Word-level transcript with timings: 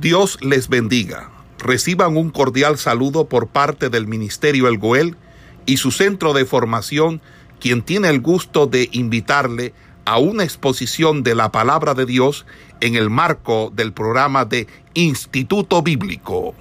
Dios 0.00 0.38
les 0.42 0.68
bendiga. 0.68 1.30
Reciban 1.58 2.18
un 2.18 2.28
cordial 2.28 2.76
saludo 2.76 3.30
por 3.30 3.48
parte 3.48 3.88
del 3.88 4.06
Ministerio 4.06 4.68
El 4.68 4.76
Goel 4.76 5.16
y 5.64 5.78
su 5.78 5.90
centro 5.90 6.34
de 6.34 6.44
formación, 6.44 7.22
quien 7.60 7.82
tiene 7.82 8.10
el 8.10 8.20
gusto 8.20 8.66
de 8.66 8.90
invitarle 8.92 9.72
a 10.04 10.18
una 10.18 10.44
exposición 10.44 11.22
de 11.22 11.34
la 11.34 11.50
palabra 11.50 11.94
de 11.94 12.04
Dios 12.04 12.44
en 12.82 12.94
el 12.94 13.08
marco 13.08 13.70
del 13.70 13.94
programa 13.94 14.44
de 14.44 14.66
Instituto 14.92 15.80
Bíblico. 15.80 16.54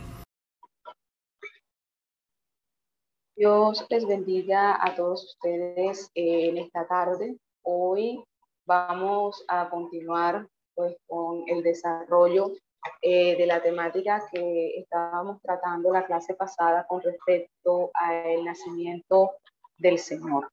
Dios 3.36 3.86
les 3.90 4.08
bendiga 4.08 4.82
a 4.82 4.96
todos 4.96 5.26
ustedes 5.26 6.10
en 6.16 6.58
esta 6.58 6.88
tarde. 6.88 7.36
Hoy 7.64 8.24
vamos 8.66 9.44
a 9.50 9.70
continuar 9.70 10.48
pues, 10.74 10.96
con 11.06 11.44
el 11.48 11.62
desarrollo 11.64 12.54
eh, 13.02 13.36
de 13.38 13.46
la 13.46 13.62
temática 13.62 14.24
que 14.32 14.78
estábamos 14.78 15.42
tratando 15.42 15.92
la 15.92 16.06
clase 16.06 16.36
pasada 16.36 16.86
con 16.88 17.02
respecto 17.02 17.92
al 17.94 18.44
nacimiento 18.44 19.32
del 19.78 20.00
Señor. 20.00 20.52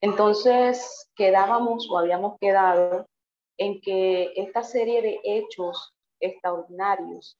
Entonces, 0.00 1.10
quedábamos 1.14 1.88
o 1.90 1.98
habíamos 1.98 2.38
quedado 2.38 3.06
en 3.56 3.80
que 3.80 4.32
esta 4.36 4.62
serie 4.62 5.02
de 5.02 5.20
hechos 5.24 5.94
extraordinarios 6.20 7.36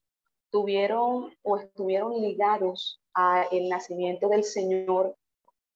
tuvieron 0.50 1.34
o 1.42 1.56
estuvieron 1.58 2.20
ligados 2.20 3.00
al 3.14 3.68
nacimiento 3.68 4.28
del 4.28 4.44
Señor 4.44 5.16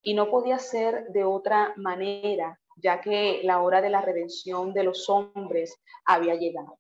y 0.03 0.15
no 0.15 0.31
podía 0.31 0.59
ser 0.59 1.09
de 1.09 1.25
otra 1.25 1.75
manera, 1.77 2.59
ya 2.77 3.01
que 3.01 3.41
la 3.45 3.61
hora 3.61 3.81
de 3.81 3.91
la 3.91 4.01
redención 4.01 4.73
de 4.73 4.85
los 4.85 5.09
hombres 5.09 5.79
había 6.05 6.35
llegado. 6.35 6.79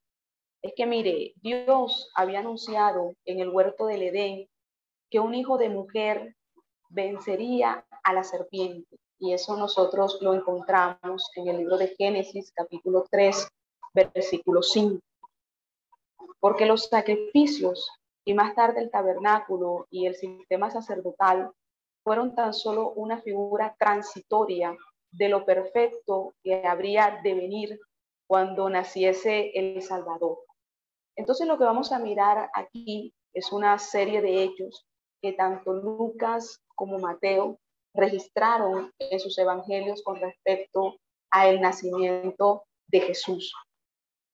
Es 0.62 0.74
que 0.76 0.86
mire, 0.86 1.32
Dios 1.42 2.10
había 2.14 2.38
anunciado 2.38 3.16
en 3.24 3.40
el 3.40 3.48
huerto 3.48 3.86
del 3.86 4.02
Edén 4.02 4.48
que 5.10 5.18
un 5.18 5.34
hijo 5.34 5.58
de 5.58 5.68
mujer 5.68 6.36
vencería 6.88 7.84
a 8.04 8.12
la 8.12 8.22
serpiente. 8.22 8.96
Y 9.18 9.32
eso 9.32 9.56
nosotros 9.56 10.18
lo 10.20 10.34
encontramos 10.34 11.30
en 11.34 11.48
el 11.48 11.58
libro 11.58 11.78
de 11.78 11.88
Génesis 11.96 12.52
capítulo 12.54 13.04
3, 13.10 13.48
versículo 13.92 14.62
5. 14.62 15.00
Porque 16.38 16.66
los 16.66 16.86
sacrificios 16.86 17.90
y 18.24 18.34
más 18.34 18.54
tarde 18.54 18.82
el 18.82 18.90
tabernáculo 18.90 19.88
y 19.90 20.06
el 20.06 20.14
sistema 20.14 20.70
sacerdotal 20.70 21.50
fueron 22.04 22.36
tan 22.36 22.54
solo 22.54 22.90
una 22.92 23.20
figura 23.20 23.74
transitoria 23.78 24.76
de 25.10 25.28
lo 25.28 25.44
perfecto 25.44 26.34
que 26.42 26.66
habría 26.66 27.20
de 27.22 27.34
venir 27.34 27.80
cuando 28.28 28.70
naciese 28.70 29.50
el 29.54 29.82
Salvador. 29.82 30.38
Entonces 31.16 31.46
lo 31.46 31.58
que 31.58 31.64
vamos 31.64 31.92
a 31.92 31.98
mirar 31.98 32.50
aquí 32.54 33.14
es 33.34 33.52
una 33.52 33.78
serie 33.78 34.22
de 34.22 34.42
hechos 34.42 34.86
que 35.20 35.32
tanto 35.32 35.72
Lucas 35.72 36.60
como 36.74 36.98
Mateo 36.98 37.58
registraron 37.94 38.92
en 38.98 39.20
sus 39.20 39.36
evangelios 39.38 40.02
con 40.02 40.20
respecto 40.20 40.96
al 41.30 41.60
nacimiento 41.60 42.64
de 42.88 43.00
Jesús. 43.00 43.54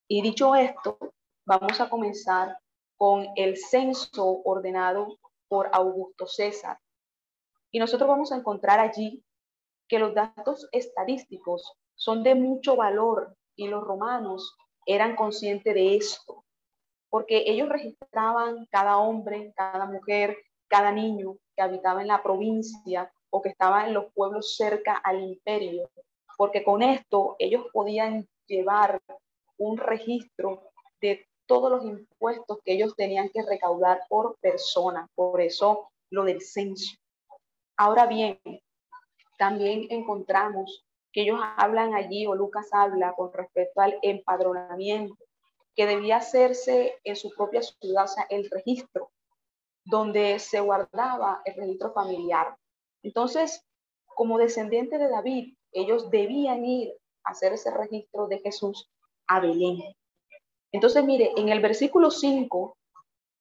Y 0.09 0.23
dicho 0.23 0.55
esto, 0.55 0.99
vamos 1.47 1.81
a 1.81 1.91
comenzar 1.91 2.57
con 2.97 3.29
el 3.37 3.57
censo 3.57 4.41
ordenado 4.45 5.19
por 5.49 5.69
Augusto 5.73 6.27
César. 6.27 6.79
Y 7.71 7.79
nosotros 7.79 8.09
vamos 8.09 8.33
a 8.33 8.37
encontrar 8.37 8.81
allí 8.81 9.23
que 9.89 9.99
los 9.99 10.15
datos 10.15 10.69
estadísticos 10.73 11.73
son 11.95 12.23
de 12.23 12.35
mucho 12.35 12.77
valor 12.77 13.37
y 13.57 13.69
los 13.69 13.83
romanos 13.83 14.57
eran 14.87 15.17
conscientes 15.17 15.75
de 15.75 15.97
esto 15.97 16.45
porque 17.11 17.45
ellos 17.47 17.69
registraban 17.69 18.67
cada 18.71 18.99
hombre, 18.99 19.53
cada 19.57 19.87
mujer, 19.87 20.37
cada 20.69 20.93
niño 20.93 21.37
que 21.57 21.63
habitaba 21.63 22.03
en 22.03 22.09
la 22.09 22.23
provincia 22.23 23.11
o 23.31 23.43
que 23.43 23.51
estaba 23.51 23.87
en 23.87 23.95
los 23.95 24.13
pueblos 24.13 24.57
cerca 24.57 24.95
al 24.97 25.23
imperio, 25.23 25.89
porque 26.37 26.63
con 26.63 26.83
esto 26.83 27.37
ellos 27.39 27.67
podían 27.73 28.27
llevar 28.47 29.01
un 29.57 29.77
registro 29.77 30.71
de 31.01 31.27
todos 31.47 31.71
los 31.71 31.85
impuestos 31.85 32.59
que 32.65 32.75
ellos 32.75 32.95
tenían 32.97 33.29
que 33.31 33.43
recaudar 33.43 34.03
por 34.09 34.37
persona, 34.41 35.09
por 35.15 35.41
eso 35.41 35.91
lo 36.11 36.25
del 36.25 36.43
censo. 36.43 36.97
Ahora 37.77 38.07
bien, 38.07 38.39
también 39.39 39.87
encontramos 39.91 40.85
que 41.13 41.23
ellos 41.23 41.41
hablan 41.57 41.95
allí, 41.95 42.27
o 42.27 42.35
Lucas 42.35 42.69
habla 42.73 43.15
con 43.15 43.33
respecto 43.33 43.81
al 43.81 43.99
empadronamiento, 44.03 45.17
que 45.79 45.87
debía 45.87 46.17
hacerse 46.17 46.99
en 47.05 47.15
su 47.15 47.31
propia 47.31 47.63
ciudad, 47.63 48.07
o 48.07 48.09
sea, 48.09 48.27
el 48.31 48.51
registro, 48.51 49.13
donde 49.85 50.41
se 50.41 50.59
guardaba 50.59 51.41
el 51.45 51.55
registro 51.55 51.93
familiar. 51.93 52.57
Entonces, 53.05 53.65
como 54.07 54.39
descendiente 54.39 54.99
de 54.99 55.09
David, 55.09 55.55
ellos 55.71 56.11
debían 56.11 56.65
ir 56.65 56.93
a 57.23 57.31
hacer 57.31 57.53
ese 57.53 57.71
registro 57.71 58.27
de 58.27 58.41
Jesús 58.41 58.91
a 59.29 59.39
Belén. 59.39 59.95
Entonces, 60.73 61.05
mire, 61.05 61.31
en 61.37 61.49
el 61.49 61.61
versículo 61.61 62.11
5 62.11 62.77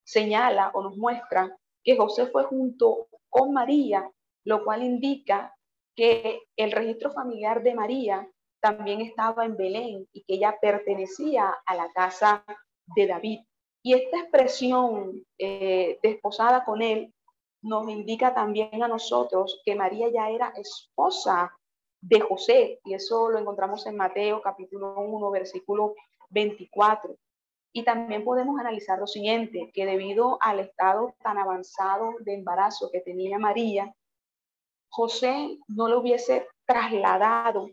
señala 0.03 0.69
o 0.75 0.83
nos 0.83 0.95
muestra 0.95 1.57
que 1.83 1.97
José 1.97 2.27
fue 2.27 2.43
junto 2.43 3.07
con 3.29 3.51
María, 3.51 4.11
lo 4.43 4.63
cual 4.63 4.83
indica 4.83 5.55
que 5.95 6.43
el 6.55 6.71
registro 6.71 7.11
familiar 7.11 7.63
de 7.63 7.73
María 7.73 8.29
también 8.59 9.01
estaba 9.01 9.45
en 9.45 9.55
Belén 9.55 10.07
y 10.11 10.23
que 10.23 10.35
ella 10.35 10.57
pertenecía 10.59 11.55
a 11.65 11.75
la 11.75 11.91
casa 11.91 12.43
de 12.95 13.07
David. 13.07 13.39
Y 13.83 13.93
esta 13.93 14.19
expresión 14.19 15.23
eh, 15.37 15.99
desposada 16.01 16.65
con 16.65 16.81
él 16.81 17.13
nos 17.61 17.89
indica 17.89 18.33
también 18.33 18.83
a 18.83 18.87
nosotros 18.87 19.61
que 19.65 19.75
María 19.75 20.09
ya 20.09 20.29
era 20.29 20.53
esposa 20.55 21.53
de 22.01 22.19
José, 22.19 22.79
y 22.85 22.93
eso 22.93 23.29
lo 23.29 23.39
encontramos 23.39 23.85
en 23.87 23.97
Mateo 23.97 24.41
capítulo 24.41 24.99
1, 24.99 25.31
versículo 25.31 25.95
24. 26.29 27.15
Y 27.73 27.83
también 27.83 28.23
podemos 28.23 28.59
analizar 28.59 28.99
lo 28.99 29.07
siguiente, 29.07 29.71
que 29.73 29.85
debido 29.85 30.37
al 30.41 30.59
estado 30.59 31.15
tan 31.21 31.37
avanzado 31.37 32.15
de 32.19 32.35
embarazo 32.35 32.89
que 32.91 33.01
tenía 33.01 33.39
María, 33.39 33.93
José 34.89 35.57
no 35.67 35.87
lo 35.87 35.99
hubiese 35.99 36.47
trasladado 36.65 37.69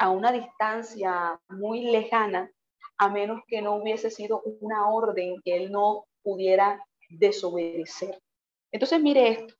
a 0.00 0.08
una 0.08 0.32
distancia 0.32 1.38
muy 1.50 1.82
lejana, 1.82 2.50
a 2.96 3.10
menos 3.10 3.42
que 3.46 3.60
no 3.60 3.76
hubiese 3.76 4.10
sido 4.10 4.40
una 4.60 4.88
orden 4.88 5.36
que 5.44 5.54
él 5.54 5.70
no 5.70 6.06
pudiera 6.22 6.82
desobedecer. 7.10 8.18
Entonces, 8.72 8.98
mire 8.98 9.28
esto, 9.28 9.54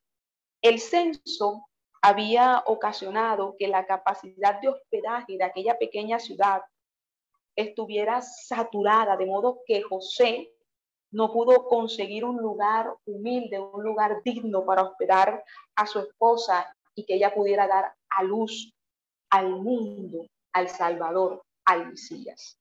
el 0.62 0.80
censo 0.80 1.66
había 2.00 2.62
ocasionado 2.66 3.54
que 3.58 3.68
la 3.68 3.84
capacidad 3.84 4.58
de 4.62 4.68
hospedaje 4.68 5.36
de 5.36 5.44
aquella 5.44 5.78
pequeña 5.78 6.18
ciudad 6.18 6.62
estuviera 7.54 8.22
saturada, 8.22 9.18
de 9.18 9.26
modo 9.26 9.60
que 9.66 9.82
José 9.82 10.50
no 11.10 11.30
pudo 11.34 11.66
conseguir 11.66 12.24
un 12.24 12.38
lugar 12.38 12.94
humilde, 13.04 13.58
un 13.58 13.84
lugar 13.84 14.22
digno 14.24 14.64
para 14.64 14.84
hospedar 14.84 15.44
a 15.74 15.86
su 15.86 15.98
esposa 15.98 16.74
y 16.94 17.04
que 17.04 17.16
ella 17.16 17.34
pudiera 17.34 17.68
dar 17.68 17.92
a 18.08 18.22
luz 18.22 18.72
al 19.30 19.50
mundo, 19.50 20.26
al 20.52 20.68
Salvador, 20.68 21.42
al 21.64 21.88
Mesías. 21.88 22.58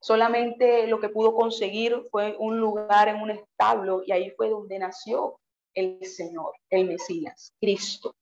Solamente 0.00 0.86
lo 0.86 1.00
que 1.00 1.08
pudo 1.08 1.34
conseguir 1.34 2.02
fue 2.10 2.36
un 2.38 2.58
lugar 2.58 3.08
en 3.08 3.20
un 3.20 3.30
establo 3.30 4.02
y 4.06 4.12
ahí 4.12 4.30
fue 4.30 4.48
donde 4.48 4.78
nació 4.78 5.38
el 5.74 6.04
Señor, 6.04 6.52
el 6.70 6.86
Mesías, 6.86 7.52
Cristo. 7.60 8.14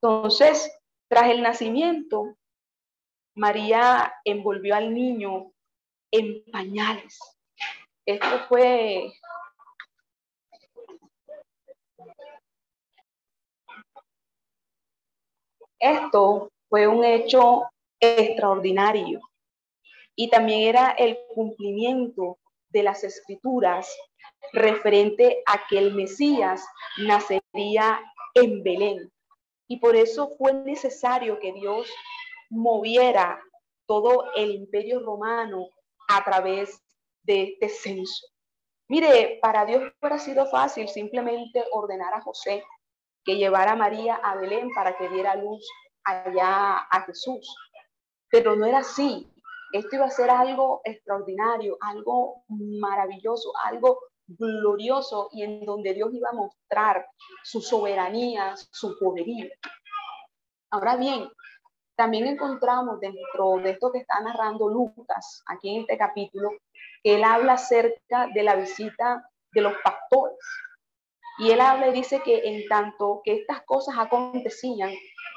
Entonces, 0.00 0.70
tras 1.08 1.30
el 1.30 1.42
nacimiento, 1.42 2.36
María 3.34 4.12
envolvió 4.24 4.74
al 4.74 4.92
niño 4.92 5.50
en 6.12 6.44
pañales. 6.52 7.18
Esto 8.06 8.40
fue 8.48 9.12
Esto 15.80 16.50
fue 16.68 16.86
un 16.86 17.04
hecho 17.04 17.64
extraordinario 18.00 19.20
y 20.14 20.30
también 20.30 20.68
era 20.68 20.90
el 20.90 21.18
cumplimiento 21.34 22.38
de 22.70 22.82
las 22.82 23.04
escrituras 23.04 23.96
referente 24.52 25.42
a 25.46 25.66
que 25.68 25.78
el 25.78 25.94
Mesías 25.94 26.66
nacería 26.98 28.00
en 28.34 28.62
Belén. 28.62 29.12
Y 29.68 29.78
por 29.78 29.96
eso 29.96 30.34
fue 30.36 30.54
necesario 30.54 31.38
que 31.38 31.52
Dios 31.52 31.88
moviera 32.50 33.40
todo 33.86 34.24
el 34.34 34.50
imperio 34.52 35.00
romano 35.00 35.68
a 36.08 36.24
través 36.24 36.82
de 37.22 37.44
este 37.44 37.68
censo. 37.68 38.26
Mire, 38.88 39.38
para 39.42 39.66
Dios 39.66 39.92
hubiera 40.00 40.18
sido 40.18 40.46
fácil 40.46 40.88
simplemente 40.88 41.62
ordenar 41.72 42.14
a 42.14 42.22
José 42.22 42.64
que 43.24 43.36
llevara 43.36 43.72
a 43.72 43.76
María 43.76 44.16
a 44.16 44.34
Belén 44.36 44.70
para 44.74 44.96
que 44.96 45.08
diera 45.10 45.36
luz 45.36 45.64
allá 46.04 46.78
a 46.90 47.02
Jesús. 47.06 47.54
Pero 48.30 48.56
no 48.56 48.66
era 48.66 48.78
así. 48.78 49.30
Esto 49.72 49.96
iba 49.96 50.06
a 50.06 50.10
ser 50.10 50.30
algo 50.30 50.80
extraordinario, 50.84 51.76
algo 51.80 52.44
maravilloso, 52.48 53.52
algo 53.64 54.00
glorioso 54.26 55.28
y 55.32 55.42
en 55.42 55.64
donde 55.64 55.94
Dios 55.94 56.10
iba 56.12 56.30
a 56.30 56.34
mostrar 56.34 57.06
su 57.42 57.60
soberanía, 57.60 58.54
su 58.56 58.98
poderío. 58.98 59.48
Ahora 60.70 60.96
bien, 60.96 61.28
también 61.96 62.26
encontramos 62.26 63.00
dentro 63.00 63.56
de 63.62 63.70
esto 63.70 63.90
que 63.90 63.98
está 63.98 64.20
narrando 64.20 64.68
Lucas, 64.68 65.42
aquí 65.46 65.74
en 65.74 65.80
este 65.80 65.98
capítulo, 65.98 66.50
que 67.02 67.16
él 67.16 67.24
habla 67.24 67.54
acerca 67.54 68.28
de 68.32 68.42
la 68.42 68.54
visita 68.54 69.28
de 69.52 69.62
los 69.62 69.72
pastores. 69.82 70.38
Y 71.38 71.50
él 71.50 71.60
habla 71.60 71.88
y 71.88 71.92
dice 71.92 72.20
que 72.22 72.42
en 72.44 72.68
tanto 72.68 73.20
que 73.24 73.34
estas 73.34 73.62
cosas 73.62 73.96
acontecían, 73.98 74.92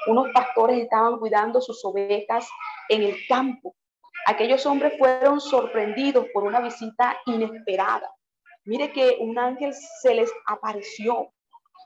unos 0.06 0.28
pastores 0.32 0.78
estaban 0.80 1.18
cuidando 1.18 1.60
sus 1.60 1.84
ovejas 1.84 2.48
en 2.88 3.02
el 3.02 3.16
campo. 3.28 3.74
Aquellos 4.26 4.64
hombres 4.66 4.94
fueron 4.98 5.40
sorprendidos 5.40 6.26
por 6.32 6.44
una 6.44 6.60
visita 6.60 7.16
inesperada. 7.26 8.10
Mire 8.64 8.92
que 8.92 9.16
un 9.20 9.38
ángel 9.38 9.72
se 10.00 10.14
les 10.14 10.30
apareció. 10.46 11.32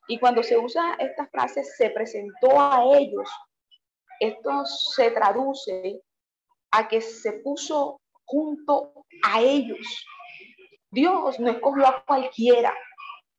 Y 0.09 0.19
cuando 0.19 0.43
se 0.43 0.57
usa 0.57 0.97
esta 0.99 1.27
frase, 1.27 1.65
se 1.65 1.91
presentó 1.91 2.61
a 2.61 2.85
ellos. 2.97 3.29
Esto 4.21 4.65
se 4.65 5.11
traduce 5.11 6.03
a 6.71 6.87
que 6.89 7.01
se 7.01 7.33
puso 7.33 8.01
junto 8.25 8.93
a 9.23 9.41
ellos. 9.41 10.07
Dios 10.91 11.41
no 11.41 11.51
escogió 11.51 11.87
a 11.87 12.05
cualquiera 12.05 12.75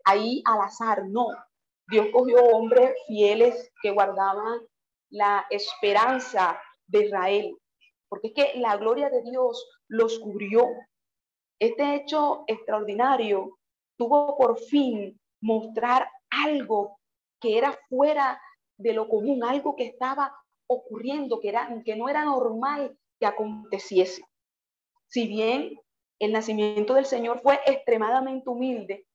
ahí 0.04 0.42
al 0.46 0.62
azar, 0.62 1.04
no. 1.06 1.28
Dios 1.90 2.08
cogió 2.12 2.44
hombres 2.44 2.94
fieles 3.08 3.72
que 3.82 3.92
guardaban 3.92 4.60
la 5.10 5.46
esperanza 5.50 6.60
de 6.88 7.06
Israel, 7.06 7.58
porque 8.10 8.28
es 8.28 8.34
que 8.34 8.60
la 8.60 8.76
gloria 8.78 9.10
de 9.10 9.22
Dios 9.24 9.66
los 9.88 10.20
cubrió. 10.20 10.66
Este 11.60 11.96
hecho 11.96 12.44
extraordinario 12.48 13.58
tuvo 13.98 14.38
por 14.38 14.60
fin 14.60 15.20
mostrar 15.42 16.10
algo 16.30 17.00
que 17.40 17.58
era 17.58 17.78
fuera 17.90 18.40
de 18.78 18.94
lo 18.94 19.08
común, 19.08 19.44
algo 19.44 19.76
que 19.76 19.86
estaba 19.86 20.36
ocurriendo, 20.68 21.40
que, 21.40 21.50
era, 21.50 21.70
que 21.86 21.96
no 21.96 22.10
era 22.10 22.26
normal 22.26 22.98
que 23.20 23.26
aconteciese. 23.26 24.24
Si 25.08 25.28
bien 25.28 25.80
el 26.20 26.34
nacimiento 26.34 26.94
del 26.94 27.06
Señor 27.06 27.40
fue 27.42 27.60
extremadamente 27.66 28.50
humilde, 28.50 29.06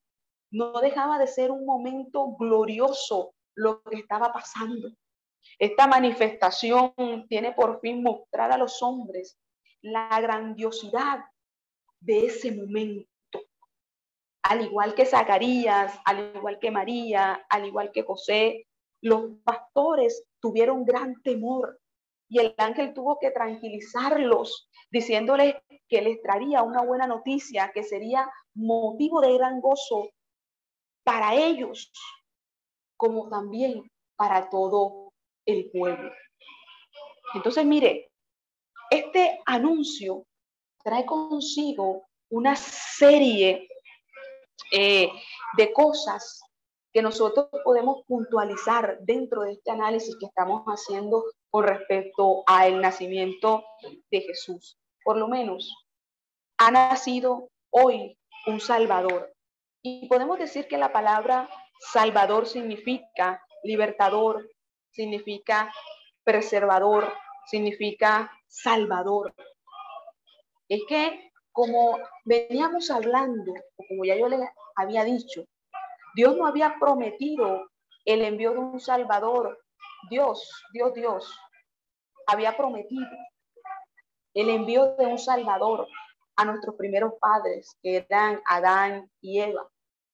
no 0.53 0.79
dejaba 0.79 1.17
de 1.17 1.27
ser 1.27 1.51
un 1.51 1.65
momento 1.65 2.35
glorioso 2.37 3.33
lo 3.55 3.81
que 3.81 3.97
estaba 3.97 4.31
pasando. 4.31 4.87
Esta 5.57 5.87
manifestación 5.87 6.93
tiene 7.27 7.53
por 7.53 7.79
fin 7.81 8.03
mostrar 8.03 8.51
a 8.51 8.57
los 8.57 8.81
hombres 8.83 9.37
la 9.81 10.21
grandiosidad 10.21 11.25
de 11.99 12.27
ese 12.27 12.51
momento. 12.51 13.09
Al 14.43 14.61
igual 14.61 14.93
que 14.93 15.05
Zacarías, 15.05 15.99
al 16.05 16.35
igual 16.35 16.59
que 16.59 16.69
María, 16.69 17.45
al 17.49 17.65
igual 17.65 17.91
que 17.91 18.03
José, 18.03 18.67
los 19.01 19.31
pastores 19.43 20.23
tuvieron 20.39 20.85
gran 20.85 21.19
temor 21.23 21.79
y 22.29 22.39
el 22.39 22.53
ángel 22.57 22.93
tuvo 22.93 23.17
que 23.19 23.31
tranquilizarlos, 23.31 24.69
diciéndoles 24.91 25.55
que 25.89 26.01
les 26.01 26.21
traería 26.21 26.61
una 26.61 26.83
buena 26.83 27.07
noticia, 27.07 27.71
que 27.73 27.83
sería 27.83 28.29
motivo 28.53 29.19
de 29.19 29.33
gran 29.33 29.59
gozo 29.59 30.09
para 31.03 31.35
ellos, 31.35 31.91
como 32.97 33.29
también 33.29 33.89
para 34.15 34.49
todo 34.49 35.13
el 35.45 35.69
pueblo. 35.71 36.11
Entonces, 37.33 37.65
mire, 37.65 38.11
este 38.89 39.41
anuncio 39.45 40.25
trae 40.83 41.05
consigo 41.05 42.05
una 42.29 42.55
serie 42.55 43.67
eh, 44.71 45.09
de 45.57 45.73
cosas 45.73 46.41
que 46.91 47.01
nosotros 47.01 47.47
podemos 47.63 48.03
puntualizar 48.05 48.99
dentro 49.01 49.41
de 49.41 49.53
este 49.53 49.71
análisis 49.71 50.15
que 50.19 50.27
estamos 50.27 50.63
haciendo 50.65 51.23
con 51.49 51.65
respecto 51.65 52.43
al 52.45 52.79
nacimiento 52.81 53.63
de 54.11 54.21
Jesús. 54.21 54.77
Por 55.03 55.17
lo 55.17 55.27
menos, 55.27 55.73
ha 56.59 56.69
nacido 56.69 57.49
hoy 57.71 58.15
un 58.45 58.59
Salvador. 58.59 59.32
Y 59.85 60.07
podemos 60.07 60.39
decir 60.39 60.67
que 60.67 60.77
la 60.77 60.93
palabra 60.93 61.49
Salvador 61.91 62.47
significa 62.47 63.45
libertador, 63.63 64.49
significa 64.91 65.73
preservador, 66.23 67.13
significa 67.45 68.31
salvador. 68.47 69.33
Es 70.69 70.81
que 70.87 71.31
como 71.51 71.99
veníamos 72.23 72.89
hablando, 72.89 73.53
como 73.75 74.05
ya 74.05 74.15
yo 74.15 74.29
le 74.29 74.37
había 74.75 75.03
dicho, 75.03 75.43
Dios 76.15 76.37
no 76.37 76.47
había 76.47 76.77
prometido 76.79 77.69
el 78.05 78.21
envío 78.21 78.53
de 78.53 78.59
un 78.59 78.79
Salvador. 78.79 79.59
Dios, 80.09 80.63
Dios, 80.71 80.93
Dios, 80.93 81.39
había 82.27 82.55
prometido 82.55 83.07
el 84.33 84.49
envío 84.49 84.95
de 84.95 85.05
un 85.07 85.17
Salvador 85.17 85.87
a 86.35 86.45
nuestros 86.45 86.75
primeros 86.75 87.13
padres, 87.19 87.77
que 87.81 87.97
eran 87.97 88.41
Adán 88.45 89.11
y 89.21 89.41
Eva. 89.41 89.69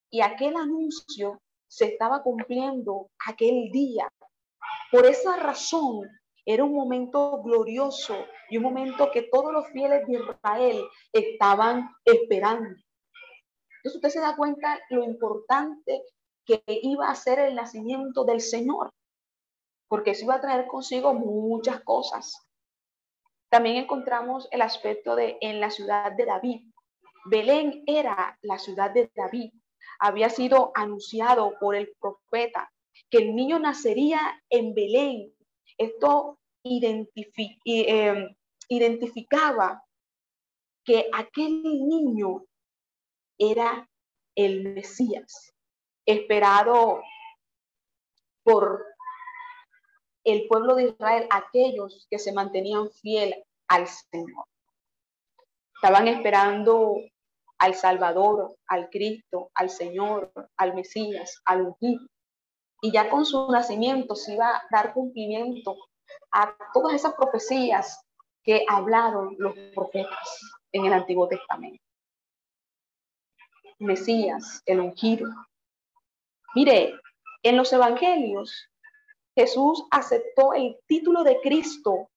Y 0.10 0.22
aquel 0.22 0.56
anuncio 0.56 1.42
se 1.68 1.86
estaba 1.86 2.24
cumpliendo 2.24 3.10
aquel 3.28 3.70
día. 3.72 4.12
Por 4.92 5.06
esa 5.06 5.38
razón, 5.38 6.02
era 6.46 6.64
un 6.64 6.74
momento 6.74 7.42
glorioso 7.44 8.26
y 8.50 8.58
un 8.58 8.64
momento 8.64 9.12
que 9.12 9.24
todos 9.24 9.54
los 9.54 9.68
fieles 9.70 10.08
de 10.08 10.14
Israel 10.14 10.84
estaban 11.14 11.90
esperando. 12.04 12.70
Entonces 13.78 13.96
usted 13.96 14.10
se 14.10 14.20
da 14.20 14.36
cuenta 14.36 14.80
lo 14.90 15.04
importante 15.04 16.04
que 16.46 16.64
iba 16.66 17.10
a 17.10 17.16
ser 17.16 17.38
el 17.40 17.54
nacimiento 17.54 18.26
del 18.26 18.42
Señor, 18.42 18.92
porque 19.88 20.12
eso 20.12 20.26
iba 20.26 20.36
a 20.36 20.42
traer 20.42 20.66
consigo 20.66 21.14
muchas 21.14 21.82
cosas. 21.82 22.48
También 23.50 23.78
encontramos 23.78 24.48
el 24.52 24.62
aspecto 24.62 25.16
de 25.16 25.38
en 25.42 25.60
la 25.60 25.70
ciudad 25.70 26.12
de 26.12 26.26
David. 26.26 26.62
Belén 27.26 27.84
era 27.86 28.38
la 28.42 28.58
ciudad 28.58 28.92
de 28.92 29.12
David. 29.16 29.52
Había 30.00 30.30
sido 30.30 30.72
anunciado 30.76 31.56
por 31.60 31.76
el 31.76 31.92
profeta 32.00 32.72
que 33.10 33.20
el 33.20 33.36
niño 33.36 33.60
nacería 33.60 34.42
en 34.50 34.74
Belén. 34.74 35.34
Esto 35.78 36.40
Em, 36.64 38.36
identificaba 38.68 39.82
que 40.84 41.10
aquel 41.14 41.64
niño 41.64 42.46
era 43.38 43.90
el 44.36 44.74
Mesías, 44.74 45.54
esperado 46.06 47.02
por 48.44 48.86
el 50.26 50.48
pueblo 50.48 50.76
de 50.76 50.90
Israel, 50.90 51.28
aquellos 51.30 52.08
que 52.10 52.20
se 52.20 52.34
mantenían 52.34 52.92
fiel 52.92 53.36
al 53.68 53.88
Señor. 53.88 54.46
Estaban 55.76 56.08
esperando 56.10 56.98
al 57.60 57.76
Salvador, 57.76 58.56
al 58.68 58.90
Cristo, 58.90 59.52
al 59.54 59.70
Señor, 59.70 60.32
al 60.58 60.74
Mesías, 60.74 61.42
al 61.46 61.62
ungido. 61.62 62.08
Y 62.82 62.92
ya 62.92 63.10
con 63.10 63.26
su 63.26 63.52
nacimiento 63.52 64.16
se 64.16 64.34
iba 64.34 64.56
a 64.56 64.64
dar 64.72 64.94
cumplimiento 64.94 65.76
a 66.32 66.56
todas 66.74 66.94
esas 66.94 67.14
profecías 67.14 68.02
que 68.44 68.66
hablaron 68.68 69.36
los 69.38 69.54
profetas 69.76 70.40
en 70.72 70.86
el 70.86 70.94
Antiguo 70.94 71.28
Testamento. 71.28 71.84
Mesías, 73.80 74.62
el 74.66 74.80
ungido. 74.80 75.30
Mire, 76.56 77.00
en 77.44 77.58
los 77.58 77.72
evangelios, 77.72 78.70
Jesús 79.36 79.86
aceptó 79.92 80.54
el 80.54 80.78
título 80.88 81.24
de 81.24 81.40
Cristo 81.42 82.10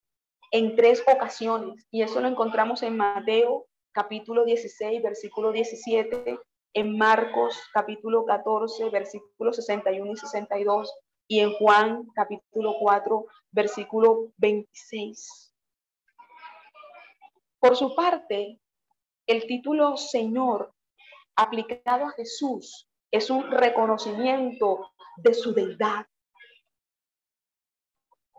en 0.51 0.77
tres 0.77 1.03
ocasiones 1.13 1.87
y 1.91 2.03
eso 2.03 2.21
lo 2.21 2.29
encontramos 2.29 2.83
en 2.83 2.97
Mateo 2.97 3.67
capítulo 3.93 4.45
16, 4.45 5.03
versículo 5.03 5.53
17, 5.53 6.39
en 6.75 6.97
Marcos 6.97 7.61
capítulo 7.73 8.25
14, 8.25 8.89
versículos 8.91 9.57
61 9.57 10.13
y 10.13 10.17
62 10.17 10.95
y 11.29 11.41
en 11.41 11.53
Juan 11.53 12.07
capítulo 12.15 12.75
4, 12.81 13.27
versículo 13.51 14.33
26. 14.39 15.55
Por 17.59 17.77
su 17.77 17.95
parte, 17.95 18.59
el 19.27 19.47
título 19.47 19.97
Señor 19.97 20.75
aplicado 21.37 22.07
a 22.07 22.13
Jesús 22.13 22.89
es 23.11 23.31
un 23.31 23.51
reconocimiento 23.51 24.91
de 25.19 25.35
su 25.35 25.53
deidad. 25.53 26.07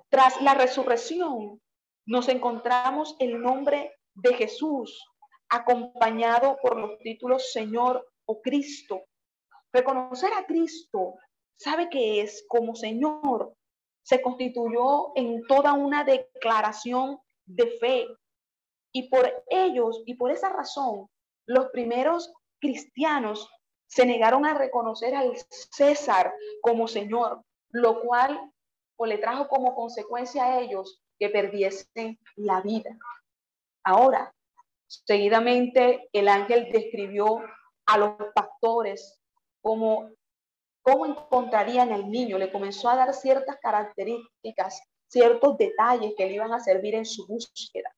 Tras 0.09 0.41
la 0.41 0.55
resurrección, 0.55 1.61
nos 2.05 2.27
encontramos 2.27 3.15
el 3.19 3.41
nombre 3.41 3.95
de 4.15 4.33
Jesús 4.33 5.12
acompañado 5.53 6.57
por 6.61 6.77
los 6.77 6.97
títulos 6.99 7.51
Señor 7.51 8.07
o 8.25 8.41
Cristo. 8.41 9.03
Reconocer 9.71 10.33
a 10.33 10.45
Cristo 10.45 11.15
sabe 11.57 11.89
que 11.89 12.21
es 12.21 12.43
como 12.47 12.75
Señor, 12.75 13.53
se 14.03 14.21
constituyó 14.21 15.11
en 15.15 15.45
toda 15.47 15.73
una 15.73 16.03
declaración 16.03 17.19
de 17.45 17.67
fe. 17.79 18.07
Y 18.91 19.09
por 19.09 19.31
ellos 19.47 20.01
y 20.05 20.15
por 20.15 20.31
esa 20.31 20.49
razón, 20.49 21.07
los 21.45 21.67
primeros 21.67 22.33
cristianos 22.59 23.49
se 23.87 24.05
negaron 24.05 24.45
a 24.45 24.55
reconocer 24.55 25.15
al 25.15 25.33
César 25.49 26.33
como 26.61 26.87
Señor, 26.87 27.43
lo 27.69 28.01
cual 28.01 28.51
o 28.95 29.05
le 29.05 29.17
trajo 29.19 29.47
como 29.47 29.75
consecuencia 29.75 30.45
a 30.45 30.59
ellos 30.59 31.01
que 31.19 31.29
perdiesen 31.29 32.19
la 32.35 32.61
vida. 32.61 32.97
Ahora, 33.83 34.33
seguidamente 35.05 36.09
el 36.13 36.27
ángel 36.27 36.69
describió 36.71 37.41
a 37.85 37.97
los 37.97 38.15
pastores 38.33 39.19
como 39.61 40.09
cómo 40.81 41.05
encontrarían 41.05 41.91
al 41.91 42.11
niño, 42.11 42.37
le 42.37 42.51
comenzó 42.51 42.89
a 42.89 42.95
dar 42.95 43.13
ciertas 43.13 43.57
características, 43.61 44.81
ciertos 45.07 45.57
detalles 45.57 46.13
que 46.17 46.25
le 46.25 46.33
iban 46.33 46.53
a 46.53 46.59
servir 46.59 46.95
en 46.95 47.05
su 47.05 47.25
búsqueda. 47.25 47.89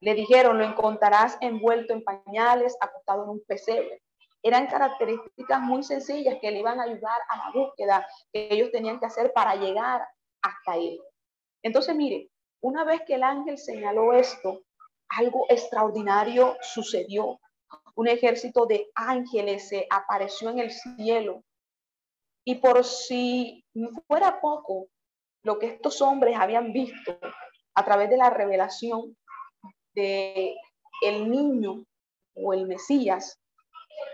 Le 0.00 0.14
dijeron, 0.14 0.58
lo 0.58 0.64
encontrarás 0.64 1.38
envuelto 1.40 1.92
en 1.92 2.02
pañales, 2.02 2.76
acostado 2.80 3.24
en 3.24 3.30
un 3.30 3.44
pesebre. 3.46 4.02
Eran 4.42 4.66
características 4.66 5.60
muy 5.60 5.84
sencillas 5.84 6.38
que 6.40 6.50
le 6.50 6.58
iban 6.58 6.80
a 6.80 6.84
ayudar 6.84 7.20
a 7.28 7.36
la 7.36 7.52
búsqueda 7.54 8.06
que 8.32 8.48
ellos 8.50 8.72
tenían 8.72 8.98
que 8.98 9.06
hacer 9.06 9.32
para 9.32 9.54
llegar 9.54 10.04
hasta 10.42 10.76
él. 10.76 11.00
Entonces, 11.62 11.94
mire, 11.94 12.28
una 12.60 12.82
vez 12.82 13.02
que 13.06 13.14
el 13.14 13.22
ángel 13.22 13.56
señaló 13.56 14.12
esto, 14.12 14.62
algo 15.16 15.46
extraordinario 15.48 16.56
sucedió. 16.60 17.40
Un 17.94 18.08
ejército 18.08 18.66
de 18.66 18.88
ángeles 18.94 19.68
se 19.68 19.86
apareció 19.90 20.50
en 20.50 20.58
el 20.58 20.70
cielo. 20.70 21.42
Y 22.44 22.56
por 22.56 22.84
si 22.84 23.64
fuera 24.06 24.40
poco 24.40 24.86
lo 25.44 25.58
que 25.58 25.66
estos 25.66 26.00
hombres 26.00 26.36
habían 26.38 26.72
visto 26.72 27.18
a 27.74 27.84
través 27.84 28.10
de 28.10 28.16
la 28.16 28.30
revelación 28.30 29.16
de 29.94 30.56
el 31.02 31.30
niño 31.30 31.84
o 32.34 32.54
el 32.54 32.66
Mesías, 32.66 33.38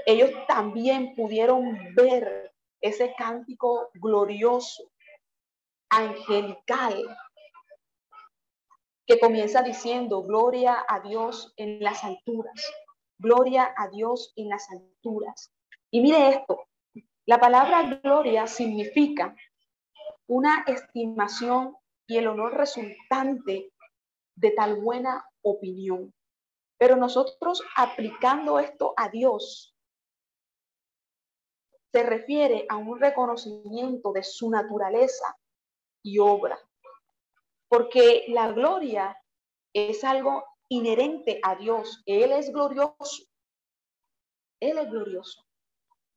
ellos 0.06 0.30
también 0.46 1.14
pudieron 1.14 1.94
ver 1.94 2.52
ese 2.80 3.14
cántico 3.16 3.90
glorioso, 3.94 4.90
angelical, 5.90 7.04
que 9.08 9.18
comienza 9.18 9.62
diciendo, 9.62 10.22
gloria 10.22 10.84
a 10.86 11.00
Dios 11.00 11.54
en 11.56 11.82
las 11.82 12.04
alturas, 12.04 12.62
gloria 13.18 13.72
a 13.74 13.88
Dios 13.88 14.34
en 14.36 14.50
las 14.50 14.70
alturas. 14.70 15.50
Y 15.90 16.02
mire 16.02 16.28
esto, 16.28 16.68
la 17.24 17.40
palabra 17.40 18.00
gloria 18.02 18.46
significa 18.46 19.34
una 20.26 20.62
estimación 20.66 21.74
y 22.06 22.18
el 22.18 22.26
honor 22.26 22.54
resultante 22.54 23.72
de 24.36 24.50
tal 24.50 24.76
buena 24.76 25.24
opinión. 25.40 26.12
Pero 26.76 26.96
nosotros 26.96 27.62
aplicando 27.76 28.58
esto 28.58 28.92
a 28.94 29.08
Dios, 29.08 29.74
se 31.92 32.02
refiere 32.02 32.66
a 32.68 32.76
un 32.76 33.00
reconocimiento 33.00 34.12
de 34.12 34.22
su 34.22 34.50
naturaleza 34.50 35.34
y 36.02 36.18
obra. 36.18 36.58
Porque 37.68 38.24
la 38.28 38.52
gloria 38.52 39.16
es 39.72 40.04
algo 40.04 40.44
inherente 40.68 41.40
a 41.42 41.56
Dios. 41.56 42.02
Él 42.06 42.32
es 42.32 42.52
glorioso. 42.52 43.24
Él 44.60 44.78
es 44.78 44.90
glorioso. 44.90 45.44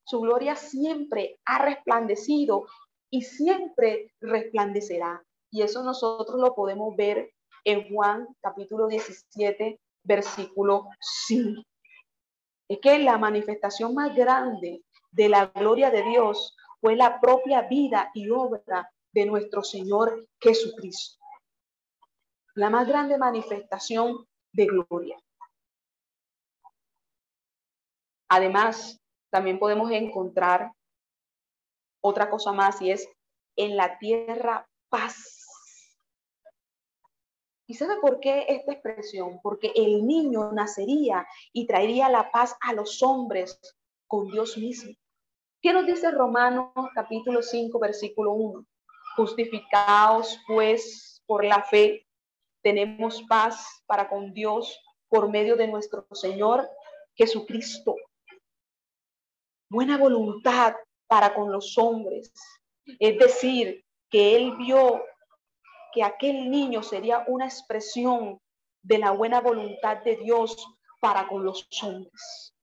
Su 0.06 0.22
gloria 0.22 0.56
siempre 0.56 1.40
ha 1.46 1.60
resplandecido 1.60 2.66
y 3.10 3.22
siempre 3.22 4.14
resplandecerá. 4.20 5.24
Y 5.52 5.62
eso 5.62 5.84
nosotros 5.84 6.40
lo 6.40 6.56
podemos 6.56 6.96
ver 6.96 7.34
en 7.64 7.94
Juan 7.94 8.28
capítulo 8.42 8.88
17, 8.88 9.80
versículo 10.04 10.88
5. 11.00 11.62
Es 12.70 12.80
que 12.80 13.00
la 13.00 13.18
manifestación 13.18 13.94
más 13.94 14.16
grande 14.16 14.84
de 15.12 15.30
la 15.30 15.48
gloria 15.48 15.92
de 15.92 16.04
Dios 16.04 16.56
fue 16.80 16.96
la 16.96 17.20
propia 17.20 17.64
vida 17.64 18.10
y 18.14 18.30
obra 18.30 18.92
de 19.14 19.26
nuestro 19.26 19.64
Señor 19.64 20.28
Jesucristo. 20.40 21.21
La 22.56 22.70
más 22.70 22.88
grande 22.88 23.18
manifestación 23.18 24.28
de 24.52 24.66
gloria. 24.66 25.18
Además, 28.30 29.00
también 29.30 29.60
podemos 29.60 29.92
encontrar 29.92 30.72
otra 32.02 32.30
cosa 32.30 32.52
más 32.52 32.82
y 32.82 32.92
es 32.92 33.08
en 33.56 33.76
la 33.78 33.98
tierra 33.98 34.68
paz 34.90 35.42
¿Y 37.72 37.76
sabe 37.76 38.02
por 38.02 38.20
qué 38.20 38.48
esta 38.50 38.74
expresión? 38.74 39.40
Porque 39.42 39.72
el 39.74 40.06
niño 40.06 40.52
nacería 40.52 41.26
y 41.54 41.66
traería 41.68 42.10
la 42.10 42.30
paz 42.30 42.54
a 42.60 42.74
los 42.74 43.02
hombres 43.02 43.58
con 44.08 44.30
Dios 44.30 44.58
mismo. 44.58 44.92
¿Qué 45.62 45.72
nos 45.72 45.86
dice 45.86 46.12
Romanos 46.12 46.74
capítulo 46.94 47.42
5, 47.42 47.80
versículo 47.80 48.34
1? 48.34 48.66
Justificaos 49.16 50.38
pues 50.48 51.24
por 51.26 51.46
la 51.46 51.64
fe, 51.64 52.06
tenemos 52.62 53.24
paz 53.24 53.84
para 53.86 54.10
con 54.10 54.34
Dios 54.34 54.80
por 55.10 55.30
medio 55.30 55.56
de 55.56 55.68
nuestro 55.68 56.06
Señor 56.12 56.70
Jesucristo. 57.16 57.96
Buena 59.70 59.98
voluntad 59.98 60.76
para 61.08 61.34
con 61.34 61.52
los 61.52 61.78
hombres. 61.78 62.34
Es 63.00 63.18
decir, 63.18 63.84
que 64.10 64.36
Él 64.36 64.56
vio 64.58 65.04
que 65.94 66.04
aquel 66.04 66.50
niño 66.50 66.84
sería 66.84 67.24
una 67.28 67.46
expresión 67.46 68.40
de 68.84 68.98
la 68.98 69.12
buena 69.12 69.42
voluntad 69.42 69.98
de 70.04 70.16
Dios 70.18 70.56
para 71.00 71.28
con 71.28 71.44
los 71.44 71.68
hombres. 71.84 72.54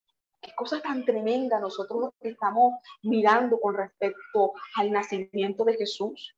Qué 0.41 0.51
cosa 0.55 0.81
tan 0.81 1.05
tremenda 1.05 1.59
nosotros 1.59 2.11
estamos 2.21 2.73
mirando 3.03 3.59
con 3.59 3.75
respecto 3.75 4.53
al 4.75 4.91
nacimiento 4.91 5.65
de 5.65 5.75
Jesús. 5.75 6.35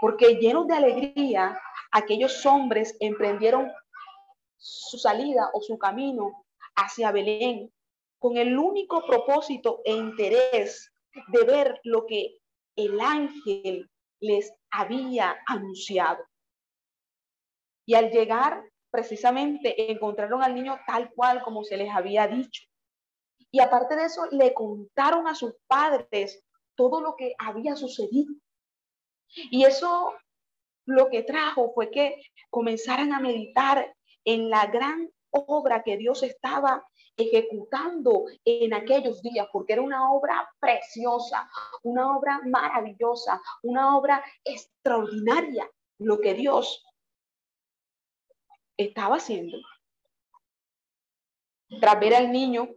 Porque 0.00 0.36
llenos 0.36 0.66
de 0.66 0.74
alegría, 0.74 1.60
aquellos 1.90 2.44
hombres 2.46 2.96
emprendieron 3.00 3.70
su 4.56 4.98
salida 4.98 5.50
o 5.54 5.60
su 5.60 5.78
camino 5.78 6.44
hacia 6.76 7.12
Belén 7.12 7.72
con 8.18 8.36
el 8.36 8.58
único 8.58 9.04
propósito 9.06 9.80
e 9.84 9.92
interés 9.92 10.92
de 11.28 11.44
ver 11.44 11.80
lo 11.84 12.06
que 12.06 12.38
el 12.76 13.00
ángel 13.00 13.90
les 14.20 14.52
había 14.70 15.36
anunciado. 15.46 16.24
Y 17.86 17.94
al 17.94 18.10
llegar, 18.10 18.62
precisamente 18.90 19.90
encontraron 19.90 20.42
al 20.42 20.54
niño 20.54 20.78
tal 20.86 21.10
cual 21.14 21.42
como 21.42 21.64
se 21.64 21.76
les 21.76 21.90
había 21.90 22.28
dicho. 22.28 22.64
Y 23.50 23.60
aparte 23.60 23.96
de 23.96 24.04
eso, 24.04 24.26
le 24.30 24.52
contaron 24.54 25.26
a 25.26 25.34
sus 25.34 25.54
padres 25.66 26.44
todo 26.76 27.00
lo 27.00 27.16
que 27.16 27.34
había 27.38 27.74
sucedido. 27.74 28.32
Y 29.50 29.64
eso 29.64 30.12
lo 30.86 31.08
que 31.08 31.22
trajo 31.22 31.72
fue 31.74 31.90
que 31.90 32.20
comenzaran 32.50 33.12
a 33.12 33.20
meditar 33.20 33.94
en 34.24 34.50
la 34.50 34.66
gran 34.66 35.10
obra 35.30 35.82
que 35.82 35.96
Dios 35.96 36.22
estaba 36.22 36.84
ejecutando 37.16 38.24
en 38.44 38.72
aquellos 38.74 39.22
días, 39.22 39.46
porque 39.52 39.74
era 39.74 39.82
una 39.82 40.12
obra 40.12 40.48
preciosa, 40.58 41.48
una 41.82 42.16
obra 42.16 42.40
maravillosa, 42.44 43.40
una 43.62 43.96
obra 43.96 44.24
extraordinaria, 44.44 45.68
lo 45.98 46.20
que 46.20 46.34
Dios 46.34 46.84
estaba 48.76 49.16
haciendo. 49.16 49.58
Tras 51.80 52.00
ver 52.00 52.14
al 52.14 52.32
niño, 52.32 52.68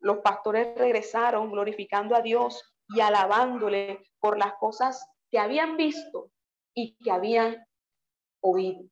los 0.00 0.18
pastores 0.18 0.76
regresaron 0.76 1.50
glorificando 1.50 2.16
a 2.16 2.22
Dios 2.22 2.74
y 2.88 3.00
alabándole 3.00 4.00
por 4.18 4.38
las 4.38 4.54
cosas 4.54 5.06
que 5.30 5.38
habían 5.38 5.76
visto 5.76 6.30
y 6.76 6.94
que 6.96 7.10
habían 7.10 7.66
oído. 8.40 8.84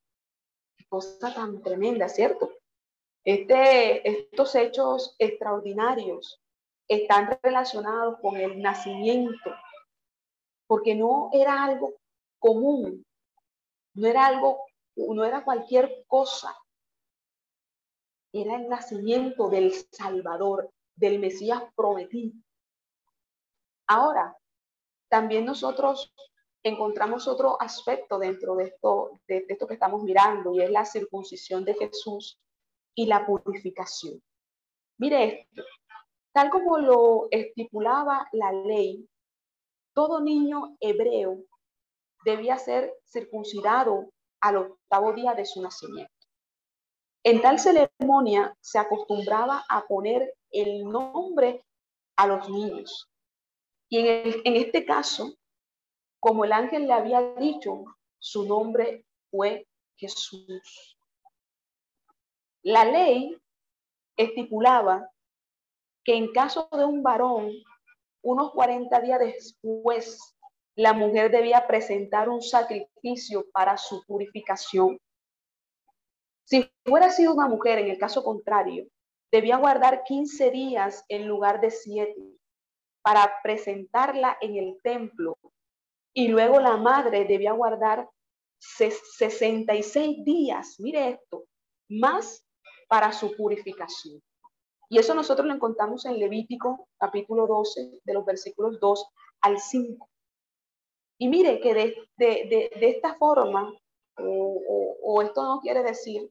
cosa 0.88 1.34
tan 1.34 1.60
tremenda, 1.62 2.08
¿cierto? 2.08 2.50
Este, 3.24 4.08
estos 4.08 4.54
hechos 4.54 5.14
extraordinarios 5.18 6.40
están 6.88 7.38
relacionados 7.42 8.18
con 8.20 8.36
el 8.36 8.60
nacimiento, 8.60 9.50
porque 10.66 10.94
no 10.94 11.30
era 11.32 11.64
algo 11.64 11.94
común, 12.38 13.04
no 13.94 14.06
era 14.06 14.26
algo, 14.26 14.66
no 14.96 15.24
era 15.24 15.44
cualquier 15.44 16.04
cosa, 16.06 16.56
era 18.32 18.56
el 18.56 18.68
nacimiento 18.68 19.48
del 19.48 19.72
Salvador, 19.90 20.70
del 20.96 21.18
Mesías 21.18 21.62
prometido. 21.74 22.34
Ahora, 23.86 24.36
también 25.08 25.44
nosotros 25.44 26.14
encontramos 26.64 27.28
otro 27.28 27.60
aspecto 27.60 28.18
dentro 28.18 28.56
de 28.56 28.64
esto, 28.64 29.12
de 29.28 29.44
esto 29.46 29.66
que 29.66 29.74
estamos 29.74 30.02
mirando, 30.02 30.54
y 30.54 30.62
es 30.62 30.70
la 30.70 30.84
circuncisión 30.84 31.64
de 31.64 31.74
Jesús 31.74 32.40
y 32.94 33.06
la 33.06 33.26
purificación. 33.26 34.22
Mire 34.98 35.24
esto, 35.24 35.62
tal 36.32 36.48
como 36.50 36.78
lo 36.78 37.28
estipulaba 37.30 38.28
la 38.32 38.50
ley, 38.50 39.06
todo 39.92 40.20
niño 40.20 40.76
hebreo 40.80 41.44
debía 42.24 42.56
ser 42.58 42.94
circuncidado 43.04 44.10
al 44.40 44.56
octavo 44.56 45.12
día 45.12 45.34
de 45.34 45.44
su 45.44 45.60
nacimiento. 45.60 46.12
En 47.22 47.42
tal 47.42 47.58
ceremonia 47.58 48.56
se 48.60 48.78
acostumbraba 48.78 49.64
a 49.68 49.86
poner 49.86 50.34
el 50.50 50.84
nombre 50.84 51.64
a 52.16 52.26
los 52.26 52.48
niños. 52.48 53.10
Y 53.90 53.98
en, 53.98 54.34
en 54.44 54.56
este 54.56 54.84
caso, 54.84 55.34
como 56.24 56.46
el 56.46 56.52
ángel 56.54 56.86
le 56.86 56.94
había 56.94 57.20
dicho, 57.34 57.84
su 58.18 58.46
nombre 58.46 59.04
fue 59.30 59.68
Jesús. 59.94 60.98
La 62.62 62.86
ley 62.86 63.36
estipulaba 64.16 65.06
que 66.02 66.16
en 66.16 66.32
caso 66.32 66.66
de 66.72 66.82
un 66.82 67.02
varón, 67.02 67.52
unos 68.22 68.52
40 68.52 69.00
días 69.02 69.20
después, 69.20 70.34
la 70.76 70.94
mujer 70.94 71.30
debía 71.30 71.66
presentar 71.66 72.30
un 72.30 72.40
sacrificio 72.40 73.44
para 73.52 73.76
su 73.76 74.02
purificación. 74.06 74.98
Si 76.44 76.66
fuera 76.86 77.10
sido 77.10 77.34
una 77.34 77.48
mujer, 77.48 77.80
en 77.80 77.90
el 77.90 77.98
caso 77.98 78.24
contrario, 78.24 78.86
debía 79.30 79.58
guardar 79.58 80.04
15 80.04 80.50
días 80.50 81.04
en 81.10 81.28
lugar 81.28 81.60
de 81.60 81.70
7 81.70 82.14
para 83.02 83.30
presentarla 83.42 84.38
en 84.40 84.56
el 84.56 84.80
templo. 84.82 85.36
Y 86.14 86.28
luego 86.28 86.60
la 86.60 86.76
madre 86.76 87.24
debía 87.24 87.52
guardar 87.52 88.08
66 88.60 90.24
días, 90.24 90.76
mire 90.78 91.08
esto, 91.10 91.44
más 91.88 92.44
para 92.88 93.12
su 93.12 93.36
purificación. 93.36 94.22
Y 94.88 94.98
eso 94.98 95.14
nosotros 95.14 95.46
lo 95.46 95.54
encontramos 95.54 96.06
en 96.06 96.18
Levítico 96.20 96.88
capítulo 96.98 97.48
12, 97.48 98.00
de 98.04 98.14
los 98.14 98.24
versículos 98.24 98.78
2 98.80 99.06
al 99.40 99.58
5. 99.58 100.08
Y 101.18 101.28
mire 101.28 101.60
que 101.60 101.74
de, 101.74 101.96
de, 102.16 102.70
de, 102.78 102.88
esta 102.88 103.16
forma, 103.16 103.72
o, 104.18 104.60
o, 105.02 105.22
esto 105.22 105.42
no 105.42 105.60
quiere 105.60 105.82
decir 105.82 106.30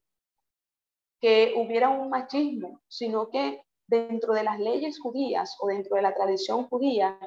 que 1.19 1.53
hubiera 1.57 1.89
un 1.89 2.09
machismo, 2.09 2.81
sino 2.87 3.29
que 3.29 3.63
dentro 3.87 4.33
de 4.33 4.43
las 4.43 4.59
leyes 4.59 4.99
judías 4.99 5.57
o 5.59 5.67
dentro 5.67 5.95
de 5.97 6.01
la 6.01 6.13
tradición 6.13 6.67
judía, 6.67 7.19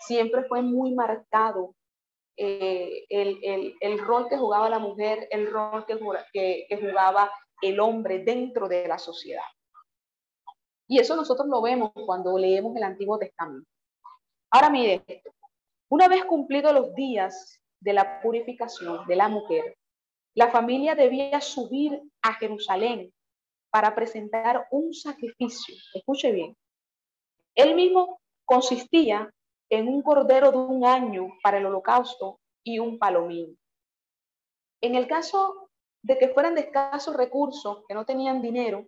siempre 0.00 0.44
fue 0.44 0.62
muy 0.62 0.92
marcado 0.92 1.74
eh, 2.42 3.04
el, 3.10 3.38
el, 3.42 3.76
el, 3.80 3.98
rol 3.98 4.26
que 4.26 4.38
jugaba 4.38 4.70
la 4.70 4.78
mujer, 4.78 5.28
el 5.30 5.50
rol 5.50 5.84
que, 5.84 5.98
jugaba 6.80 7.30
el 7.60 7.78
hombre 7.78 8.20
dentro 8.20 8.66
de 8.66 8.88
la 8.88 8.98
sociedad. 8.98 9.44
Y 10.88 10.98
eso 10.98 11.14
nosotros 11.16 11.46
lo 11.48 11.60
vemos 11.60 11.90
cuando 12.06 12.38
leemos 12.38 12.74
el 12.76 12.82
Antiguo 12.82 13.18
Testamento. 13.18 13.68
Ahora 14.50 14.70
mire. 14.70 15.04
Una 15.90 16.08
vez 16.08 16.24
cumplidos 16.24 16.72
los 16.72 16.94
días 16.94 17.60
de 17.80 17.92
la 17.92 18.22
purificación 18.22 19.06
de 19.06 19.16
la 19.16 19.28
mujer, 19.28 19.76
la 20.34 20.50
familia 20.50 20.94
debía 20.94 21.42
subir 21.42 22.00
a 22.22 22.32
Jerusalén 22.34 23.12
para 23.70 23.94
presentar 23.94 24.66
un 24.70 24.94
sacrificio. 24.94 25.74
Escuche 25.92 26.32
bien. 26.32 26.56
Él 27.54 27.74
mismo 27.74 28.20
consistía 28.46 29.30
en 29.70 29.88
un 29.88 30.02
cordero 30.02 30.50
de 30.50 30.58
un 30.58 30.84
año 30.84 31.28
para 31.42 31.58
el 31.58 31.66
holocausto 31.66 32.40
y 32.64 32.80
un 32.80 32.98
palomín. 32.98 33.58
En 34.82 34.96
el 34.96 35.06
caso 35.06 35.70
de 36.02 36.18
que 36.18 36.28
fueran 36.28 36.54
de 36.54 36.62
escasos 36.62 37.16
recursos, 37.16 37.84
que 37.86 37.94
no 37.94 38.04
tenían 38.04 38.42
dinero, 38.42 38.86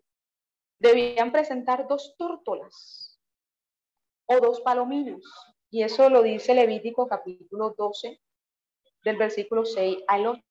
debían 0.81 1.31
presentar 1.31 1.87
dos 1.87 2.15
tórtolas 2.19 3.21
o 4.27 4.41
dos 4.41 4.61
palominos. 4.61 5.23
Y 5.71 5.83
eso 5.83 6.11
lo 6.11 6.23
dice 6.23 6.55
Levítico 6.55 7.07
capítulo 7.07 7.75
12, 7.79 8.21
del 9.05 9.17
versículo 9.17 9.65
6 9.65 9.99
al 10.09 10.27
8. 10.27 10.43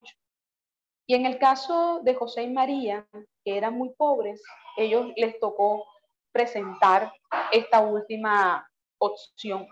Y 1.07 1.15
en 1.15 1.25
el 1.25 1.37
caso 1.39 1.99
de 2.03 2.15
José 2.15 2.43
y 2.43 2.49
María, 2.49 3.05
que 3.43 3.57
eran 3.57 3.73
muy 3.73 3.89
pobres, 3.95 4.41
ellos 4.77 5.07
les 5.17 5.37
tocó 5.39 5.85
presentar 6.31 7.11
esta 7.51 7.81
última 7.81 8.65
opción 8.97 9.67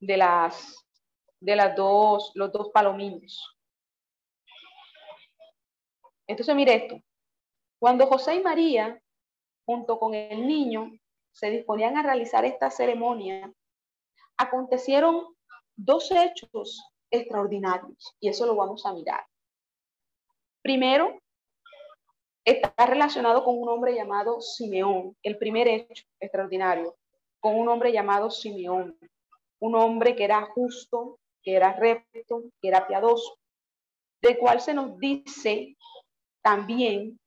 de 0.00 0.16
las 0.16 0.86
de 1.40 1.56
las 1.56 1.76
dos 1.76 2.32
los 2.34 2.52
dos 2.52 2.70
palominos. 2.72 3.56
Entonces 6.26 6.54
mire 6.54 6.74
esto. 6.74 7.00
Cuando 7.78 8.06
José 8.06 8.36
y 8.36 8.42
María, 8.42 9.00
junto 9.64 9.98
con 9.98 10.14
el 10.14 10.46
niño, 10.46 10.92
se 11.30 11.50
disponían 11.50 11.96
a 11.96 12.02
realizar 12.02 12.44
esta 12.44 12.70
ceremonia, 12.70 13.52
acontecieron 14.38 15.36
dos 15.76 16.10
hechos 16.10 16.82
extraordinarios 17.10 18.16
y 18.18 18.28
eso 18.28 18.46
lo 18.46 18.56
vamos 18.56 18.86
a 18.86 18.92
mirar. 18.92 19.24
Primero, 20.62 21.20
está 22.44 22.86
relacionado 22.86 23.44
con 23.44 23.58
un 23.58 23.68
hombre 23.68 23.94
llamado 23.94 24.40
Simeón, 24.40 25.16
el 25.22 25.36
primer 25.36 25.68
hecho 25.68 26.04
extraordinario, 26.18 26.96
con 27.40 27.56
un 27.56 27.68
hombre 27.68 27.92
llamado 27.92 28.30
Simeón, 28.30 28.98
un 29.60 29.74
hombre 29.74 30.14
que 30.14 30.24
era 30.24 30.42
justo, 30.42 31.18
que 31.42 31.54
era 31.54 31.72
recto, 31.72 32.44
que 32.60 32.68
era 32.68 32.86
piadoso, 32.86 33.38
del 34.20 34.38
cual 34.38 34.60
se 34.60 34.74
nos 34.74 34.98
dice 34.98 35.76
también 36.42 37.18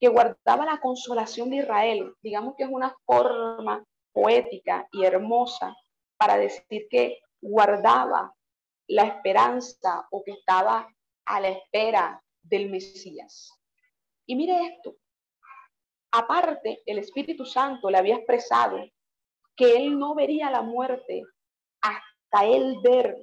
que 0.00 0.08
guardaba 0.08 0.64
la 0.64 0.80
consolación 0.80 1.50
de 1.50 1.56
Israel. 1.56 2.14
Digamos 2.22 2.54
que 2.56 2.64
es 2.64 2.70
una 2.70 2.94
forma 3.06 3.84
poética 4.12 4.88
y 4.92 5.04
hermosa 5.04 5.74
para 6.16 6.36
decir 6.36 6.86
que 6.90 7.18
guardaba 7.40 8.34
la 8.86 9.04
esperanza 9.04 10.06
o 10.10 10.22
que 10.22 10.32
estaba 10.32 10.88
a 11.26 11.40
la 11.40 11.48
espera 11.48 12.22
del 12.42 12.70
Mesías. 12.70 13.50
Y 14.26 14.36
mire 14.36 14.66
esto, 14.66 14.96
aparte 16.12 16.82
el 16.86 16.98
Espíritu 16.98 17.44
Santo 17.44 17.90
le 17.90 17.98
había 17.98 18.16
expresado 18.16 18.78
que 19.56 19.76
él 19.76 19.98
no 19.98 20.14
vería 20.14 20.50
la 20.50 20.62
muerte 20.62 21.22
hasta 22.34 22.46
él 22.46 22.80
ver 22.82 23.16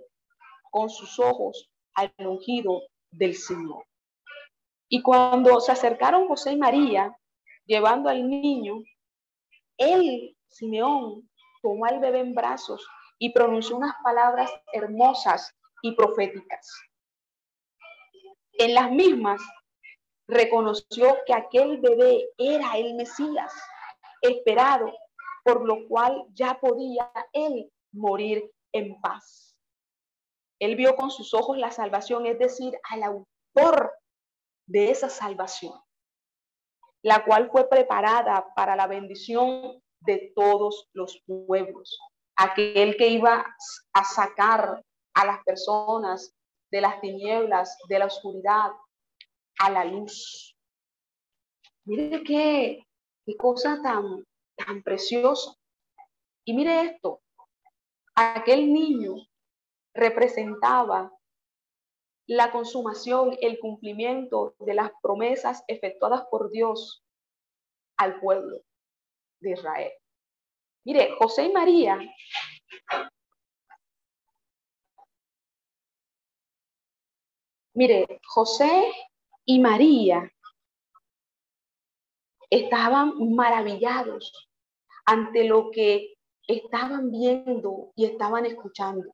con 0.70 0.90
sus 0.90 1.20
ojos 1.20 1.70
al 1.96 2.14
ungido 2.20 2.82
del 3.12 3.36
Señor. 3.36 3.86
Y 4.90 5.02
cuando 5.02 5.60
se 5.60 5.72
acercaron 5.72 6.28
José 6.28 6.54
y 6.54 6.58
María, 6.58 7.16
llevando 7.66 8.10
al 8.10 8.28
niño, 8.28 8.82
él, 9.78 10.36
Simeón, 10.48 11.30
tomó 11.62 11.86
al 11.86 12.00
bebé 12.00 12.20
en 12.20 12.34
brazos 12.34 12.88
y 13.20 13.32
pronunció 13.32 13.78
unas 13.78 13.96
palabras 14.04 14.52
hermosas 14.74 15.54
y 15.82 15.94
proféticas. 15.94 16.72
En 18.54 18.74
las 18.74 18.92
mismas 18.92 19.42
reconoció 20.28 21.18
que 21.26 21.34
aquel 21.34 21.80
bebé 21.80 22.30
era 22.38 22.78
el 22.78 22.96
Mesías 22.96 23.54
esperado, 24.22 24.94
por 25.44 25.66
lo 25.66 25.88
cual 25.88 26.26
ya 26.34 26.60
podía 26.60 27.12
él 27.34 27.72
morir 27.92 28.50
en 28.74 29.00
paz. 29.02 29.58
Él 30.60 30.76
vio 30.76 30.96
con 30.96 31.10
sus 31.10 31.34
ojos 31.34 31.58
la 31.58 31.72
salvación, 31.72 32.26
es 32.26 32.38
decir, 32.38 32.78
al 32.90 33.04
autor 33.04 33.92
de 34.68 34.92
esa 34.92 35.10
salvación, 35.10 35.74
la 37.04 37.26
cual 37.26 37.50
fue 37.52 37.68
preparada 37.68 38.54
para 38.56 38.76
la 38.76 38.88
bendición 38.88 39.82
de 40.02 40.32
todos 40.36 40.88
los 40.94 41.22
pueblos. 41.26 42.00
Aquel 42.36 42.96
que 42.96 43.08
iba 43.08 43.46
a 43.94 44.04
sacar 44.04 44.84
a 45.14 45.26
las 45.26 45.44
personas 45.44 46.34
de 46.72 46.82
las 46.82 47.02
tinieblas, 47.02 47.78
de 47.90 48.00
la 48.00 48.06
oscuridad, 48.06 48.72
a 49.60 49.70
la 49.70 49.84
luz. 49.84 50.56
Mire 51.86 52.24
qué, 52.24 52.88
qué 53.26 53.36
cosa 53.36 53.80
tan, 53.82 54.24
tan 54.56 54.82
preciosa. 54.84 55.56
Y 56.46 56.54
mire 56.54 56.82
esto, 56.82 57.22
aquel 58.16 58.72
niño 58.72 59.16
representaba 59.94 61.12
la 62.28 62.52
consumación, 62.52 63.38
el 63.42 63.60
cumplimiento 63.60 64.56
de 64.60 64.74
las 64.74 64.92
promesas 65.02 65.64
efectuadas 65.68 66.24
por 66.30 66.50
Dios 66.50 67.04
al 67.98 68.20
pueblo 68.20 68.62
de 69.40 69.52
Israel. 69.52 69.92
Mire, 70.86 71.16
José 71.18 71.46
y 71.46 71.52
María 71.52 72.00
Mire, 77.74 78.20
José 78.26 78.92
y 79.46 79.60
María 79.60 80.30
estaban 82.50 83.34
maravillados 83.34 84.50
ante 85.06 85.46
lo 85.46 85.72
que 85.72 86.16
estaban 86.58 87.12
viendo 87.12 87.92
y 87.96 88.06
estaban 88.06 88.46
escuchando. 88.46 89.14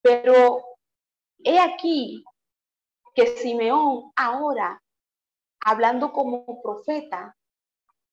Pero 0.00 0.68
He 1.44 1.58
aquí 1.58 2.24
que 3.14 3.26
Simeón 3.26 4.12
ahora, 4.16 4.82
hablando 5.64 6.12
como 6.12 6.60
profeta, 6.62 7.36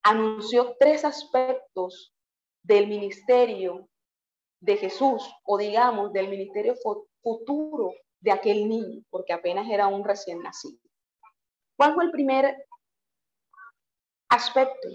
anunció 0.02 0.76
tres 0.78 1.04
aspectos 1.04 2.14
del 2.62 2.86
ministerio 2.86 3.88
de 4.60 4.76
Jesús, 4.76 5.28
o 5.44 5.58
digamos, 5.58 6.12
del 6.12 6.28
ministerio 6.28 6.74
futuro 7.22 7.92
de 8.20 8.32
aquel 8.32 8.68
niño, 8.68 9.02
porque 9.10 9.32
apenas 9.32 9.68
era 9.68 9.86
un 9.88 10.04
recién 10.04 10.40
nacido. 10.40 10.80
¿Cuál 11.76 11.94
fue 11.94 12.04
el 12.04 12.10
primer 12.10 12.66
aspecto? 14.28 14.88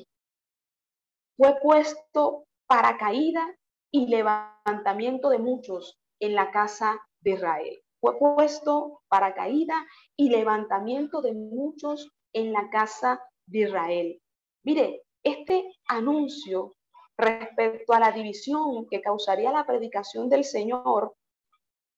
Fue 1.38 1.60
puesto 1.62 2.46
para 2.72 2.98
caída 2.98 3.54
y 3.92 4.08
levantamiento 4.08 5.28
de 5.28 5.40
muchos 5.40 6.00
en 6.22 6.36
la 6.36 6.52
casa 6.52 7.06
de 7.20 7.32
Israel. 7.32 7.82
Fue 8.00 8.18
puesto 8.18 9.02
para 9.10 9.34
caída 9.34 9.86
y 10.16 10.30
levantamiento 10.30 11.22
de 11.22 11.34
muchos 11.34 12.10
en 12.32 12.54
la 12.54 12.70
casa 12.70 13.22
de 13.46 13.60
Israel. 13.60 14.22
Mire, 14.64 15.02
este 15.22 15.70
anuncio 15.90 16.72
respecto 17.18 17.92
a 17.92 18.00
la 18.00 18.14
división 18.14 18.88
que 18.90 19.02
causaría 19.02 19.52
la 19.52 19.66
predicación 19.66 20.30
del 20.30 20.46
Señor 20.46 21.14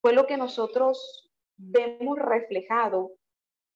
fue 0.02 0.12
lo 0.12 0.26
que 0.26 0.36
nosotros 0.36 1.30
vemos 1.56 2.18
reflejado 2.18 3.12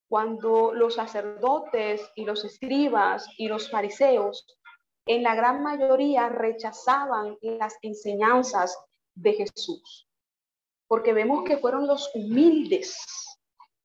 cuando 0.08 0.74
los 0.74 0.96
sacerdotes 0.96 2.10
y 2.16 2.24
los 2.24 2.44
escribas 2.44 3.28
y 3.36 3.46
los 3.46 3.70
fariseos 3.70 4.57
en 5.08 5.22
la 5.22 5.34
gran 5.34 5.62
mayoría 5.62 6.28
rechazaban 6.28 7.36
las 7.40 7.76
enseñanzas 7.82 8.78
de 9.14 9.32
Jesús, 9.32 10.06
porque 10.86 11.12
vemos 11.12 11.44
que 11.44 11.56
fueron 11.56 11.86
los 11.86 12.10
humildes 12.14 12.96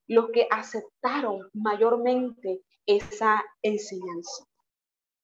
los 0.07 0.29
que 0.31 0.47
aceptaron 0.51 1.49
mayormente 1.53 2.62
esa 2.86 3.43
enseñanza. 3.62 4.45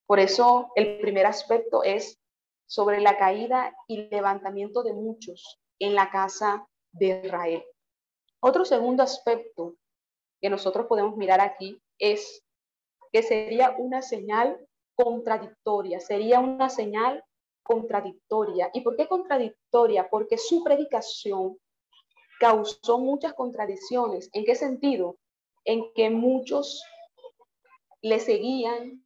Por 0.07 0.19
eso 0.19 0.71
el 0.75 0.99
primer 0.99 1.25
aspecto 1.25 1.83
es 1.83 2.17
sobre 2.65 3.01
la 3.01 3.17
caída 3.17 3.75
y 3.87 4.07
levantamiento 4.09 4.83
de 4.83 4.93
muchos 4.93 5.59
en 5.79 5.95
la 5.95 6.09
casa 6.09 6.65
de 6.91 7.21
Israel. 7.25 7.63
Otro 8.39 8.63
segundo 8.63 9.03
aspecto 9.03 9.75
que 10.41 10.49
nosotros 10.49 10.87
podemos 10.87 11.17
mirar 11.17 11.41
aquí 11.41 11.81
es 11.97 12.43
que 13.11 13.21
sería 13.21 13.75
una 13.77 14.01
señal 14.01 14.65
contradictoria, 15.03 16.01
sería 16.01 16.39
una 16.41 16.69
señal 16.69 17.23
contradictoria. 17.63 18.69
¿Y 18.73 18.81
por 18.81 18.97
qué 18.97 19.07
contradictoria? 19.07 20.09
Porque 20.09 20.37
su 20.37 20.61
predicación 20.61 21.57
causó 22.39 22.99
muchas 22.99 23.33
contradicciones. 23.33 24.29
¿En 24.33 24.43
qué 24.43 24.55
sentido? 24.55 25.17
En 25.63 25.93
que 25.93 26.09
muchos 26.09 26.83
le 28.01 28.19
seguían 28.19 29.03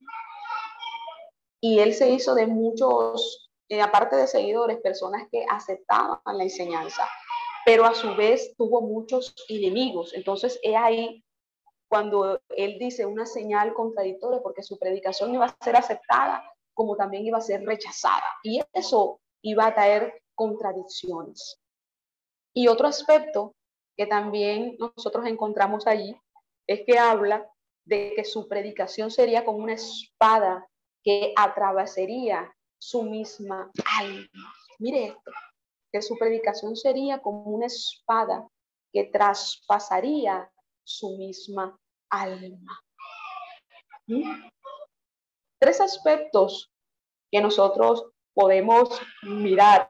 y 1.62 1.79
él 1.79 1.93
se 1.93 2.10
hizo 2.10 2.34
de 2.34 2.47
muchos, 2.47 3.51
eh, 3.69 3.82
aparte 3.82 4.15
de 4.15 4.27
seguidores, 4.27 4.82
personas 4.82 5.27
que 5.32 5.45
aceptaban 5.47 6.19
la 6.25 6.43
enseñanza, 6.43 7.08
pero 7.65 7.86
a 7.86 7.93
su 7.93 8.15
vez 8.15 8.56
tuvo 8.58 8.82
muchos 8.82 9.36
enemigos. 9.47 10.13
Entonces 10.13 10.60
es 10.63 10.75
ahí 10.75 11.23
cuando 11.93 12.41
él 12.49 12.79
dice 12.79 13.06
una 13.06 13.27
señal 13.27 13.75
contradictoria, 13.75 14.41
porque 14.41 14.63
su 14.63 14.79
predicación 14.79 15.32
iba 15.32 15.45
a 15.45 15.63
ser 15.63 15.75
aceptada 15.75 16.43
como 16.73 16.95
también 16.95 17.23
iba 17.23 17.38
a 17.38 17.41
ser 17.41 17.63
rechazada. 17.63 18.25
Y 18.41 18.60
eso 18.73 19.21
iba 19.43 19.67
a 19.67 19.75
traer 19.75 20.23
contradicciones. 20.34 21.62
Y 22.51 22.67
otro 22.67 22.88
aspecto 22.88 23.53
que 23.95 24.08
también 24.08 24.75
nosotros 24.79 25.27
encontramos 25.27 25.86
allí 25.86 26.19
es 26.65 26.82
que 26.84 26.97
habla 26.97 27.47
de 27.86 28.13
que 28.15 28.25
su 28.25 28.47
predicación 28.47 29.12
sería 29.12 29.45
como 29.45 29.60
una 29.60 29.73
espada 29.73 30.67
que 31.03 31.32
atravesaría 31.36 32.51
su 32.79 33.03
misma 33.03 33.69
alma. 33.99 34.53
Mire 34.79 35.06
esto, 35.10 35.32
que 35.91 36.01
su 36.01 36.17
predicación 36.17 36.75
sería 36.75 37.21
como 37.21 37.43
una 37.51 37.67
espada 37.67 38.47
que 38.91 39.03
traspasaría 39.03 40.49
su 40.84 41.17
misma 41.17 41.79
alma. 42.13 42.80
Tres 45.60 45.82
aspectos 45.82 46.71
que 47.32 47.41
nosotros 47.41 48.06
podemos 48.34 49.02
mirar 49.23 49.89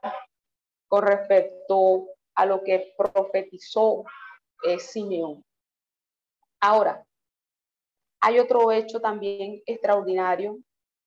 con 0.87 1.03
respecto 1.03 2.07
a 2.35 2.45
lo 2.45 2.63
que 2.63 2.93
profetizó 2.97 4.05
eh, 4.63 4.79
Simeón. 4.79 5.43
Ahora, 6.61 7.05
hay 8.21 8.39
otro 8.39 8.71
hecho 8.71 9.01
también 9.01 9.61
extraordinario 9.65 10.59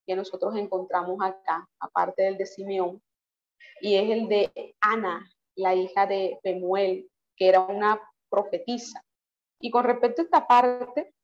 que 0.07 0.15
nosotros 0.15 0.55
encontramos 0.57 1.19
acá, 1.23 1.67
aparte 1.81 2.25
del 2.25 2.37
de 2.37 2.47
Simeón, 2.47 3.03
y 3.81 3.97
es 3.97 4.11
el 4.11 4.29
de 4.29 4.75
Ana, 4.81 5.27
la 5.57 5.75
hija 5.75 6.07
de 6.07 6.39
Pemuel, 6.43 7.11
que 7.37 7.49
era 7.49 7.61
una 7.61 8.01
profetisa. 8.29 9.03
Y 9.61 9.71
con 9.71 9.85
respecto 9.85 10.23
a 10.23 10.25
esta 10.25 10.47
parte, 10.47 11.15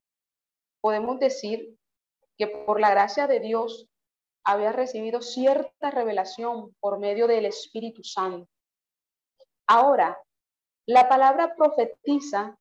podemos 0.81 1.18
decir 1.18 1.77
que 2.37 2.47
por 2.47 2.81
la 2.81 2.90
gracia 2.90 3.27
de 3.27 3.40
Dios 3.40 3.88
había 4.45 4.73
recibido 4.73 5.21
cierta 5.21 5.90
revelación 5.90 6.75
por 6.81 6.99
medio 6.99 7.27
del 7.27 7.47
Espíritu 7.47 8.03
Santo. 8.03 8.49
Ahora, 9.68 10.18
la 10.87 11.09
palabra 11.09 11.55
profetiza 11.55 12.59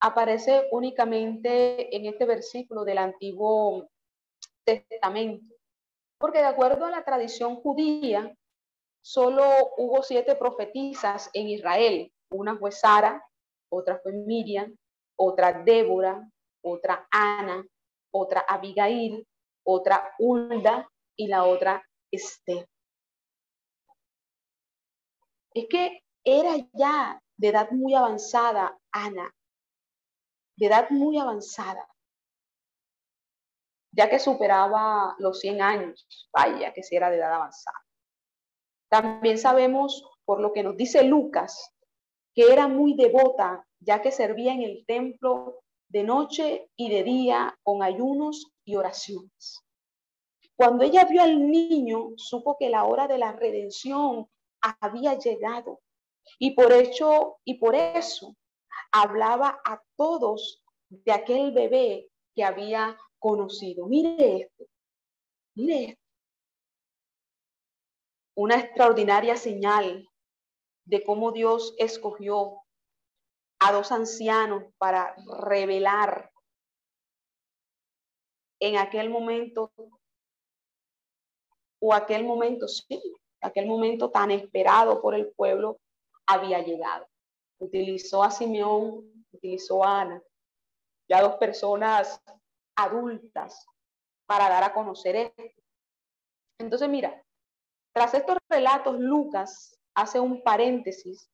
aparece 0.00 0.66
únicamente 0.70 1.94
en 1.94 2.06
este 2.06 2.24
versículo 2.24 2.84
del 2.84 2.98
Antiguo 2.98 3.88
Testamento, 4.64 5.54
porque 6.18 6.38
de 6.38 6.46
acuerdo 6.46 6.86
a 6.86 6.90
la 6.90 7.04
tradición 7.04 7.56
judía, 7.56 8.34
solo 9.02 9.44
hubo 9.76 10.02
siete 10.02 10.36
profetisas 10.36 11.28
en 11.34 11.48
Israel. 11.48 12.10
Una 12.30 12.56
fue 12.56 12.72
Sara, 12.72 13.22
otra 13.70 13.98
fue 13.98 14.12
Miriam, 14.12 14.74
otra 15.16 15.52
Débora, 15.52 16.28
otra 16.62 17.06
Ana, 17.10 17.64
otra 18.12 18.40
Abigail, 18.40 19.26
otra 19.64 20.14
Hulda 20.18 20.88
y 21.16 21.28
la 21.28 21.44
otra 21.44 21.82
Esther. 22.10 22.68
Es 25.52 25.66
que 25.68 26.02
era 26.24 26.56
ya 26.72 27.20
de 27.36 27.48
edad 27.48 27.70
muy 27.70 27.94
avanzada 27.94 28.78
Ana, 28.92 29.32
de 30.56 30.66
edad 30.66 30.90
muy 30.90 31.18
avanzada, 31.18 31.86
ya 33.92 34.08
que 34.08 34.18
superaba 34.18 35.14
los 35.18 35.40
100 35.40 35.62
años, 35.62 36.28
vaya 36.32 36.72
que 36.72 36.82
si 36.82 36.96
era 36.96 37.10
de 37.10 37.18
edad 37.18 37.34
avanzada. 37.34 37.78
También 38.88 39.38
sabemos, 39.38 40.04
por 40.24 40.40
lo 40.40 40.52
que 40.52 40.62
nos 40.62 40.76
dice 40.76 41.04
Lucas, 41.04 41.72
que 42.34 42.52
era 42.52 42.68
muy 42.68 42.94
devota, 42.96 43.66
ya 43.84 44.02
que 44.02 44.10
servía 44.10 44.52
en 44.52 44.62
el 44.62 44.84
templo 44.86 45.60
de 45.88 46.02
noche 46.02 46.70
y 46.76 46.90
de 46.90 47.04
día 47.04 47.58
con 47.62 47.82
ayunos 47.82 48.52
y 48.64 48.76
oraciones. 48.76 49.62
Cuando 50.56 50.84
ella 50.84 51.04
vio 51.04 51.22
al 51.22 51.50
niño, 51.50 52.12
supo 52.16 52.56
que 52.58 52.70
la 52.70 52.84
hora 52.84 53.06
de 53.08 53.18
la 53.18 53.32
redención 53.32 54.28
había 54.80 55.18
llegado 55.18 55.80
y 56.38 56.52
por 56.52 56.72
hecho 56.72 57.36
y 57.44 57.54
por 57.54 57.74
eso 57.74 58.34
hablaba 58.92 59.60
a 59.64 59.82
todos 59.96 60.62
de 60.88 61.12
aquel 61.12 61.52
bebé 61.52 62.08
que 62.34 62.44
había 62.44 62.96
conocido. 63.18 63.86
Mire 63.86 64.42
esto, 64.42 64.64
mire 65.54 65.84
esto. 65.84 66.00
Una 68.36 68.56
extraordinaria 68.56 69.36
señal 69.36 70.08
de 70.86 71.04
cómo 71.04 71.32
Dios 71.32 71.74
escogió 71.78 72.63
a 73.64 73.72
dos 73.72 73.90
ancianos 73.92 74.62
para 74.76 75.16
revelar 75.40 76.30
en 78.60 78.76
aquel 78.76 79.08
momento 79.08 79.72
o 81.80 81.94
aquel 81.94 82.24
momento, 82.24 82.68
sí, 82.68 83.00
aquel 83.40 83.66
momento 83.66 84.10
tan 84.10 84.30
esperado 84.30 85.00
por 85.00 85.14
el 85.14 85.32
pueblo 85.32 85.78
había 86.26 86.60
llegado. 86.60 87.06
Utilizó 87.58 88.22
a 88.22 88.30
Simeón, 88.30 89.24
utilizó 89.32 89.82
a 89.82 90.02
Ana, 90.02 90.22
ya 91.08 91.22
dos 91.22 91.36
personas 91.36 92.20
adultas 92.76 93.66
para 94.26 94.50
dar 94.50 94.64
a 94.64 94.74
conocer 94.74 95.32
esto. 95.38 95.62
Entonces, 96.58 96.88
mira, 96.90 97.24
tras 97.94 98.12
estos 98.12 98.36
relatos, 98.50 98.98
Lucas 98.98 99.78
hace 99.94 100.20
un 100.20 100.42
paréntesis 100.42 101.30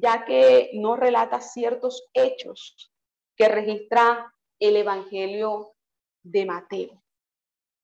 ya 0.00 0.24
que 0.24 0.70
no 0.74 0.96
relata 0.96 1.40
ciertos 1.40 2.08
hechos 2.12 2.92
que 3.36 3.48
registra 3.48 4.32
el 4.58 4.76
Evangelio 4.76 5.74
de 6.22 6.44
Mateo. 6.44 7.02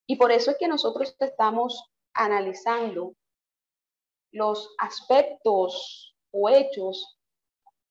Y 0.07 0.17
por 0.17 0.31
eso 0.31 0.51
es 0.51 0.57
que 0.57 0.67
nosotros 0.67 1.15
estamos 1.19 1.91
analizando 2.13 3.13
los 4.31 4.75
aspectos 4.77 6.15
o 6.31 6.49
hechos 6.49 7.17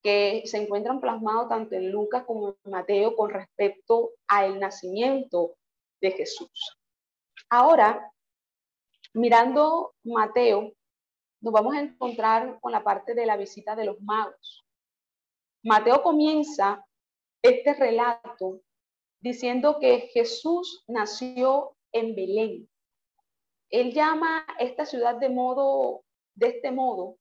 que 0.02 0.42
se 0.44 0.58
encuentran 0.58 1.00
plasmados 1.00 1.48
tanto 1.48 1.74
en 1.74 1.90
Lucas 1.90 2.24
como 2.26 2.56
en 2.62 2.70
Mateo 2.70 3.16
con 3.16 3.30
respecto 3.30 4.10
al 4.28 4.60
nacimiento 4.60 5.56
de 6.00 6.10
Jesús. 6.10 6.78
Ahora, 7.48 8.12
mirando 9.14 9.94
Mateo, 10.04 10.74
nos 11.44 11.52
vamos 11.52 11.76
a 11.76 11.80
encontrar 11.80 12.58
con 12.58 12.72
la 12.72 12.82
parte 12.82 13.14
de 13.14 13.26
la 13.26 13.36
visita 13.36 13.76
de 13.76 13.84
los 13.84 14.00
magos. 14.00 14.64
Mateo 15.62 16.02
comienza 16.02 16.82
este 17.42 17.74
relato 17.74 18.62
diciendo 19.20 19.78
que 19.78 20.08
Jesús 20.14 20.82
nació 20.88 21.76
en 21.92 22.14
Belén. 22.14 22.68
Él 23.68 23.92
llama 23.92 24.46
esta 24.58 24.86
ciudad 24.86 25.16
de 25.16 25.28
modo, 25.28 26.02
de 26.34 26.48
este 26.48 26.70
modo, 26.70 27.18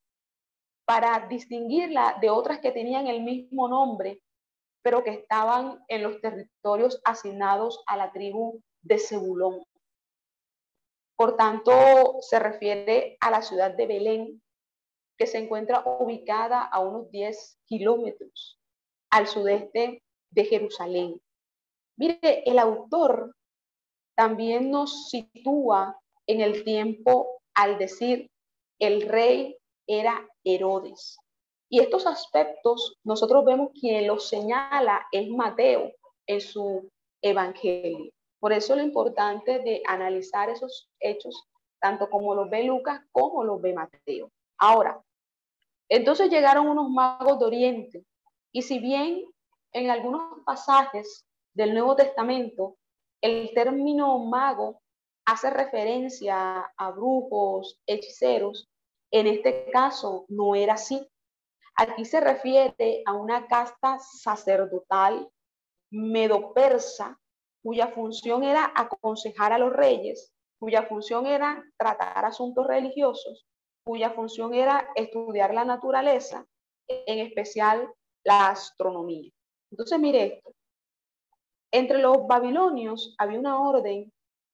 para 0.85 1.27
distinguirla 1.27 2.17
de 2.21 2.29
otras 2.29 2.59
que 2.59 2.71
tenían 2.71 3.07
el 3.07 3.23
mismo 3.23 3.67
nombre, 3.67 4.21
pero 4.81 5.03
que 5.03 5.11
estaban 5.11 5.83
en 5.89 6.01
los 6.01 6.21
territorios 6.21 7.01
asignados 7.03 7.83
a 7.87 7.97
la 7.97 8.13
tribu 8.13 8.61
de 8.83 8.99
Zebulón. 8.99 9.63
Por 11.23 11.37
tanto, 11.37 12.17
se 12.19 12.37
refiere 12.37 13.15
a 13.21 13.31
la 13.31 13.41
ciudad 13.41 13.71
de 13.71 13.87
Belén, 13.87 14.41
que 15.17 15.25
se 15.25 15.37
encuentra 15.37 15.81
ubicada 15.85 16.63
a 16.65 16.81
unos 16.81 17.09
10 17.11 17.59
kilómetros 17.63 18.59
al 19.09 19.27
sudeste 19.27 20.03
de 20.31 20.43
Jerusalén. 20.43 21.21
Mire, 21.97 22.43
el 22.45 22.59
autor 22.59 23.33
también 24.17 24.69
nos 24.69 25.07
sitúa 25.07 25.97
en 26.27 26.41
el 26.41 26.65
tiempo 26.65 27.41
al 27.53 27.77
decir 27.77 28.29
el 28.77 29.07
rey 29.07 29.55
era 29.87 30.27
Herodes. 30.43 31.17
Y 31.69 31.79
estos 31.79 32.05
aspectos 32.05 32.97
nosotros 33.05 33.45
vemos 33.45 33.69
quien 33.79 34.07
los 34.07 34.27
señala 34.27 35.07
es 35.13 35.29
Mateo 35.29 35.89
en 36.27 36.41
su 36.41 36.91
evangelio. 37.21 38.11
Por 38.43 38.51
eso 38.51 38.75
lo 38.75 38.81
importante 38.81 39.59
de 39.59 39.81
analizar 39.87 40.49
esos 40.49 40.91
hechos, 40.99 41.47
tanto 41.79 42.09
como 42.09 42.35
los 42.35 42.49
ve 42.49 42.65
Lucas 42.65 42.99
como 43.13 43.41
los 43.45 43.61
ve 43.61 43.71
Mateo. 43.71 44.33
Ahora, 44.57 45.01
entonces 45.87 46.29
llegaron 46.29 46.67
unos 46.67 46.89
magos 46.89 47.39
de 47.39 47.45
Oriente 47.45 48.05
y 48.51 48.63
si 48.63 48.79
bien 48.79 49.23
en 49.71 49.89
algunos 49.89 50.41
pasajes 50.45 51.25
del 51.53 51.73
Nuevo 51.73 51.95
Testamento 51.95 52.75
el 53.21 53.53
término 53.53 54.19
mago 54.19 54.81
hace 55.23 55.49
referencia 55.49 56.69
a 56.75 56.91
brujos, 56.91 57.79
hechiceros, 57.87 58.69
en 59.09 59.27
este 59.27 59.71
caso 59.71 60.25
no 60.27 60.53
era 60.53 60.73
así. 60.73 61.09
Aquí 61.77 62.03
se 62.03 62.19
refiere 62.19 63.03
a 63.05 63.13
una 63.13 63.47
casta 63.47 63.99
sacerdotal 63.99 65.29
medo-persa 65.91 67.17
cuya 67.63 67.87
función 67.87 68.43
era 68.43 68.71
aconsejar 68.75 69.53
a 69.53 69.57
los 69.57 69.71
reyes, 69.71 70.33
cuya 70.59 70.83
función 70.83 71.25
era 71.25 71.63
tratar 71.77 72.25
asuntos 72.25 72.67
religiosos, 72.67 73.47
cuya 73.85 74.11
función 74.11 74.53
era 74.53 74.89
estudiar 74.95 75.53
la 75.53 75.65
naturaleza, 75.65 76.45
en 76.87 77.19
especial 77.19 77.89
la 78.25 78.49
astronomía. 78.49 79.31
Entonces, 79.71 79.99
mire 79.99 80.23
esto. 80.25 80.53
Entre 81.71 81.97
los 81.97 82.27
babilonios 82.27 83.15
había 83.17 83.39
una 83.39 83.59
orden 83.59 84.11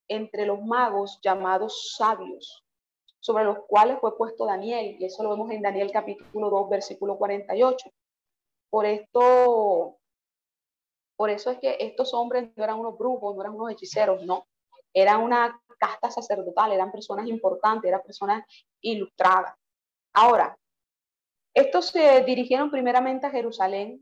entre 0.07 0.45
los 0.45 0.61
magos 0.61 1.19
llamados 1.21 1.95
sabios, 1.97 2.63
sobre 3.19 3.43
los 3.43 3.59
cuales 3.67 3.99
fue 3.99 4.17
puesto 4.17 4.45
Daniel, 4.45 4.95
y 4.99 5.05
eso 5.05 5.23
lo 5.23 5.31
vemos 5.31 5.51
en 5.51 5.61
Daniel 5.61 5.91
capítulo 5.91 6.49
2, 6.49 6.69
versículo 6.69 7.17
48. 7.17 7.89
Por 8.71 8.85
esto, 8.85 9.98
por 11.19 11.29
eso 11.29 11.51
es 11.51 11.59
que 11.59 11.75
estos 11.81 12.13
hombres 12.13 12.49
no 12.55 12.63
eran 12.63 12.79
unos 12.79 12.97
brujos, 12.97 13.35
no 13.35 13.41
eran 13.41 13.53
unos 13.53 13.73
hechiceros, 13.73 14.23
no, 14.23 14.47
eran 14.93 15.21
una 15.21 15.61
casta 15.77 16.09
sacerdotal, 16.09 16.71
eran 16.71 16.93
personas 16.93 17.27
importantes, 17.27 17.89
eran 17.89 18.01
personas 18.03 18.45
ilustradas. 18.79 19.53
Ahora, 20.13 20.57
estos 21.53 21.87
se 21.87 22.23
dirigieron 22.23 22.71
primeramente 22.71 23.27
a 23.27 23.31
Jerusalén, 23.31 24.01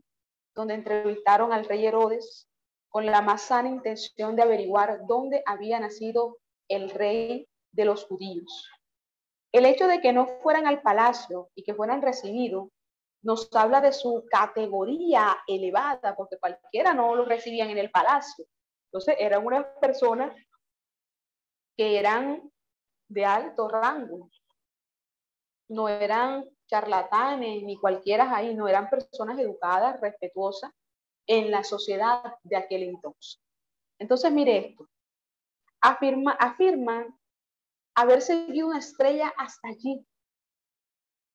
donde 0.54 0.74
entrevistaron 0.74 1.52
al 1.52 1.64
rey 1.64 1.84
Herodes 1.84 2.48
con 2.88 3.04
la 3.04 3.20
más 3.20 3.42
sana 3.42 3.68
intención 3.68 4.36
de 4.36 4.42
averiguar 4.42 5.00
dónde 5.08 5.42
había 5.44 5.80
nacido 5.80 6.38
el 6.68 6.88
rey 6.88 7.48
de 7.72 7.84
los 7.84 8.04
judíos. 8.04 8.70
El 9.50 9.66
hecho 9.66 9.88
de 9.88 10.00
que 10.00 10.12
no 10.12 10.28
fueran 10.40 10.68
al 10.68 10.82
palacio 10.82 11.50
y 11.56 11.64
que 11.64 11.74
fueran 11.74 12.00
recibidos 12.00 12.68
nos 13.28 13.54
habla 13.54 13.82
de 13.82 13.92
su 13.92 14.24
categoría 14.30 15.36
elevada, 15.46 16.16
porque 16.16 16.38
cualquiera 16.38 16.94
no 16.94 17.14
lo 17.14 17.26
recibían 17.26 17.68
en 17.68 17.76
el 17.76 17.90
palacio. 17.90 18.46
Entonces 18.86 19.16
eran 19.18 19.44
unas 19.44 19.66
personas 19.82 20.34
que 21.76 21.98
eran 21.98 22.50
de 23.06 23.26
alto 23.26 23.68
rango, 23.68 24.30
no 25.68 25.90
eran 25.90 26.48
charlatanes 26.68 27.62
ni 27.64 27.76
cualquiera 27.76 28.34
ahí, 28.34 28.54
no 28.54 28.66
eran 28.66 28.88
personas 28.88 29.38
educadas, 29.38 30.00
respetuosas 30.00 30.72
en 31.26 31.50
la 31.50 31.64
sociedad 31.64 32.22
de 32.42 32.56
aquel 32.56 32.84
entonces. 32.84 33.42
Entonces, 33.98 34.32
mire 34.32 34.70
esto. 34.70 34.88
Afirma, 35.82 36.38
haber 37.94 38.22
seguido 38.22 38.68
una 38.68 38.78
estrella 38.78 39.34
hasta 39.36 39.68
allí. 39.68 40.02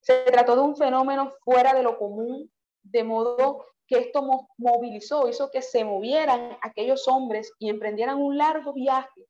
Se 0.04 0.22
trató 0.24 0.54
de 0.54 0.62
un 0.62 0.76
fenómeno 0.76 1.32
fuera 1.44 1.72
de 1.72 1.82
lo 1.82 1.98
común, 1.98 2.50
de 2.82 3.04
modo 3.04 3.64
que 3.86 3.98
esto 3.98 4.22
movilizó, 4.58 5.28
hizo 5.28 5.50
que 5.50 5.62
se 5.62 5.82
movieran 5.82 6.58
aquellos 6.62 7.08
hombres 7.08 7.52
y 7.58 7.70
emprendieran 7.70 8.20
un 8.20 8.36
largo 8.36 8.74
viaje 8.74 9.26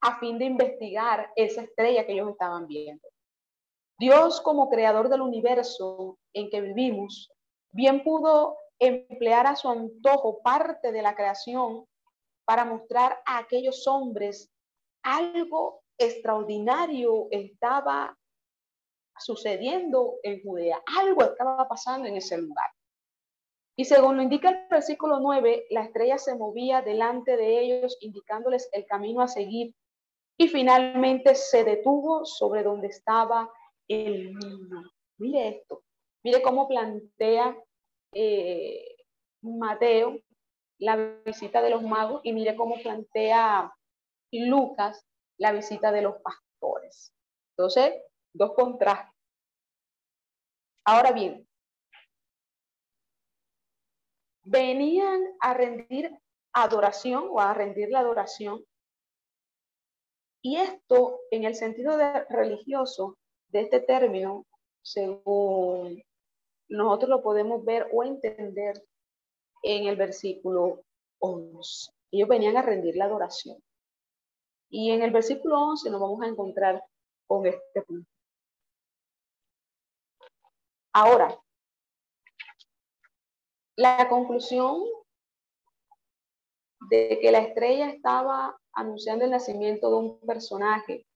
a 0.00 0.18
fin 0.18 0.38
de 0.38 0.46
investigar 0.46 1.30
esa 1.36 1.62
estrella 1.62 2.06
que 2.06 2.12
ellos 2.12 2.30
estaban 2.30 2.66
viendo. 2.66 3.06
Dios 3.98 4.40
como 4.40 4.70
creador 4.70 5.10
del 5.10 5.20
universo 5.20 6.18
en 6.32 6.48
que 6.48 6.62
vivimos, 6.62 7.30
bien 7.72 8.02
pudo 8.02 8.56
emplear 8.78 9.46
a 9.46 9.56
su 9.56 9.68
antojo 9.68 10.40
parte 10.42 10.92
de 10.92 11.02
la 11.02 11.14
creación 11.14 11.86
para 12.46 12.64
mostrar 12.64 13.20
a 13.26 13.38
aquellos 13.38 13.86
hombres 13.86 14.50
algo 15.02 15.82
extraordinario 15.98 17.28
estaba 17.30 18.16
sucediendo 19.18 20.14
en 20.22 20.42
Judea, 20.42 20.82
algo 20.98 21.22
estaba 21.22 21.66
pasando 21.68 22.08
en 22.08 22.16
ese 22.16 22.38
lugar. 22.38 22.70
Y 23.78 23.84
según 23.84 24.16
lo 24.16 24.22
indica 24.22 24.48
el 24.48 24.68
versículo 24.70 25.20
9, 25.20 25.66
la 25.70 25.84
estrella 25.84 26.16
se 26.16 26.34
movía 26.34 26.80
delante 26.80 27.36
de 27.36 27.60
ellos, 27.60 27.98
indicándoles 28.00 28.68
el 28.72 28.86
camino 28.86 29.20
a 29.20 29.28
seguir, 29.28 29.74
y 30.38 30.48
finalmente 30.48 31.34
se 31.34 31.64
detuvo 31.64 32.24
sobre 32.24 32.62
donde 32.62 32.88
estaba 32.88 33.50
el 33.88 34.34
niño. 34.34 34.82
Mire 35.18 35.48
esto, 35.48 35.82
mire 36.22 36.42
cómo 36.42 36.68
plantea 36.68 37.56
eh, 38.12 38.96
Mateo 39.42 40.18
la 40.78 40.96
visita 41.24 41.62
de 41.62 41.70
los 41.70 41.82
magos 41.82 42.20
y 42.22 42.32
mire 42.32 42.56
cómo 42.56 42.76
plantea 42.82 43.72
Lucas 44.32 45.06
la 45.38 45.52
visita 45.52 45.92
de 45.92 46.02
los 46.02 46.16
pastores. 46.22 47.12
Entonces, 47.56 47.94
dos 48.36 48.52
contrastes. 48.54 49.14
Ahora 50.84 51.12
bien, 51.12 51.46
venían 54.44 55.20
a 55.40 55.54
rendir 55.54 56.16
adoración 56.52 57.28
o 57.30 57.40
a 57.40 57.52
rendir 57.54 57.90
la 57.90 58.00
adoración. 58.00 58.64
Y 60.42 60.56
esto, 60.56 61.18
en 61.30 61.44
el 61.44 61.56
sentido 61.56 61.98
religioso 62.30 63.18
de 63.48 63.62
este 63.62 63.80
término, 63.80 64.46
según 64.82 66.02
nosotros 66.68 67.10
lo 67.10 67.22
podemos 67.22 67.64
ver 67.64 67.88
o 67.92 68.04
entender 68.04 68.82
en 69.62 69.88
el 69.88 69.96
versículo 69.96 70.82
11. 71.18 71.90
Ellos 72.12 72.28
venían 72.28 72.56
a 72.56 72.62
rendir 72.62 72.96
la 72.96 73.06
adoración. 73.06 73.58
Y 74.70 74.92
en 74.92 75.02
el 75.02 75.10
versículo 75.10 75.60
11 75.60 75.90
nos 75.90 76.00
vamos 76.00 76.22
a 76.22 76.28
encontrar 76.28 76.82
con 77.26 77.46
este 77.46 77.82
punto. 77.82 78.15
Ahora, 80.98 81.28
la 83.76 84.08
conclusión 84.08 84.82
de 86.88 87.18
que 87.20 87.30
la 87.30 87.40
estrella 87.40 87.90
estaba 87.90 88.58
anunciando 88.72 89.26
el 89.26 89.30
nacimiento 89.30 89.90
de 89.90 89.96
un 89.96 90.20
personaje 90.20 91.06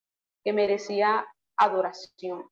que 0.45 0.53
merecía 0.53 1.27
adoración. 1.57 2.47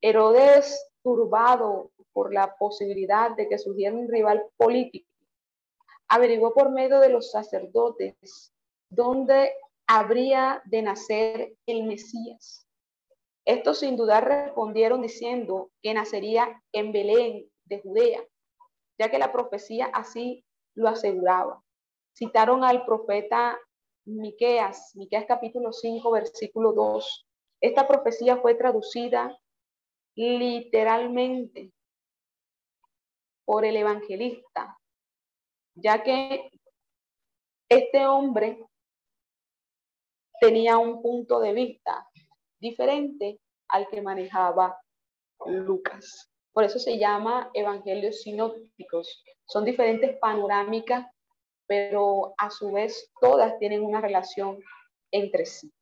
Herodes, 0.00 0.90
turbado 1.02 1.92
por 2.14 2.32
la 2.32 2.56
posibilidad 2.56 3.36
de 3.36 3.46
que 3.46 3.58
surgiera 3.58 3.94
un 3.94 4.08
rival 4.08 4.42
político, 4.56 5.10
averiguó 6.08 6.54
por 6.54 6.70
medio 6.70 6.98
de 7.00 7.10
los 7.10 7.30
sacerdotes 7.30 8.54
dónde 8.88 9.52
habría 9.86 10.62
de 10.64 10.80
nacer 10.80 11.56
el 11.66 11.82
Mesías. 11.84 12.67
Estos 13.48 13.78
sin 13.78 13.96
duda 13.96 14.20
respondieron 14.20 15.00
diciendo 15.00 15.70
que 15.80 15.94
nacería 15.94 16.62
en 16.70 16.92
Belén 16.92 17.50
de 17.64 17.80
Judea, 17.80 18.22
ya 18.98 19.10
que 19.10 19.18
la 19.18 19.32
profecía 19.32 19.86
así 19.86 20.44
lo 20.74 20.86
aseguraba. 20.86 21.64
Citaron 22.14 22.62
al 22.62 22.84
profeta 22.84 23.58
Miqueas, 24.04 24.94
Miqueas 24.96 25.24
capítulo 25.26 25.72
5, 25.72 26.10
versículo 26.10 26.74
2. 26.74 27.26
Esta 27.62 27.88
profecía 27.88 28.36
fue 28.36 28.54
traducida 28.54 29.34
literalmente 30.14 31.72
por 33.46 33.64
el 33.64 33.78
evangelista, 33.78 34.78
ya 35.74 36.02
que 36.02 36.50
Este 37.70 38.06
hombre 38.06 38.62
tenía 40.38 40.76
un 40.76 41.00
punto 41.00 41.40
de 41.40 41.54
vista 41.54 42.07
diferente 42.60 43.38
al 43.68 43.88
que 43.88 44.02
manejaba 44.02 44.78
Lucas. 45.46 46.30
Por 46.52 46.64
eso 46.64 46.78
se 46.78 46.98
llama 46.98 47.50
evangelios 47.54 48.22
sinópticos. 48.22 49.22
Son 49.44 49.64
diferentes 49.64 50.18
panorámicas, 50.18 51.06
pero 51.66 52.34
a 52.38 52.50
su 52.50 52.72
vez 52.72 53.10
todas 53.20 53.58
tienen 53.58 53.82
una 53.82 54.00
relación 54.00 54.58
entre 55.12 55.46
sí. 55.46 55.72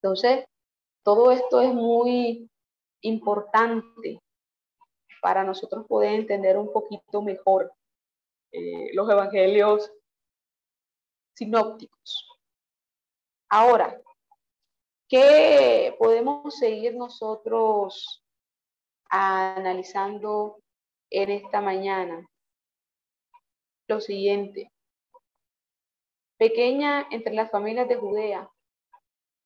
Entonces, 0.00 0.46
todo 1.02 1.30
esto 1.32 1.60
es 1.60 1.72
muy 1.74 2.48
importante 3.02 4.20
para 5.20 5.44
nosotros 5.44 5.86
poder 5.86 6.14
entender 6.14 6.56
un 6.56 6.72
poquito 6.72 7.22
mejor 7.22 7.72
eh, 8.52 8.94
los 8.94 9.10
evangelios 9.10 9.92
sinópticos. 11.34 12.26
Ahora, 13.50 14.00
¿qué 15.08 15.96
podemos 15.98 16.56
seguir 16.56 16.94
nosotros 16.94 18.22
analizando 19.10 20.58
en 21.10 21.30
esta 21.30 21.60
mañana? 21.60 22.26
Lo 23.88 24.00
siguiente. 24.00 24.70
Pequeña 26.38 27.08
entre 27.10 27.34
las 27.34 27.50
familias 27.50 27.88
de 27.88 27.96
Judea, 27.96 28.50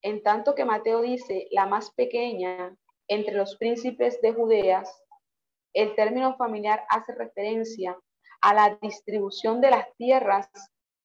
en 0.02 0.22
tanto 0.22 0.54
que 0.54 0.64
Mateo 0.64 1.00
dice 1.00 1.46
la 1.52 1.66
más 1.66 1.92
pequeña 1.92 2.76
entre 3.08 3.34
los 3.34 3.56
príncipes 3.56 4.20
de 4.20 4.32
Judeas, 4.32 5.02
el 5.74 5.94
término 5.94 6.36
familiar 6.36 6.84
hace 6.90 7.14
referencia 7.14 7.96
a 8.42 8.52
la 8.52 8.78
distribución 8.82 9.60
de 9.60 9.70
las 9.70 9.94
tierras 9.96 10.50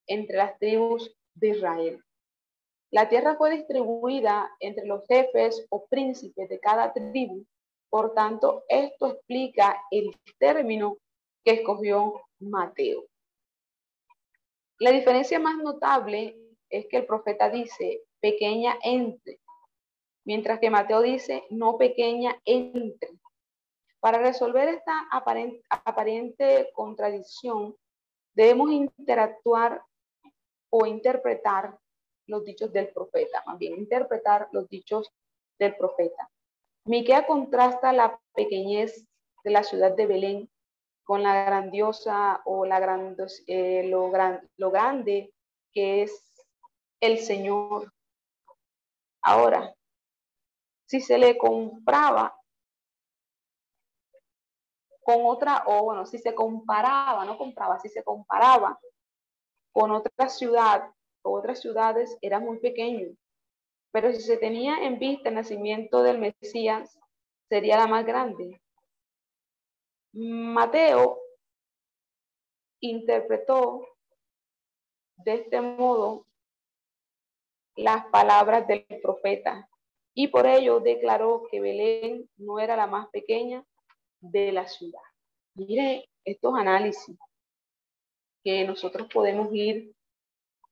entre 0.06 0.36
las 0.36 0.58
tribus 0.58 1.16
de 1.34 1.48
Israel. 1.50 2.04
La 2.90 3.08
tierra 3.08 3.36
fue 3.36 3.50
distribuida 3.50 4.50
entre 4.60 4.86
los 4.86 5.06
jefes 5.06 5.66
o 5.70 5.86
príncipes 5.86 6.48
de 6.48 6.58
cada 6.58 6.92
tribu, 6.92 7.44
por 7.90 8.14
tanto, 8.14 8.64
esto 8.68 9.08
explica 9.08 9.82
el 9.90 10.10
término 10.38 10.98
que 11.44 11.52
escogió 11.52 12.20
Mateo. 12.38 13.04
La 14.78 14.90
diferencia 14.90 15.38
más 15.40 15.56
notable 15.56 16.36
es 16.68 16.86
que 16.88 16.98
el 16.98 17.06
profeta 17.06 17.50
dice 17.50 18.02
pequeña 18.20 18.78
entre, 18.82 19.40
mientras 20.24 20.60
que 20.60 20.70
Mateo 20.70 21.00
dice 21.00 21.44
no 21.50 21.78
pequeña 21.78 22.38
entre. 22.44 23.10
Para 24.00 24.18
resolver 24.18 24.68
esta 24.68 25.08
aparente, 25.10 26.70
contradicción, 26.74 27.74
debemos 28.34 28.70
interactuar 28.70 29.82
o 30.70 30.86
interpretar 30.86 31.76
los 32.28 32.44
dichos 32.44 32.72
del 32.72 32.88
profeta, 32.88 33.42
más 33.46 33.58
bien 33.58 33.74
interpretar 33.74 34.48
los 34.52 34.68
dichos 34.68 35.12
del 35.58 35.76
profeta. 35.76 36.30
Miquea 36.84 37.26
contrasta 37.26 37.92
la 37.92 38.18
pequeñez 38.34 39.06
de 39.44 39.50
la 39.50 39.62
ciudad 39.62 39.94
de 39.94 40.06
Belén 40.06 40.50
con 41.04 41.22
la 41.22 41.44
grandiosa 41.44 42.42
o 42.44 42.64
la 42.64 42.78
grandos, 42.80 43.42
eh, 43.46 43.82
lo, 43.88 44.12
lo 44.56 44.70
grande 44.70 45.32
que 45.72 46.02
es 46.02 46.32
el 47.00 47.18
Señor. 47.18 47.92
Ahora, 49.22 49.74
si 50.86 51.00
se 51.00 51.18
le 51.18 51.36
compraba 51.36 52.34
con 55.00 55.24
otra, 55.24 55.64
o 55.66 55.84
bueno, 55.84 56.04
si 56.04 56.18
se 56.18 56.34
comparaba, 56.34 57.24
no 57.24 57.38
compraba, 57.38 57.78
si 57.80 57.88
se 57.88 58.04
comparaba 58.04 58.78
con 59.72 59.90
otra 59.90 60.28
ciudad 60.28 60.90
otras 61.22 61.60
ciudades, 61.60 62.16
era 62.22 62.40
muy 62.40 62.58
pequeño. 62.58 63.08
Pero 63.92 64.12
si 64.12 64.20
se 64.20 64.36
tenía 64.36 64.84
en 64.84 64.98
vista 64.98 65.28
el 65.28 65.36
nacimiento 65.36 66.02
del 66.02 66.18
Mesías, 66.18 66.98
sería 67.48 67.76
la 67.78 67.86
más 67.86 68.04
grande. 68.04 68.60
Mateo 70.12 71.18
interpretó 72.80 73.86
de 75.16 75.34
este 75.34 75.60
modo 75.60 76.26
las 77.76 78.06
palabras 78.06 78.66
del 78.66 78.86
profeta 79.02 79.68
y 80.14 80.28
por 80.28 80.46
ello 80.46 80.80
declaró 80.80 81.44
que 81.50 81.60
Belén 81.60 82.28
no 82.36 82.58
era 82.58 82.76
la 82.76 82.86
más 82.86 83.08
pequeña 83.10 83.64
de 84.20 84.52
la 84.52 84.66
ciudad. 84.66 85.02
Mire 85.54 86.08
estos 86.24 86.54
análisis 86.54 87.16
que 88.42 88.64
nosotros 88.64 89.08
podemos 89.12 89.48
ir 89.52 89.94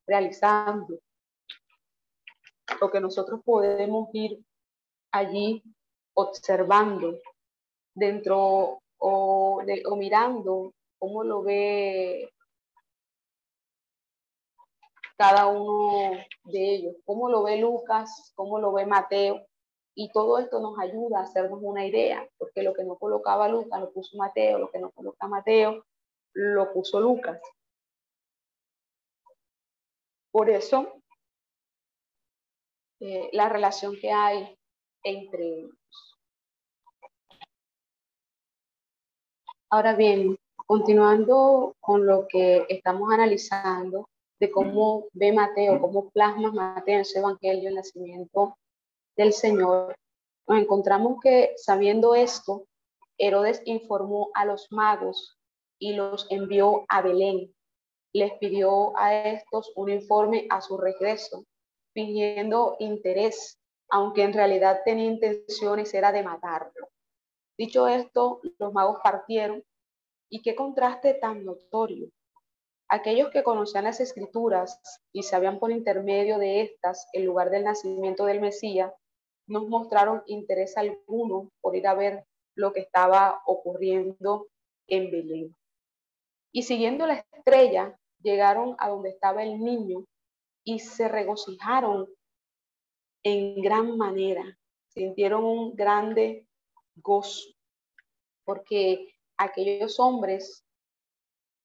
realizando, 0.06 0.98
lo 2.80 2.90
que 2.90 3.00
nosotros 3.00 3.40
podemos 3.44 4.08
ir 4.12 4.38
allí 5.12 5.62
observando 6.14 7.18
dentro 7.94 8.80
o, 8.98 9.62
mirando 9.96 10.72
cómo 10.98 11.24
lo 11.24 11.42
ve 11.42 12.32
cada 15.16 15.46
uno 15.46 16.10
de 16.44 16.74
ellos, 16.74 16.96
cómo 17.04 17.30
lo 17.30 17.42
ve 17.42 17.58
Lucas, 17.58 18.32
cómo 18.34 18.58
lo 18.58 18.72
ve 18.72 18.84
Mateo, 18.84 19.46
y 19.94 20.10
todo 20.12 20.38
esto 20.38 20.60
nos 20.60 20.78
ayuda 20.78 21.20
a 21.20 21.22
hacernos 21.22 21.60
una 21.62 21.86
idea, 21.86 22.28
porque 22.36 22.62
lo 22.62 22.74
que 22.74 22.84
no 22.84 22.96
colocaba 22.96 23.48
Lucas 23.48 23.80
lo 23.80 23.90
puso 23.92 24.18
Mateo, 24.18 24.58
lo 24.58 24.70
que 24.70 24.78
no 24.78 24.90
coloca 24.90 25.26
Mateo 25.26 25.84
lo 26.34 26.70
puso 26.74 27.00
Lucas. 27.00 27.40
Por 30.36 30.50
eso, 30.50 30.92
eh, 33.00 33.30
la 33.32 33.48
relación 33.48 33.96
que 33.98 34.12
hay 34.12 34.54
entre 35.02 35.60
ellos. 35.60 36.16
Ahora 39.70 39.94
bien, 39.94 40.36
continuando 40.66 41.74
con 41.80 42.04
lo 42.04 42.28
que 42.28 42.66
estamos 42.68 43.10
analizando 43.10 44.10
de 44.38 44.50
cómo 44.50 45.06
ve 45.14 45.32
Mateo, 45.32 45.80
cómo 45.80 46.10
plasma 46.10 46.52
Mateo 46.52 46.98
en 46.98 47.06
su 47.06 47.18
evangelio 47.18 47.70
el 47.70 47.76
nacimiento 47.76 48.58
del 49.16 49.32
Señor, 49.32 49.96
nos 50.46 50.60
encontramos 50.60 51.18
que 51.22 51.54
sabiendo 51.56 52.14
esto, 52.14 52.66
Herodes 53.16 53.62
informó 53.64 54.28
a 54.34 54.44
los 54.44 54.70
magos 54.70 55.38
y 55.78 55.94
los 55.94 56.26
envió 56.28 56.84
a 56.88 57.00
Belén. 57.00 57.55
Les 58.16 58.32
pidió 58.38 58.96
a 58.96 59.14
estos 59.14 59.70
un 59.76 59.90
informe 59.90 60.46
a 60.48 60.62
su 60.62 60.78
regreso, 60.78 61.44
fingiendo 61.92 62.74
interés, 62.78 63.58
aunque 63.90 64.22
en 64.22 64.32
realidad 64.32 64.80
tenía 64.86 65.04
intenciones 65.04 65.92
era 65.92 66.12
de 66.12 66.22
matarlo. 66.22 66.88
Dicho 67.58 67.86
esto, 67.86 68.40
los 68.58 68.72
magos 68.72 69.00
partieron 69.04 69.62
y 70.30 70.40
qué 70.40 70.54
contraste 70.56 71.12
tan 71.12 71.44
notorio. 71.44 72.08
Aquellos 72.88 73.28
que 73.28 73.42
conocían 73.42 73.84
las 73.84 74.00
escrituras 74.00 74.80
y 75.12 75.22
sabían 75.22 75.58
por 75.58 75.70
intermedio 75.70 76.38
de 76.38 76.62
estas 76.62 77.06
el 77.12 77.24
lugar 77.24 77.50
del 77.50 77.64
nacimiento 77.64 78.24
del 78.24 78.40
Mesías, 78.40 78.94
no 79.46 79.68
mostraron 79.68 80.22
interés 80.24 80.78
alguno 80.78 81.50
por 81.60 81.76
ir 81.76 81.86
a 81.86 81.92
ver 81.92 82.24
lo 82.54 82.72
que 82.72 82.80
estaba 82.80 83.42
ocurriendo 83.44 84.46
en 84.86 85.10
Belén. 85.10 85.54
Y 86.50 86.62
siguiendo 86.62 87.06
la 87.06 87.16
estrella, 87.16 87.98
llegaron 88.26 88.74
a 88.78 88.88
donde 88.88 89.10
estaba 89.10 89.44
el 89.44 89.60
niño 89.60 90.04
y 90.64 90.80
se 90.80 91.06
regocijaron 91.06 92.08
en 93.22 93.62
gran 93.62 93.96
manera, 93.96 94.44
sintieron 94.88 95.44
un 95.44 95.76
grande 95.76 96.48
gozo, 96.96 97.50
porque 98.44 99.14
aquellos 99.36 100.00
hombres 100.00 100.64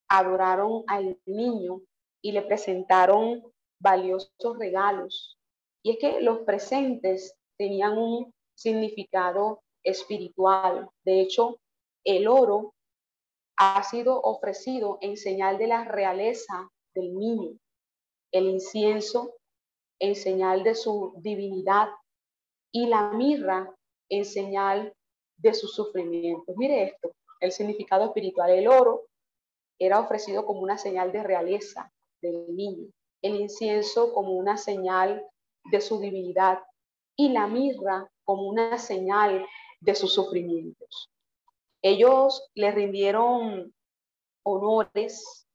adoraron 0.07 0.83
al 0.87 1.19
niño 1.25 1.81
y 2.21 2.31
le 2.31 2.43
presentaron 2.43 3.43
valiosos 3.79 4.57
regalos. 4.59 5.37
Y 5.83 5.91
es 5.91 5.97
que 5.97 6.21
los 6.21 6.39
presentes 6.39 7.35
tenían 7.57 7.97
un 7.97 8.31
significado 8.53 9.63
espiritual. 9.83 10.89
De 11.03 11.21
hecho, 11.21 11.57
el 12.03 12.27
oro 12.27 12.75
ha 13.63 13.83
sido 13.83 14.19
ofrecido 14.19 14.97
en 15.01 15.17
señal 15.17 15.59
de 15.59 15.67
la 15.67 15.83
realeza 15.83 16.67
del 16.95 17.13
niño, 17.15 17.59
el 18.31 18.47
incienso 18.47 19.35
en 19.99 20.15
señal 20.15 20.63
de 20.63 20.73
su 20.73 21.13
divinidad 21.17 21.89
y 22.71 22.87
la 22.87 23.11
mirra 23.11 23.71
en 24.09 24.25
señal 24.25 24.91
de 25.37 25.53
su 25.53 25.67
sufrimiento. 25.67 26.53
Mire 26.57 26.85
esto, 26.85 27.11
el 27.39 27.51
significado 27.51 28.05
espiritual. 28.05 28.49
El 28.49 28.67
oro 28.67 29.03
era 29.79 29.99
ofrecido 29.99 30.43
como 30.43 30.61
una 30.61 30.79
señal 30.79 31.11
de 31.11 31.21
realeza 31.21 31.91
del 32.19 32.55
niño, 32.55 32.87
el 33.21 33.35
incienso 33.35 34.11
como 34.11 34.31
una 34.31 34.57
señal 34.57 35.23
de 35.71 35.81
su 35.81 35.99
divinidad 35.99 36.63
y 37.15 37.29
la 37.29 37.45
mirra 37.45 38.09
como 38.23 38.49
una 38.49 38.79
señal 38.79 39.45
de 39.81 39.93
sus 39.93 40.15
sufrimientos. 40.15 41.11
Ellos 41.81 42.49
le 42.53 42.71
rindieron 42.71 43.73
honores 44.43 45.47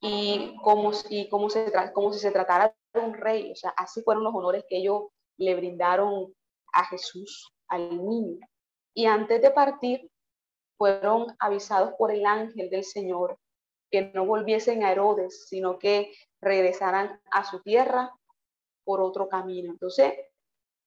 y 0.00 0.56
como, 0.62 0.92
y 1.08 1.28
como, 1.28 1.50
se, 1.50 1.72
como 1.92 2.12
si 2.12 2.18
se 2.18 2.30
tratara 2.30 2.74
de 2.92 3.00
un 3.00 3.14
rey. 3.14 3.52
O 3.52 3.54
sea, 3.54 3.70
así 3.76 4.02
fueron 4.02 4.24
los 4.24 4.34
honores 4.34 4.64
que 4.68 4.78
ellos 4.78 5.04
le 5.36 5.54
brindaron 5.54 6.34
a 6.72 6.84
Jesús, 6.86 7.52
al 7.68 8.04
niño. 8.04 8.46
Y 8.94 9.06
antes 9.06 9.40
de 9.40 9.50
partir, 9.50 10.10
fueron 10.76 11.26
avisados 11.38 11.92
por 11.98 12.10
el 12.10 12.24
ángel 12.24 12.70
del 12.70 12.84
Señor 12.84 13.38
que 13.90 14.10
no 14.14 14.24
volviesen 14.24 14.84
a 14.84 14.92
Herodes, 14.92 15.46
sino 15.48 15.78
que 15.78 16.12
regresaran 16.40 17.20
a 17.32 17.44
su 17.44 17.60
tierra 17.60 18.12
por 18.84 19.00
otro 19.00 19.28
camino. 19.28 19.72
Entonces, 19.72 20.14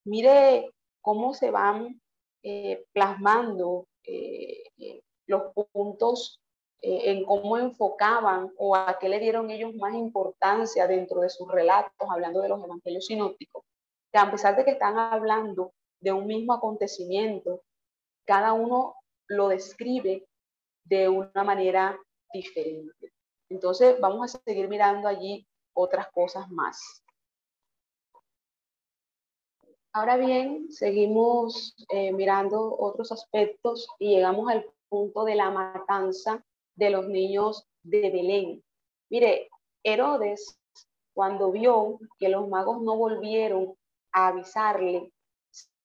mire 0.05 0.71
cómo 1.01 1.33
se 1.33 1.51
van 1.51 2.01
eh, 2.43 2.85
plasmando 2.93 3.87
los 5.27 5.41
puntos 5.71 6.41
en 6.81 7.25
cómo 7.25 7.57
enfocaban 7.57 8.51
o 8.57 8.75
a 8.75 8.97
qué 8.99 9.07
le 9.07 9.19
dieron 9.19 9.49
ellos 9.49 9.73
más 9.75 9.93
importancia 9.93 10.85
dentro 10.85 11.21
de 11.21 11.29
sus 11.29 11.49
relatos, 11.49 12.09
hablando 12.09 12.41
de 12.41 12.49
los 12.49 12.61
evangelios 12.63 13.05
sinópticos, 13.05 13.63
que 14.11 14.19
a 14.19 14.29
pesar 14.29 14.57
de 14.57 14.65
que 14.65 14.71
están 14.71 14.97
hablando 14.97 15.73
de 16.01 16.11
un 16.11 16.27
mismo 16.27 16.53
acontecimiento, 16.53 17.61
cada 18.25 18.51
uno 18.53 18.95
lo 19.27 19.47
describe 19.47 20.27
de 20.83 21.07
una 21.07 21.43
manera 21.43 21.97
diferente. 22.33 23.13
Entonces, 23.49 23.99
vamos 24.01 24.35
a 24.35 24.39
seguir 24.45 24.67
mirando 24.67 25.07
allí 25.07 25.47
otras 25.73 26.07
cosas 26.11 26.49
más. 26.49 27.02
Ahora 29.95 30.17
bien, 30.17 30.71
seguimos 30.71 31.75
eh, 31.89 32.11
mirando 32.11 32.75
otros 32.79 33.11
aspectos 33.11 33.87
y 33.99 34.15
llegamos 34.15 34.49
al 34.49 34.65
punto 34.89 35.23
de 35.23 35.35
la 35.35 35.51
matanza 35.51 36.43
de 36.75 36.89
los 36.89 37.07
niños 37.07 37.67
de 37.83 38.09
Belén. 38.09 38.63
Mire, 39.11 39.49
Herodes, 39.83 40.59
cuando 41.13 41.51
vio 41.51 41.99
que 42.17 42.29
los 42.29 42.49
magos 42.49 42.81
no 42.81 42.97
volvieron 42.97 43.75
a 44.13 44.29
avisarle, 44.29 45.11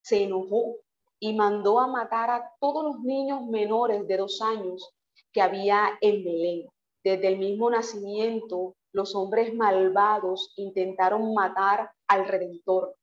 se 0.01 0.23
enojó 0.23 0.77
y 1.21 1.35
mandó 1.35 1.79
a 1.79 1.87
matar 1.87 2.31
a 2.31 2.51
todos 2.61 2.85
los 2.85 3.01
niños 3.01 3.45
menores 3.45 4.09
de 4.09 4.17
dos 4.17 4.41
años 4.41 4.91
que 5.33 5.43
había 5.43 5.99
en 6.01 6.25
Belén. 6.25 6.69
Desde 7.05 7.29
el 7.29 7.39
mismo 7.39 7.69
nacimiento, 7.69 8.75
los 8.93 9.15
hombres 9.15 9.55
malvados 9.55 10.55
intentaron 10.57 11.35
matar 11.35 11.93
al 12.07 12.27
Redentor. 12.27 12.98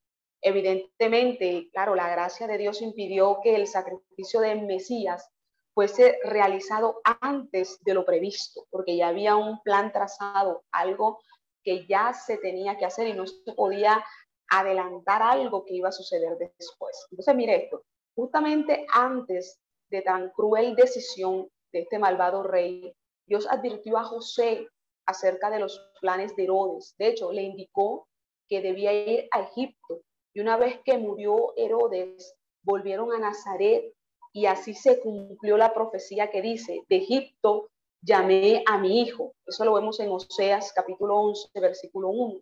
Evidentemente, 0.48 1.70
claro, 1.72 1.96
la 1.96 2.08
gracia 2.08 2.46
de 2.46 2.60
Dios 2.60 2.80
impidió 2.84 3.40
que 3.42 3.56
el 3.56 3.66
sacrificio 3.66 4.42
de 4.42 4.54
Mesías 4.54 5.28
fuese 5.74 6.20
realizado 6.24 7.02
antes 7.20 7.84
de 7.84 7.96
lo 7.96 8.06
previsto, 8.06 8.68
porque 8.70 8.96
ya 8.96 9.08
había 9.08 9.36
un 9.38 9.60
plan 9.64 9.92
trazado, 9.92 10.64
algo 10.72 11.18
que 11.64 11.88
ya 11.88 12.14
se 12.14 12.38
tenía 12.38 12.78
que 12.78 12.86
hacer 12.86 13.08
y 13.08 13.14
no 13.14 13.26
se 13.26 13.54
podía 13.54 14.06
adelantar 14.48 15.24
algo 15.24 15.66
que 15.66 15.74
iba 15.74 15.90
a 15.90 15.92
suceder 15.92 16.38
después. 16.38 17.08
Entonces, 17.10 17.36
mire 17.36 17.64
esto, 17.64 17.84
justamente 18.16 18.86
antes 18.94 19.60
de 19.90 20.04
tan 20.04 20.30
cruel 20.30 20.76
decisión 20.76 21.50
de 21.74 21.80
este 21.80 21.98
malvado 21.98 22.44
rey, 22.44 22.96
Dios 23.26 23.48
advirtió 23.50 23.98
a 23.98 24.04
José 24.04 24.68
acerca 25.08 25.50
de 25.50 25.58
los 25.58 25.92
planes 26.00 26.36
de 26.36 26.44
Herodes. 26.44 26.94
De 27.00 27.08
hecho, 27.08 27.32
le 27.32 27.42
indicó 27.42 28.08
que 28.48 28.62
debía 28.62 28.94
ir 28.94 29.28
a 29.32 29.42
Egipto. 29.42 30.02
Y 30.36 30.42
una 30.42 30.58
vez 30.58 30.82
que 30.84 30.98
murió 30.98 31.54
Herodes, 31.56 32.36
volvieron 32.62 33.14
a 33.14 33.20
Nazaret 33.20 33.94
y 34.34 34.48
así 34.48 34.74
se 34.74 35.00
cumplió 35.00 35.56
la 35.56 35.74
profecía 35.74 36.30
que 36.30 36.42
dice, 36.42 36.84
de 36.90 36.98
Egipto 36.98 37.70
llamé 38.02 38.62
a 38.68 38.78
mi 38.78 39.00
hijo. 39.00 39.32
Eso 39.46 39.64
lo 39.64 39.74
vemos 39.74 39.98
en 40.02 40.12
Oseas 40.12 40.74
capítulo 40.74 41.16
11, 41.16 41.58
versículo 41.62 42.10
1. 42.10 42.42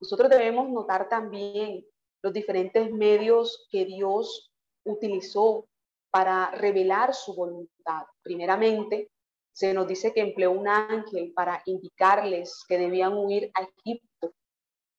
Nosotros 0.00 0.30
debemos 0.30 0.68
notar 0.68 1.08
también 1.08 1.86
los 2.22 2.32
diferentes 2.32 2.90
medios 2.90 3.68
que 3.70 3.84
Dios 3.84 4.50
utilizó 4.84 5.66
para 6.10 6.50
revelar 6.50 7.14
su 7.14 7.36
voluntad. 7.36 8.02
Primeramente, 8.24 9.12
se 9.52 9.72
nos 9.72 9.86
dice 9.86 10.12
que 10.12 10.22
empleó 10.22 10.50
un 10.50 10.66
ángel 10.66 11.32
para 11.36 11.62
indicarles 11.66 12.64
que 12.66 12.78
debían 12.78 13.16
huir 13.16 13.52
a 13.54 13.62
Egipto. 13.62 14.11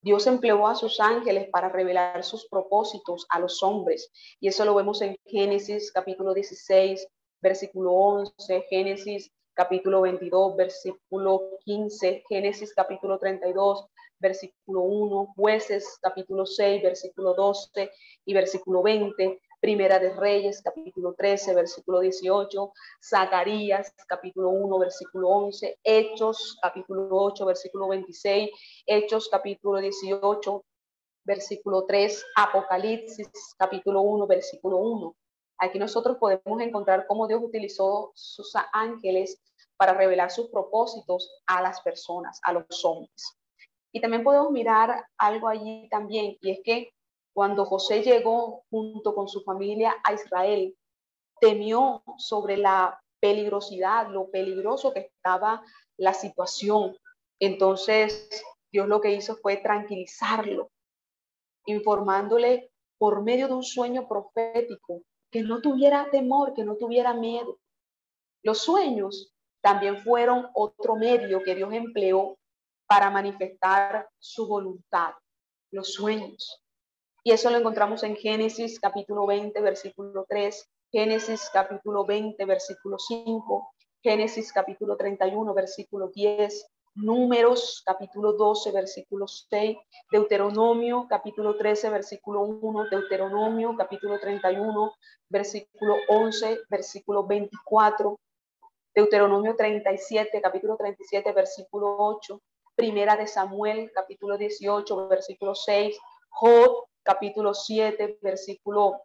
Dios 0.04 0.28
empleó 0.28 0.68
a 0.68 0.76
sus 0.76 1.00
ángeles 1.00 1.48
para 1.50 1.70
revelar 1.70 2.26
sus 2.26 2.46
propósitos 2.50 3.26
a 3.30 3.40
los 3.40 3.64
hombres. 3.64 4.12
Y 4.42 4.50
eso 4.50 4.66
lo 4.66 4.76
vemos 4.76 5.02
en 5.02 5.16
Génesis 5.26 5.94
capítulo 5.94 6.34
16, 6.34 7.08
versículo 7.42 7.94
11, 7.94 8.66
Génesis 8.70 9.32
capítulo 9.54 10.02
22, 10.02 10.58
versículo 10.58 11.52
15, 11.64 12.24
Génesis 12.28 12.74
capítulo 12.74 13.18
32, 13.18 13.86
versículo 14.20 14.82
1, 14.82 15.34
Jueces 15.38 15.98
capítulo 16.02 16.46
6, 16.46 16.84
versículo 16.84 17.34
12 17.34 17.90
y 18.26 18.34
versículo 18.34 18.84
20, 18.84 19.40
Primera 19.64 19.98
de 19.98 20.10
Reyes, 20.10 20.62
capítulo 20.62 21.14
13, 21.14 21.56
versículo 21.56 22.02
18, 22.02 22.74
Zacarías, 23.02 23.96
capítulo 24.10 24.50
1, 24.50 24.78
versículo 24.78 25.30
11, 25.30 25.80
Hechos, 25.82 26.60
capítulo 26.62 27.08
8, 27.10 27.46
versículo 27.46 27.88
26, 27.88 28.50
Hechos, 28.86 29.30
capítulo 29.30 29.80
18, 29.80 30.66
versículo 31.24 31.86
3, 31.86 32.26
Apocalipsis, 32.36 33.30
capítulo 33.58 34.02
1, 34.02 34.28
versículo 34.28 34.80
1. 34.80 35.16
Aquí 35.60 35.80
nosotros 35.80 36.18
podemos 36.18 36.62
encontrar 36.62 37.08
cómo 37.08 37.26
Dios 37.30 37.42
utilizó 37.42 38.12
sus 38.16 38.52
ángeles 38.74 39.42
para 39.78 39.94
revelar 39.94 40.30
sus 40.30 40.50
propósitos 40.50 41.32
a 41.48 41.62
las 41.62 41.80
personas, 41.80 42.38
a 42.44 42.52
los 42.52 42.84
hombres. 42.84 43.38
Y 43.94 44.02
también 44.02 44.26
podemos 44.26 44.52
mirar 44.52 45.06
algo 45.18 45.48
allí 45.48 45.88
también, 45.90 46.36
y 46.42 46.52
es 46.52 46.60
que 46.66 46.92
cuando 47.34 47.66
José 47.66 48.04
llegó 48.04 48.64
junto 48.70 49.16
con 49.16 49.28
su 49.28 49.42
familia 49.44 49.96
a 50.04 50.14
Israel, 50.14 50.76
temió 51.42 52.04
sobre 52.18 52.58
la 52.58 53.02
peligrosidad, 53.20 54.08
lo 54.10 54.30
peligroso 54.30 54.94
que 54.94 55.12
estaba 55.16 55.64
la 55.98 56.14
situación. 56.14 56.96
Entonces, 57.40 58.30
Dios 58.72 58.88
lo 58.88 59.02
que 59.02 59.14
hizo 59.14 59.36
fue 59.36 59.58
tranquilizarlo, 59.58 60.72
informándole 61.66 62.72
por 62.98 63.24
medio 63.24 63.48
de 63.48 63.54
un 63.54 63.64
sueño 63.64 64.08
profético 64.08 65.02
que 65.32 65.42
no 65.42 65.62
tuviera 65.62 66.10
temor, 66.12 66.54
que 66.54 66.64
no 66.64 66.76
tuviera 66.76 67.14
miedo. 67.14 67.58
Los 68.44 68.60
sueños 68.60 69.34
también 69.62 70.04
fueron 70.04 70.50
otro 70.54 70.96
medio 70.96 71.42
que 71.44 71.56
Dios 71.56 71.74
empleó 71.74 72.38
para 72.88 73.10
manifestar 73.10 74.08
su 74.20 74.48
voluntad. 74.48 75.14
Los 75.72 75.94
sueños. 75.94 76.63
Y 77.26 77.32
eso 77.32 77.50
lo 77.50 77.58
encontramos 77.58 78.04
en 78.04 78.18
Génesis 78.18 78.82
capítulo 78.82 79.26
20, 79.26 79.62
versículo 79.62 80.26
3, 80.28 80.70
Génesis 80.92 81.50
capítulo 81.54 82.06
20, 82.06 82.44
versículo 82.44 83.00
5, 83.00 83.74
Génesis 84.02 84.52
capítulo 84.52 84.98
31, 84.98 85.54
versículo 85.54 86.10
10, 86.10 86.68
Números 86.96 87.82
capítulo 87.86 88.34
12, 88.34 88.72
versículo 88.74 89.26
6, 89.28 89.78
Deuteronomio 90.12 91.08
capítulo 91.10 91.56
13, 91.56 91.90
versículo 91.92 92.42
1, 92.42 92.90
Deuteronomio 92.90 93.74
capítulo 93.78 94.20
31, 94.20 94.94
versículo 95.30 95.96
11, 96.10 96.60
versículo 96.70 97.26
24, 97.26 98.20
Deuteronomio 98.94 99.56
37, 99.56 100.42
capítulo 100.42 100.76
37, 100.76 101.32
versículo 101.32 101.96
8, 101.98 102.42
Primera 102.76 103.16
de 103.16 103.28
Samuel 103.28 103.92
capítulo 103.96 104.38
18, 104.38 105.08
versículo 105.08 105.56
6, 105.56 105.98
Job 106.30 106.84
capítulo 107.04 107.54
7, 107.54 108.20
versículo 108.22 109.04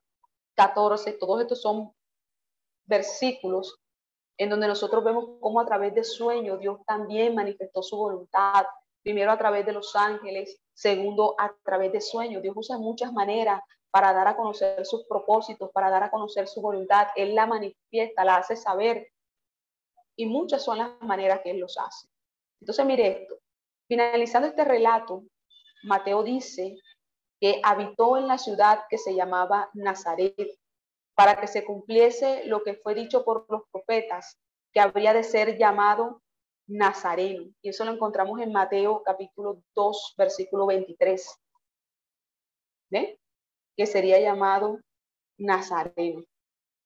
14, 0.55 1.13
todos 1.13 1.41
estos 1.41 1.61
son 1.61 1.93
versículos 2.87 3.79
en 4.39 4.51
donde 4.51 4.69
nosotros 4.69 5.05
vemos 5.05 5.31
cómo 5.41 5.61
a 5.61 5.67
través 5.67 5.95
de 5.95 6.05
sueños 6.05 6.61
Dios 6.61 6.79
también 6.87 7.35
manifestó 7.35 7.83
su 7.83 7.97
voluntad, 7.97 8.67
primero 9.03 9.33
a 9.33 9.39
través 9.39 9.67
de 9.67 9.73
los 9.73 9.95
ángeles, 9.97 10.61
segundo 10.73 11.35
a 11.39 11.53
través 11.65 11.93
de 11.93 12.01
sueños. 12.01 12.43
Dios 12.43 12.55
usa 12.57 12.79
muchas 12.79 13.13
maneras 13.13 13.61
para 13.91 14.13
dar 14.13 14.29
a 14.29 14.37
conocer 14.37 14.85
sus 14.87 15.05
propósitos, 15.07 15.71
para 15.73 15.91
dar 15.91 16.05
a 16.05 16.11
conocer 16.11 16.47
su 16.47 16.61
voluntad. 16.61 17.09
Él 17.17 17.35
la 17.35 17.47
manifiesta, 17.47 18.25
la 18.25 18.37
hace 18.37 18.55
saber. 18.55 19.09
Y 20.17 20.27
muchas 20.27 20.63
son 20.65 20.79
las 20.79 20.91
maneras 21.01 21.41
que 21.43 21.51
Él 21.51 21.59
los 21.59 21.77
hace. 21.79 22.09
Entonces, 22.61 22.87
mire 22.87 23.23
esto. 23.23 23.39
Finalizando 23.89 24.49
este 24.49 24.65
relato, 24.65 25.25
Mateo 25.85 26.23
dice 26.23 26.77
que 27.41 27.61
habitó 27.63 28.17
en 28.17 28.27
la 28.27 28.39
ciudad 28.39 28.81
que 28.89 28.99
se 28.99 29.15
llamaba 29.15 29.71
Nazaret, 29.75 30.35
para 31.15 31.41
que 31.41 31.47
se 31.47 31.65
cumpliese 31.65 32.45
lo 32.47 32.63
que 32.63 32.75
fue 32.75 32.95
dicho 32.95 33.25
por 33.25 33.47
los 33.49 33.63
profetas, 33.73 34.39
que 34.73 34.81
habría 34.81 35.13
de 35.13 35.25
ser 35.25 35.59
llamado 35.59 36.23
Nazareno. 36.69 37.51
Y 37.63 37.71
eso 37.71 37.85
lo 37.85 37.93
encontramos 37.93 38.41
en 38.41 38.53
Mateo 38.53 39.03
capítulo 39.05 39.63
2, 39.75 40.15
versículo 40.17 40.67
23. 40.67 41.39
¿Ve? 42.91 43.19
Que 43.77 43.87
sería 43.87 44.21
llamado 44.21 44.79
Nazareno. 45.39 46.25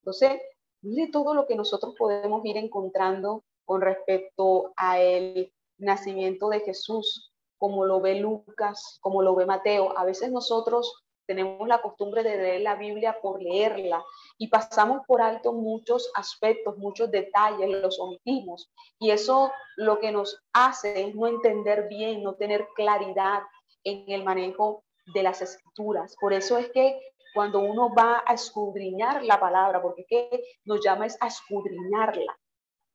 Entonces, 0.00 0.40
mire 0.82 1.10
todo 1.10 1.34
lo 1.34 1.46
que 1.46 1.56
nosotros 1.56 1.94
podemos 1.98 2.44
ir 2.44 2.56
encontrando 2.56 3.44
con 3.64 3.80
respecto 3.80 4.72
a 4.76 5.00
el 5.00 5.52
nacimiento 5.78 6.48
de 6.48 6.60
Jesús, 6.60 7.31
como 7.62 7.84
lo 7.84 8.00
ve 8.00 8.16
Lucas, 8.16 8.98
como 9.00 9.22
lo 9.22 9.36
ve 9.36 9.46
Mateo. 9.46 9.96
A 9.96 10.04
veces 10.04 10.32
nosotros 10.32 11.04
tenemos 11.28 11.68
la 11.68 11.80
costumbre 11.80 12.24
de 12.24 12.36
leer 12.36 12.62
la 12.62 12.74
Biblia 12.74 13.20
por 13.22 13.40
leerla 13.40 14.02
y 14.36 14.48
pasamos 14.48 15.02
por 15.06 15.22
alto 15.22 15.52
muchos 15.52 16.10
aspectos, 16.16 16.76
muchos 16.76 17.12
detalles, 17.12 17.70
los 17.70 18.00
omitimos. 18.00 18.68
Y 18.98 19.12
eso 19.12 19.52
lo 19.76 20.00
que 20.00 20.10
nos 20.10 20.42
hace 20.52 21.04
es 21.04 21.14
no 21.14 21.28
entender 21.28 21.86
bien, 21.86 22.24
no 22.24 22.34
tener 22.34 22.66
claridad 22.74 23.42
en 23.84 24.10
el 24.10 24.24
manejo 24.24 24.82
de 25.14 25.22
las 25.22 25.40
escrituras. 25.40 26.16
Por 26.20 26.32
eso 26.32 26.58
es 26.58 26.68
que 26.72 26.98
cuando 27.32 27.60
uno 27.60 27.94
va 27.94 28.24
a 28.26 28.34
escudriñar 28.34 29.22
la 29.22 29.38
palabra, 29.38 29.80
porque 29.80 30.04
que 30.08 30.42
nos 30.64 30.84
llama 30.84 31.06
es 31.06 31.16
a 31.20 31.28
escudriñarla, 31.28 32.36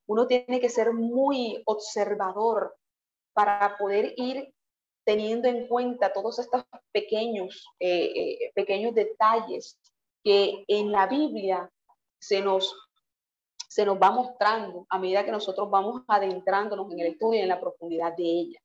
uno 0.08 0.28
tiene 0.28 0.60
que 0.60 0.68
ser 0.68 0.92
muy 0.92 1.64
observador 1.66 2.76
para 3.34 3.78
poder 3.78 4.14
ir 4.18 4.54
teniendo 5.08 5.48
en 5.48 5.70
cuenta 5.70 6.12
todos 6.12 6.38
estos 6.38 6.66
pequeños, 6.92 7.66
eh, 7.80 8.12
eh, 8.14 8.52
pequeños 8.54 8.94
detalles 8.94 9.80
que 10.22 10.66
en 10.68 10.92
la 10.92 11.08
Biblia 11.08 11.72
se 12.20 12.42
nos, 12.42 12.76
se 13.70 13.86
nos 13.86 13.98
va 13.98 14.12
mostrando 14.12 14.86
a 14.90 15.00
medida 15.00 15.24
que 15.24 15.32
nosotros 15.32 15.70
vamos 15.70 16.02
adentrándonos 16.10 16.92
en 16.92 17.00
el 17.00 17.08
estudio 17.14 17.40
y 17.40 17.44
en 17.44 17.48
la 17.48 17.62
profundidad 17.62 18.18
de 18.18 18.24
ella. 18.24 18.60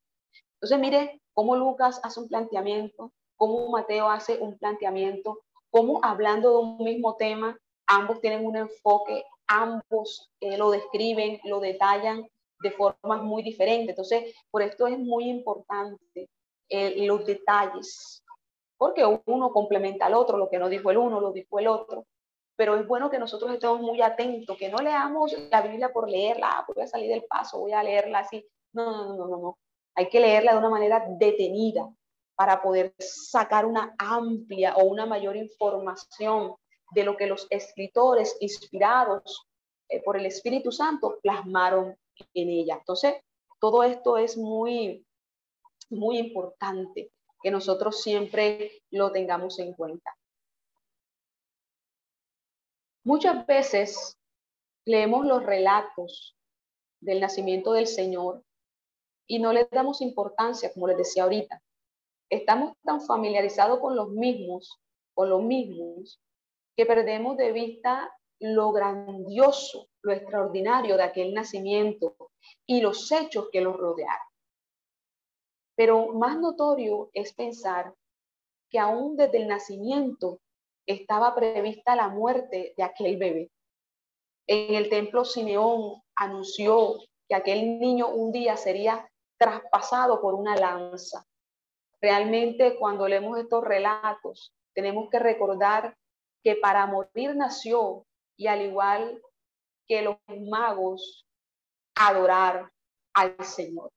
Entonces, 0.54 0.80
mire 0.80 1.22
cómo 1.32 1.54
Lucas 1.54 2.00
hace 2.02 2.18
un 2.18 2.26
planteamiento, 2.26 3.12
cómo 3.36 3.68
Mateo 3.70 4.10
hace 4.10 4.38
un 4.38 4.58
planteamiento, 4.58 5.38
cómo 5.70 6.00
hablando 6.02 6.50
de 6.50 6.58
un 6.58 6.78
mismo 6.78 7.14
tema, 7.14 7.56
ambos 7.86 8.20
tienen 8.20 8.44
un 8.44 8.56
enfoque, 8.56 9.24
ambos 9.46 10.32
eh, 10.40 10.58
lo 10.58 10.72
describen, 10.72 11.38
lo 11.44 11.60
detallan 11.60 12.28
de 12.62 12.70
formas 12.70 13.22
muy 13.22 13.42
diferentes. 13.42 13.90
Entonces, 13.90 14.34
por 14.50 14.62
esto 14.62 14.86
es 14.86 14.98
muy 14.98 15.28
importante 15.28 16.28
eh, 16.68 17.06
los 17.06 17.26
detalles, 17.26 18.22
porque 18.76 19.04
uno 19.26 19.50
complementa 19.50 20.06
al 20.06 20.14
otro, 20.14 20.38
lo 20.38 20.48
que 20.48 20.58
no 20.58 20.68
dijo 20.68 20.90
el 20.90 20.96
uno, 20.96 21.20
lo 21.20 21.32
dijo 21.32 21.58
el 21.58 21.68
otro. 21.68 22.06
Pero 22.56 22.76
es 22.76 22.86
bueno 22.86 23.10
que 23.10 23.18
nosotros 23.18 23.52
estemos 23.52 23.80
muy 23.80 24.02
atentos, 24.02 24.56
que 24.56 24.68
no 24.68 24.78
leamos 24.78 25.32
la 25.50 25.62
Biblia 25.62 25.92
por 25.92 26.08
leerla, 26.08 26.50
ah, 26.50 26.64
voy 26.66 26.82
a 26.82 26.86
salir 26.86 27.10
del 27.10 27.24
paso, 27.24 27.60
voy 27.60 27.72
a 27.72 27.82
leerla 27.82 28.20
así. 28.20 28.46
No, 28.72 28.90
no, 28.90 29.16
no, 29.16 29.28
no, 29.28 29.36
no. 29.38 29.58
Hay 29.94 30.08
que 30.08 30.20
leerla 30.20 30.52
de 30.52 30.58
una 30.58 30.70
manera 30.70 31.04
detenida 31.18 31.88
para 32.34 32.62
poder 32.62 32.94
sacar 32.98 33.66
una 33.66 33.94
amplia 33.98 34.74
o 34.76 34.84
una 34.84 35.06
mayor 35.06 35.36
información 35.36 36.54
de 36.92 37.04
lo 37.04 37.16
que 37.16 37.26
los 37.26 37.46
escritores 37.50 38.36
inspirados 38.40 39.46
eh, 39.88 40.02
por 40.02 40.16
el 40.16 40.26
Espíritu 40.26 40.72
Santo 40.72 41.18
plasmaron 41.22 41.96
en 42.34 42.48
ella. 42.48 42.76
Entonces, 42.78 43.14
todo 43.60 43.82
esto 43.82 44.16
es 44.16 44.36
muy, 44.36 45.06
muy 45.90 46.18
importante 46.18 47.10
que 47.42 47.50
nosotros 47.50 48.02
siempre 48.02 48.82
lo 48.90 49.12
tengamos 49.12 49.58
en 49.58 49.74
cuenta. 49.74 50.10
Muchas 53.04 53.46
veces 53.46 54.16
leemos 54.84 55.26
los 55.26 55.44
relatos 55.44 56.36
del 57.00 57.20
nacimiento 57.20 57.72
del 57.72 57.86
Señor 57.86 58.44
y 59.26 59.40
no 59.40 59.52
le 59.52 59.68
damos 59.70 60.00
importancia, 60.00 60.72
como 60.72 60.86
les 60.86 60.98
decía 60.98 61.24
ahorita. 61.24 61.60
Estamos 62.30 62.74
tan 62.82 63.00
familiarizados 63.00 63.80
con 63.80 63.96
los 63.96 64.10
mismos, 64.10 64.80
con 65.14 65.28
los 65.30 65.42
mismos, 65.42 66.20
que 66.76 66.86
perdemos 66.86 67.36
de 67.36 67.52
vista 67.52 68.10
lo 68.38 68.72
grandioso, 68.72 69.88
lo 70.02 70.12
extraordinario 70.12 70.96
de 70.96 71.04
aquel 71.04 71.34
nacimiento 71.34 72.16
y 72.66 72.80
los 72.80 73.10
hechos 73.12 73.48
que 73.50 73.60
los 73.60 73.76
rodearon. 73.76 74.26
Pero 75.74 76.08
más 76.08 76.38
notorio 76.38 77.10
es 77.14 77.32
pensar 77.32 77.94
que 78.70 78.78
aún 78.78 79.16
desde 79.16 79.38
el 79.38 79.48
nacimiento 79.48 80.40
estaba 80.86 81.34
prevista 81.34 81.96
la 81.96 82.08
muerte 82.08 82.74
de 82.76 82.82
aquel 82.82 83.16
bebé. 83.16 83.50
En 84.46 84.74
el 84.74 84.88
templo 84.88 85.24
Simeón 85.24 86.02
anunció 86.16 86.98
que 87.28 87.34
aquel 87.34 87.78
niño 87.78 88.08
un 88.08 88.32
día 88.32 88.56
sería 88.56 89.08
traspasado 89.38 90.20
por 90.20 90.34
una 90.34 90.56
lanza. 90.56 91.24
Realmente 92.00 92.76
cuando 92.78 93.06
leemos 93.06 93.38
estos 93.38 93.62
relatos, 93.62 94.52
tenemos 94.74 95.08
que 95.10 95.18
recordar 95.18 95.96
que 96.42 96.56
para 96.56 96.86
morir 96.86 97.36
nació 97.36 98.04
y 98.36 98.48
al 98.48 98.62
igual 98.62 99.22
que 99.92 100.00
los 100.00 100.16
magos, 100.48 101.26
adorar 101.94 102.70
al 103.12 103.36
Señor. 103.44 103.90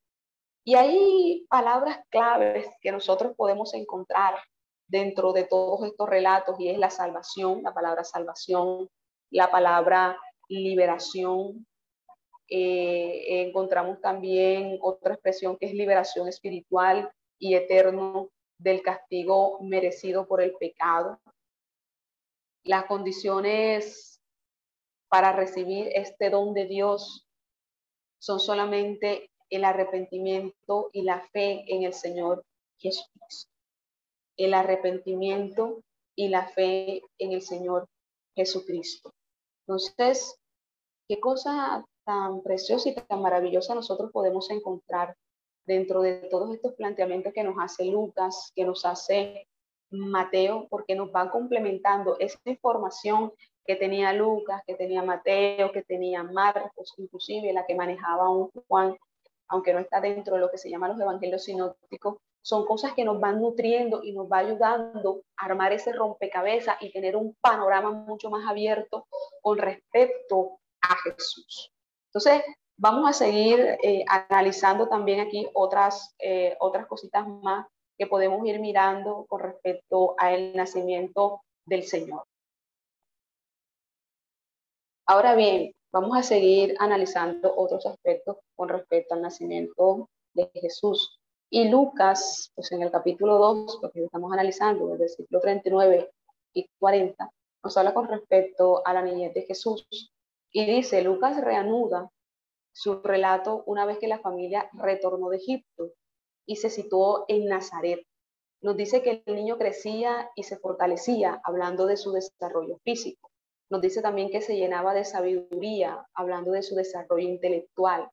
Y 0.66 0.76
hay 0.76 1.46
palabras 1.48 2.00
claves 2.10 2.68
que 2.82 2.92
nosotros 2.92 3.34
podemos 3.38 3.74
encontrar 3.74 4.36
dentro 4.90 5.32
de 5.32 5.46
todos 5.46 5.86
estos 5.86 6.10
relatos 6.10 6.60
y 6.60 6.68
es 6.68 6.78
la 6.78 6.90
salvación, 6.90 7.64
la 7.64 7.74
palabra 7.74 8.04
salvación, 8.04 8.90
la 9.32 9.50
palabra 9.50 10.20
liberación, 10.50 11.66
eh, 12.50 13.46
encontramos 13.48 14.02
también 14.02 14.78
otra 14.82 15.14
expresión 15.14 15.56
que 15.56 15.68
es 15.68 15.74
liberación 15.74 16.28
espiritual 16.28 17.10
y 17.40 17.56
eterno 17.56 18.32
del 18.58 18.82
castigo 18.82 19.60
merecido 19.62 20.28
por 20.28 20.42
el 20.42 20.54
pecado. 20.60 21.22
Las 22.66 22.84
condiciones 22.84 24.15
para 25.10 25.32
recibir 25.32 25.90
este 25.94 26.30
don 26.30 26.54
de 26.54 26.66
Dios 26.66 27.28
son 28.20 28.40
solamente 28.40 29.30
el 29.50 29.64
arrepentimiento 29.64 30.90
y 30.92 31.04
la 31.04 31.22
fe 31.32 31.64
en 31.68 31.84
el 31.84 31.94
Señor 31.94 32.44
Jesucristo. 32.78 33.52
El 34.38 34.54
arrepentimiento 34.54 35.82
y 36.16 36.30
la 36.30 36.48
fe 36.48 37.02
en 37.20 37.32
el 37.32 37.42
Señor 37.42 37.88
Jesucristo. 38.36 39.14
Entonces, 39.68 40.36
qué 41.08 41.20
cosa 41.20 41.86
tan 42.06 42.42
preciosa 42.42 42.90
y 42.90 42.96
tan 42.96 43.22
maravillosa 43.22 43.76
nosotros 43.76 44.12
podemos 44.12 44.50
encontrar 44.50 45.16
dentro 45.66 46.02
de 46.02 46.28
todos 46.30 46.54
estos 46.54 46.74
planteamientos 46.74 47.34
que 47.34 47.44
nos 47.44 47.56
hace 47.60 47.86
Lucas, 47.86 48.52
que 48.56 48.66
nos 48.66 48.86
hace 48.86 49.48
Mateo, 49.92 50.68
porque 50.70 50.96
nos 50.96 51.12
van 51.12 51.30
complementando 51.30 52.18
esa 52.20 52.40
información 52.46 53.32
que 53.66 53.76
tenía 53.76 54.14
Lucas, 54.14 54.62
que 54.66 54.76
tenía 54.76 55.02
Mateo, 55.02 55.72
que 55.72 55.84
tenía 55.84 56.24
Marcos, 56.24 56.94
inclusive 56.98 57.52
la 57.54 57.66
que 57.66 57.76
manejaba 57.76 58.30
un 58.30 58.50
Juan, 58.68 58.96
aunque 59.48 59.74
no 59.74 59.80
está 59.80 60.02
dentro 60.02 60.36
de 60.36 60.42
lo 60.42 60.52
que 60.52 60.58
se 60.58 60.70
llama 60.70 60.88
los 60.88 61.00
evangelios 61.00 61.44
sinópticos, 61.44 62.18
son 62.42 62.66
cosas 62.66 62.94
que 62.94 63.04
nos 63.04 63.20
van 63.20 63.42
nutriendo 63.42 64.04
y 64.04 64.14
nos 64.14 64.32
va 64.32 64.38
ayudando 64.38 65.24
a 65.36 65.46
armar 65.46 65.74
ese 65.74 65.92
rompecabezas 65.94 66.78
y 66.80 66.92
tener 66.92 67.16
un 67.16 67.36
panorama 67.42 67.92
mucho 67.92 68.30
más 68.30 68.48
abierto 68.48 69.08
con 69.42 69.58
respecto 69.58 70.60
a 70.82 70.96
Jesús. 70.98 71.74
Entonces, 72.10 72.44
vamos 72.78 73.10
a 73.10 73.14
seguir 73.14 73.78
eh, 73.82 74.06
analizando 74.08 74.88
también 74.88 75.22
aquí 75.22 75.48
otras, 75.54 76.14
eh, 76.20 76.56
otras 76.60 76.86
cositas 76.86 77.28
más 77.28 77.66
que 77.98 78.08
podemos 78.08 78.46
ir 78.46 78.60
mirando 78.60 79.26
con 79.28 79.42
respecto 79.42 80.16
al 80.18 80.56
nacimiento 80.56 81.42
del 81.66 81.84
Señor. 81.84 82.24
Ahora 85.08 85.36
bien, 85.36 85.72
vamos 85.92 86.18
a 86.18 86.24
seguir 86.24 86.76
analizando 86.80 87.54
otros 87.56 87.86
aspectos 87.86 88.38
con 88.56 88.70
respecto 88.70 89.14
al 89.14 89.22
nacimiento 89.22 90.10
de 90.34 90.50
Jesús. 90.54 91.20
Y 91.50 91.70
Lucas, 91.70 92.52
pues 92.56 92.72
en 92.72 92.82
el 92.82 92.92
capítulo 92.92 93.38
2, 93.38 93.80
lo 93.82 93.92
que 93.92 94.04
estamos 94.04 94.34
analizando, 94.34 94.92
el 94.92 94.98
versículo 94.98 95.40
39 95.40 96.12
y 96.54 96.68
40, 96.80 97.30
nos 97.64 97.78
habla 97.78 97.94
con 97.94 98.08
respecto 98.08 98.86
a 98.86 98.94
la 98.94 99.04
niñez 99.04 99.34
de 99.34 99.44
Jesús. 99.44 99.88
Y 100.52 100.66
dice, 100.66 101.02
Lucas 101.02 101.40
reanuda 101.40 102.10
su 102.74 103.02
relato 103.02 103.64
una 103.68 103.86
vez 103.86 104.00
que 104.00 104.08
la 104.08 104.20
familia 104.20 104.70
retornó 104.74 105.30
de 105.30 105.38
Egipto 105.38 105.92
y 106.46 106.58
se 106.58 106.70
situó 106.70 107.26
en 107.28 107.46
Nazaret. 107.46 108.06
Nos 108.62 108.78
dice 108.78 109.02
que 109.02 109.24
el 109.26 109.36
niño 109.36 109.58
crecía 109.58 110.30
y 110.36 110.44
se 110.44 110.58
fortalecía, 110.58 111.40
hablando 111.44 111.86
de 111.86 111.98
su 111.98 112.12
desarrollo 112.12 112.80
físico. 112.84 113.32
Nos 113.70 113.82
dice 113.82 114.02
también 114.02 114.30
que 114.30 114.42
se 114.42 114.56
llenaba 114.56 114.94
de 114.94 115.06
sabiduría, 115.06 116.06
hablando 116.14 116.52
de 116.52 116.64
su 116.64 116.76
desarrollo 116.76 117.28
intelectual. 117.28 118.10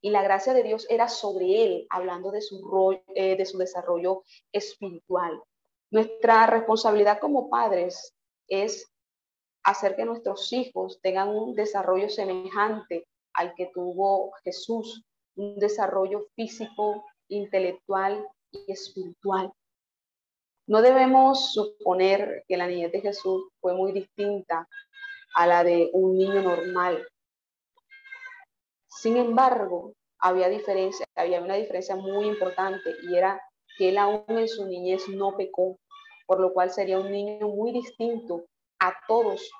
Y 0.00 0.10
la 0.10 0.22
gracia 0.22 0.54
de 0.54 0.62
Dios 0.62 0.86
era 0.90 1.08
sobre 1.08 1.64
él, 1.64 1.86
hablando 1.90 2.30
de 2.30 2.40
su, 2.40 3.00
eh, 3.14 3.36
de 3.36 3.46
su 3.46 3.58
desarrollo 3.58 4.22
espiritual. 4.52 5.40
Nuestra 5.90 6.46
responsabilidad 6.46 7.18
como 7.18 7.48
padres 7.48 8.14
es 8.46 8.86
hacer 9.64 9.96
que 9.96 10.04
nuestros 10.04 10.52
hijos 10.52 11.00
tengan 11.02 11.28
un 11.28 11.54
desarrollo 11.54 12.08
semejante 12.08 13.06
al 13.34 13.54
que 13.54 13.70
tuvo 13.72 14.32
Jesús, 14.44 15.04
un 15.36 15.58
desarrollo 15.58 16.26
físico, 16.34 17.04
intelectual 17.28 18.26
y 18.50 18.72
espiritual. 18.72 19.52
No 20.66 20.82
debemos 20.82 21.52
suponer 21.52 22.44
que 22.46 22.56
la 22.56 22.66
niñez 22.66 22.92
de 22.92 23.00
Jesús 23.00 23.48
fue 23.60 23.74
muy 23.74 23.92
distinta 23.92 24.68
a 25.34 25.46
la 25.46 25.64
de 25.64 25.90
un 25.92 26.16
niño 26.16 26.42
normal. 26.42 27.06
Sin 28.88 29.16
embargo, 29.16 29.94
había 30.18 30.48
diferencia, 30.48 31.06
había 31.14 31.40
una 31.40 31.54
diferencia 31.54 31.96
muy 31.96 32.26
importante 32.26 32.94
y 33.02 33.16
era 33.16 33.40
que 33.78 33.90
él 33.90 33.98
aún 33.98 34.24
en 34.28 34.48
su 34.48 34.66
niñez 34.66 35.08
no 35.08 35.36
pecó, 35.36 35.78
por 36.26 36.40
lo 36.40 36.52
cual 36.52 36.70
sería 36.70 36.98
un 36.98 37.12
niño 37.12 37.48
muy 37.48 37.72
distinto 37.72 38.44
a 38.80 38.94
todos 39.06 39.50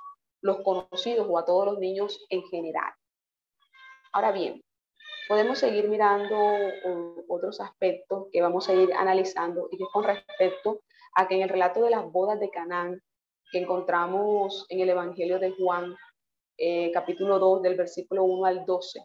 los 0.42 0.58
conocidos 0.62 1.26
o 1.30 1.38
a 1.38 1.44
todos 1.44 1.66
los 1.66 1.78
niños 1.78 2.26
en 2.28 2.42
general. 2.48 2.92
Ahora 4.12 4.32
bien, 4.32 4.60
podemos 5.28 5.58
seguir 5.58 5.88
mirando 5.88 6.36
otros 7.28 7.60
aspectos 7.60 8.28
que 8.32 8.40
vamos 8.40 8.68
a 8.68 8.74
ir 8.74 8.92
analizando 8.94 9.68
y 9.70 9.76
que 9.76 9.84
es 9.84 9.90
con 9.92 10.04
respecto 10.04 10.80
a 11.14 11.28
que 11.28 11.36
en 11.36 11.42
el 11.42 11.50
relato 11.50 11.82
de 11.82 11.90
las 11.90 12.10
bodas 12.10 12.40
de 12.40 12.50
Canaán 12.50 13.00
que 13.52 13.58
encontramos 13.58 14.66
en 14.70 14.80
el 14.80 14.90
Evangelio 14.90 15.38
de 15.38 15.52
Juan, 15.52 15.94
eh, 16.56 16.90
capítulo 16.92 17.38
2, 17.38 17.62
del 17.62 17.76
versículo 17.76 18.24
1 18.24 18.46
al 18.46 18.64
12, 18.64 19.04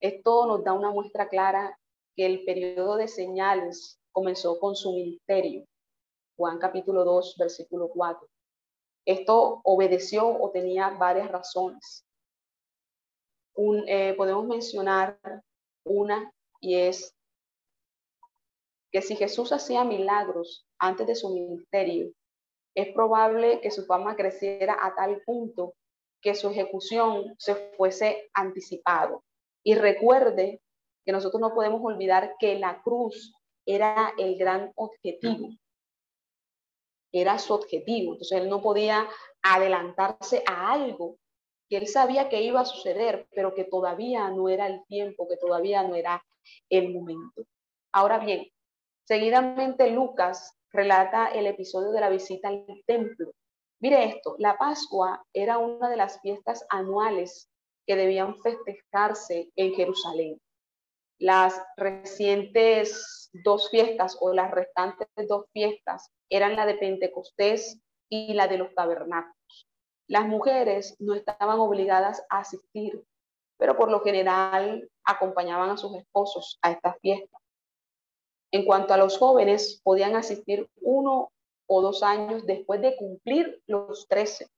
esto 0.00 0.46
nos 0.46 0.64
da 0.64 0.72
una 0.72 0.90
muestra 0.90 1.28
clara 1.28 1.78
que 2.16 2.26
el 2.26 2.44
periodo 2.44 2.96
de 2.96 3.08
señales 3.08 3.98
comenzó 4.12 4.58
con 4.58 4.76
su 4.76 4.92
ministerio. 4.92 5.64
Juan 6.36 6.58
capítulo 6.58 7.04
2, 7.04 7.36
versículo 7.38 7.88
4. 7.88 8.26
Esto 9.04 9.60
obedeció 9.64 10.28
o 10.28 10.50
tenía 10.50 10.90
varias 10.90 11.30
razones. 11.30 12.04
Eh, 13.86 14.14
podemos 14.16 14.46
mencionar 14.46 15.18
una 15.84 16.32
y 16.60 16.76
es 16.76 17.14
que 18.92 19.02
si 19.02 19.16
Jesús 19.16 19.52
hacía 19.52 19.84
milagros 19.84 20.66
antes 20.78 21.06
de 21.06 21.14
su 21.14 21.30
ministerio, 21.30 22.12
es 22.74 22.92
probable 22.94 23.60
que 23.60 23.70
su 23.70 23.84
fama 23.84 24.16
creciera 24.16 24.76
a 24.80 24.94
tal 24.94 25.20
punto 25.26 25.74
que 26.22 26.34
su 26.34 26.48
ejecución 26.50 27.34
se 27.38 27.54
fuese 27.76 28.30
anticipado. 28.32 29.24
Y 29.64 29.74
recuerde 29.74 30.60
que 31.04 31.12
nosotros 31.12 31.40
no 31.40 31.54
podemos 31.54 31.80
olvidar 31.82 32.36
que 32.38 32.58
la 32.58 32.80
cruz 32.82 33.34
era 33.66 34.14
el 34.16 34.38
gran 34.38 34.72
objetivo 34.76 35.48
era 37.12 37.38
su 37.38 37.54
objetivo. 37.54 38.12
Entonces 38.12 38.38
él 38.38 38.48
no 38.48 38.62
podía 38.62 39.08
adelantarse 39.42 40.42
a 40.46 40.72
algo 40.72 41.16
que 41.68 41.76
él 41.76 41.86
sabía 41.86 42.28
que 42.28 42.42
iba 42.42 42.60
a 42.60 42.64
suceder, 42.64 43.28
pero 43.34 43.54
que 43.54 43.64
todavía 43.64 44.30
no 44.30 44.48
era 44.48 44.66
el 44.66 44.84
tiempo, 44.86 45.28
que 45.28 45.36
todavía 45.36 45.82
no 45.82 45.94
era 45.94 46.22
el 46.70 46.92
momento. 46.92 47.44
Ahora 47.92 48.18
bien, 48.18 48.46
seguidamente 49.04 49.90
Lucas 49.90 50.56
relata 50.72 51.28
el 51.28 51.46
episodio 51.46 51.90
de 51.90 52.00
la 52.00 52.10
visita 52.10 52.48
al 52.48 52.64
templo. 52.86 53.32
Mire 53.80 54.04
esto, 54.04 54.34
la 54.38 54.56
Pascua 54.58 55.24
era 55.32 55.58
una 55.58 55.88
de 55.88 55.96
las 55.96 56.20
fiestas 56.20 56.66
anuales 56.68 57.48
que 57.86 57.96
debían 57.96 58.36
festejarse 58.42 59.50
en 59.56 59.74
Jerusalén. 59.74 60.40
Las 61.18 61.60
recientes 61.76 63.30
dos 63.32 63.70
fiestas 63.70 64.16
o 64.20 64.32
las 64.32 64.50
restantes 64.50 65.08
dos 65.28 65.46
fiestas 65.52 66.10
eran 66.28 66.54
la 66.54 66.66
de 66.66 66.74
Pentecostés 66.74 67.80
y 68.08 68.34
la 68.34 68.46
de 68.46 68.58
los 68.58 68.74
tabernáculos. 68.74 69.37
Las 70.08 70.26
mujeres 70.26 70.96
no 70.98 71.14
estaban 71.14 71.60
obligadas 71.60 72.24
a 72.30 72.38
asistir, 72.38 73.04
pero 73.58 73.76
por 73.76 73.90
lo 73.90 74.00
general 74.00 74.88
acompañaban 75.04 75.68
a 75.68 75.76
sus 75.76 75.94
esposos 75.96 76.58
a 76.62 76.70
esta 76.70 76.94
fiesta. 76.94 77.38
En 78.50 78.64
cuanto 78.64 78.94
a 78.94 78.96
los 78.96 79.18
jóvenes, 79.18 79.82
podían 79.84 80.16
asistir 80.16 80.66
uno 80.80 81.30
o 81.66 81.82
dos 81.82 82.02
años 82.02 82.46
después 82.46 82.80
de 82.80 82.96
cumplir 82.96 83.60
los 83.66 84.08
trece, 84.08 84.48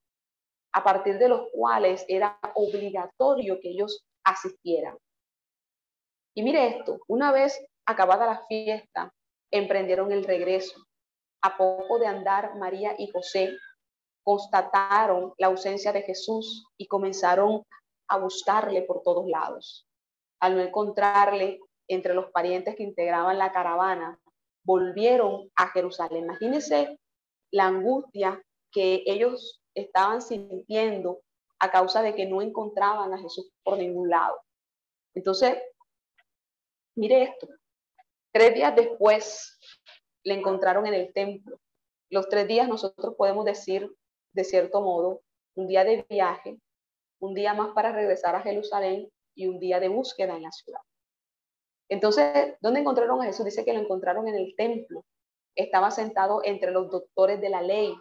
a 0.73 0.85
partir 0.85 1.19
de 1.19 1.29
los 1.29 1.49
cuales 1.53 2.05
era 2.07 2.39
obligatorio 2.55 3.59
que 3.61 3.71
ellos 3.71 4.05
asistieran. 4.23 4.97
Y 6.37 6.45
mire 6.45 6.79
esto, 6.79 7.01
una 7.09 7.33
vez 7.33 7.61
acabada 7.85 8.25
la 8.25 8.47
fiesta, 8.47 9.13
emprendieron 9.51 10.13
el 10.13 10.23
regreso. 10.23 10.87
A 11.43 11.57
poco 11.57 11.99
de 11.99 12.07
andar, 12.07 12.55
María 12.57 12.95
y 12.97 13.11
José 13.11 13.57
constataron 14.23 15.33
la 15.39 15.49
ausencia 15.49 15.93
de 15.93 16.03
Jesús 16.03 16.67
y 16.77 16.87
comenzaron 16.87 17.65
a 18.09 18.19
buscarle 18.19 18.83
por 18.83 19.03
todos 19.03 19.27
lados. 19.29 19.87
Al 20.41 20.57
no 20.57 20.63
encontrarle 20.63 21.61
entre 21.89 22.15
los 22.15 22.31
parientes 22.31 22.77
que 22.77 22.83
integraban 22.83 23.39
la 23.39 23.53
caravana, 23.53 24.19
volvieron 24.65 25.51
a 25.57 25.69
Jerusalén. 25.69 26.25
Imagínense 26.25 26.99
la 27.51 27.67
angustia 27.67 28.43
que 28.73 29.03
ellos 29.07 29.63
estaban 29.75 30.23
sintiendo 30.23 31.21
a 31.59 31.71
causa 31.71 32.03
de 32.03 32.15
que 32.15 32.27
no 32.27 32.43
encontraban 32.43 33.13
a 33.13 33.19
Jesús 33.19 33.51
por 33.63 33.79
ningún 33.79 34.09
lado. 34.09 34.41
Entonces, 35.15 35.59
mire 36.97 37.23
esto, 37.23 37.49
tres 38.33 38.55
días 38.55 38.75
después 38.75 39.59
le 40.25 40.35
encontraron 40.35 40.87
en 40.87 40.95
el 40.95 41.13
templo. 41.13 41.59
Los 42.11 42.29
tres 42.29 42.47
días 42.49 42.69
nosotros 42.69 43.15
podemos 43.17 43.45
decir, 43.45 43.91
de 44.33 44.45
cierto 44.45 44.81
modo, 44.81 45.23
un 45.55 45.67
día 45.67 45.85
de 45.85 46.05
viaje, 46.09 46.59
un 47.21 47.35
día 47.35 47.55
más 47.55 47.73
para 47.75 47.93
regresar 47.93 48.35
a 48.35 48.43
Jerusalén 48.43 49.09
y 49.35 49.47
un 49.47 49.59
día 49.59 49.81
de 49.81 49.89
búsqueda 49.89 50.37
en 50.37 50.43
la 50.43 50.53
ciudad. 50.53 50.81
Entonces, 51.89 52.55
¿dónde 52.61 52.81
encontraron 52.81 53.21
a 53.21 53.25
Jesús? 53.25 53.45
Dice 53.45 53.65
que 53.65 53.73
lo 53.73 53.81
encontraron 53.81 54.29
en 54.29 54.37
el 54.37 54.55
templo. 54.57 55.05
Estaba 55.57 55.91
sentado 55.91 56.41
entre 56.45 56.71
los 56.71 56.89
doctores 56.91 57.41
de 57.41 57.51
la 57.51 57.63
ley. 57.63 57.95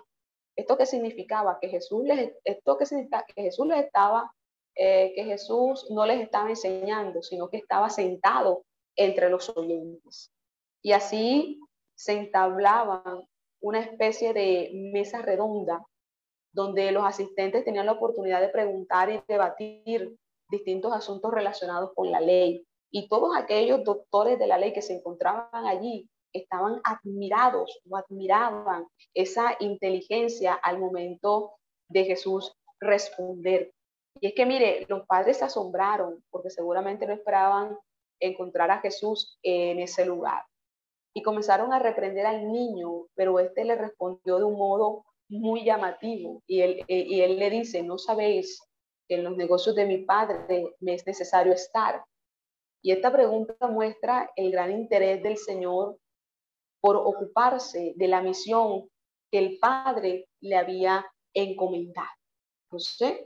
¿Esto 0.55 0.77
qué 0.77 0.85
significaba? 0.85 1.57
Que 1.59 1.69
Jesús 1.69 2.03
les, 2.03 2.33
esto 2.43 2.77
que 2.77 2.85
significa? 2.85 3.25
Que 3.25 3.41
Jesús 3.41 3.65
les 3.65 3.85
estaba, 3.85 4.31
eh, 4.75 5.11
que 5.15 5.23
Jesús 5.23 5.87
no 5.89 6.05
les 6.05 6.21
estaba 6.21 6.49
enseñando, 6.49 7.23
sino 7.23 7.49
que 7.49 7.57
estaba 7.57 7.89
sentado 7.89 8.63
entre 8.95 9.29
los 9.29 9.49
oyentes. 9.57 10.31
Y 10.83 10.91
así 10.91 11.59
se 11.95 12.13
entablaban 12.13 13.23
una 13.61 13.79
especie 13.79 14.33
de 14.33 14.69
mesa 14.93 15.21
redonda 15.21 15.83
donde 16.51 16.91
los 16.91 17.05
asistentes 17.05 17.63
tenían 17.63 17.85
la 17.85 17.93
oportunidad 17.93 18.41
de 18.41 18.49
preguntar 18.49 19.09
y 19.09 19.21
debatir 19.27 20.15
distintos 20.49 20.93
asuntos 20.93 21.31
relacionados 21.31 21.91
con 21.93 22.11
la 22.11 22.19
ley. 22.19 22.65
Y 22.91 23.07
todos 23.07 23.35
aquellos 23.35 23.83
doctores 23.83 24.39
de 24.39 24.47
la 24.47 24.57
ley 24.57 24.73
que 24.73 24.81
se 24.81 24.95
encontraban 24.95 25.67
allí 25.67 26.09
estaban 26.33 26.81
admirados 26.83 27.79
o 27.89 27.97
admiraban 27.97 28.85
esa 29.13 29.55
inteligencia 29.59 30.53
al 30.53 30.79
momento 30.79 31.53
de 31.87 32.05
Jesús 32.05 32.53
responder. 32.79 33.71
Y 34.21 34.27
es 34.27 34.33
que, 34.33 34.45
mire, 34.45 34.85
los 34.89 35.05
padres 35.05 35.37
se 35.37 35.45
asombraron 35.45 36.23
porque 36.29 36.49
seguramente 36.49 37.05
no 37.05 37.13
esperaban 37.13 37.77
encontrar 38.19 38.69
a 38.71 38.79
Jesús 38.79 39.37
en 39.43 39.79
ese 39.79 40.05
lugar 40.05 40.43
y 41.13 41.23
comenzaron 41.23 41.73
a 41.73 41.79
reprender 41.79 42.25
al 42.25 42.51
niño, 42.51 43.07
pero 43.15 43.39
este 43.39 43.65
le 43.65 43.75
respondió 43.75 44.37
de 44.37 44.43
un 44.43 44.57
modo 44.57 45.05
muy 45.29 45.63
llamativo 45.63 46.41
y 46.47 46.61
él, 46.61 46.85
eh, 46.87 47.05
y 47.07 47.21
él 47.21 47.37
le 47.37 47.49
dice, 47.49 47.83
no 47.83 47.97
sabéis 47.97 48.61
que 49.07 49.15
en 49.15 49.23
los 49.23 49.37
negocios 49.37 49.75
de 49.75 49.85
mi 49.85 49.99
padre 49.99 50.75
me 50.79 50.93
es 50.95 51.05
necesario 51.05 51.53
estar. 51.53 52.03
Y 52.81 52.91
esta 52.91 53.11
pregunta 53.11 53.55
muestra 53.67 54.31
el 54.35 54.51
gran 54.51 54.71
interés 54.71 55.21
del 55.21 55.37
Señor 55.37 55.97
por 56.81 56.95
ocuparse 56.95 57.93
de 57.95 58.07
la 58.07 58.21
misión 58.21 58.89
que 59.31 59.39
el 59.39 59.59
Padre 59.59 60.27
le 60.39 60.55
había 60.55 61.05
encomendado. 61.33 62.07
Entonces, 62.65 63.25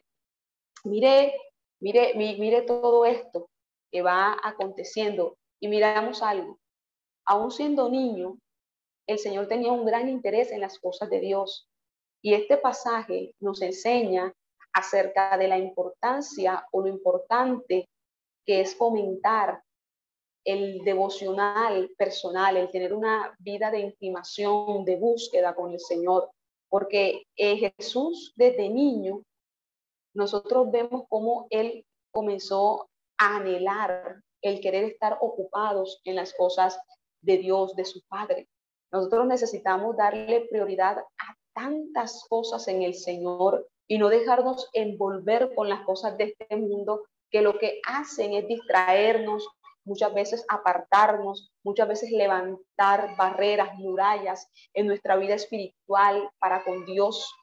mire, 0.84 1.36
mire, 1.80 2.16
mire 2.16 2.64
todo 2.64 3.06
esto 3.06 3.48
que 3.92 4.02
va 4.02 4.36
aconteciendo 4.44 5.38
y 5.60 5.68
miramos 5.68 6.24
algo 6.24 6.58
aún 7.26 7.52
siendo 7.52 7.90
niño, 7.90 8.38
el 9.08 9.20
Señor 9.20 9.48
tenía 9.48 9.72
un 9.72 9.86
gran 9.86 10.10
interés 10.10 10.52
en 10.52 10.62
las 10.62 10.80
cosas 10.80 11.10
de 11.10 11.20
Dios. 11.20 11.68
Y 12.24 12.34
este 12.34 12.58
pasaje 12.58 13.36
nos 13.42 13.62
enseña 13.62 14.34
acerca 14.74 15.38
de 15.38 15.50
la 15.50 15.58
importancia 15.58 16.66
o 16.72 16.82
lo 16.82 16.88
importante 16.88 17.90
que 18.46 18.62
es 18.62 18.76
fomentar 18.76 19.62
el 20.46 20.84
devocional 20.84 21.90
personal, 21.98 22.58
el 22.58 22.72
tener 22.72 22.94
una 22.94 23.36
vida 23.40 23.70
de 23.72 23.80
intimación, 23.82 24.86
de 24.86 24.96
búsqueda 24.96 25.54
con 25.54 25.74
el 25.74 25.80
Señor. 25.80 26.32
Porque 26.70 27.24
Jesús 27.36 28.34
desde 28.36 28.70
niño, 28.70 29.22
nosotros 30.16 30.72
vemos 30.72 31.04
cómo 31.10 31.48
Él 31.50 31.86
comenzó 32.12 32.90
a 33.18 33.38
anhelar 33.38 34.22
el 34.42 34.62
querer 34.62 34.86
estar 34.86 35.18
ocupados 35.22 36.02
en 36.06 36.16
las 36.16 36.34
cosas 36.34 36.80
de 37.22 37.38
Dios, 37.38 37.76
de 37.76 37.86
su 37.86 38.02
Padre. 38.08 38.48
Nosotros 38.92 39.28
necesitamos 39.28 39.96
darle 39.98 40.48
prioridad 40.50 40.98
a 40.98 41.38
tantas 41.54 42.26
cosas 42.30 42.68
en 42.68 42.82
el 42.82 42.94
Señor 42.94 43.68
y 43.88 43.98
no 43.98 44.10
dejarnos 44.10 44.70
envolver 44.74 45.54
con 45.56 45.70
las 45.70 45.82
cosas 45.82 46.18
de 46.18 46.36
este 46.38 46.56
mundo 46.56 47.04
que 47.30 47.42
lo 47.42 47.58
que 47.58 47.82
hacen 47.88 48.34
es 48.34 48.48
distraernos, 48.48 49.48
muchas 49.86 50.14
veces 50.14 50.46
apartarnos, 50.50 51.52
muchas 51.64 51.88
veces 51.88 52.12
levantar 52.12 53.16
barreras, 53.18 53.76
murallas 53.76 54.50
en 54.74 54.88
nuestra 54.88 55.16
vida 55.16 55.36
espiritual 55.36 56.30
para 56.40 56.64
con 56.64 56.86
Dios. 56.86 57.34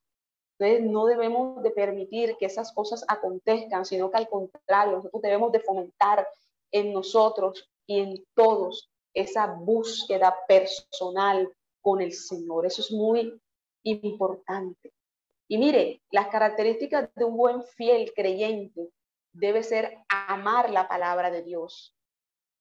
Entonces 0.59 0.91
no 0.91 1.07
debemos 1.07 1.63
de 1.63 1.71
permitir 1.71 2.37
que 2.39 2.47
esas 2.47 2.73
cosas 2.73 3.05
acontezcan, 3.09 3.85
sino 3.85 4.11
que 4.11 4.19
al 4.19 4.29
contrario, 4.29 4.97
nosotros 4.97 5.23
debemos 5.23 5.53
de 5.53 5.61
fomentar 5.61 6.27
en 6.71 6.93
nosotros 6.93 7.69
y 7.87 8.01
en 8.01 8.25
todos 8.35 8.91
esa 9.15 9.47
búsqueda 9.47 10.37
personal 10.47 11.51
con 11.81 12.01
el 12.01 12.13
Señor. 12.13 12.67
Eso 12.67 12.83
es 12.83 12.93
muy 12.93 13.41
importante. 13.83 14.93
Y 15.49 15.59
mire, 15.59 16.03
las 16.11 16.29
características 16.29 17.11
de 17.15 17.25
un 17.25 17.37
buen 17.37 17.63
fiel 17.63 18.13
creyente 18.15 18.91
debe 19.33 19.63
ser 19.63 19.99
amar 20.09 20.71
la 20.71 20.87
palabra 20.87 21.31
de 21.31 21.43
Dios. 21.43 21.97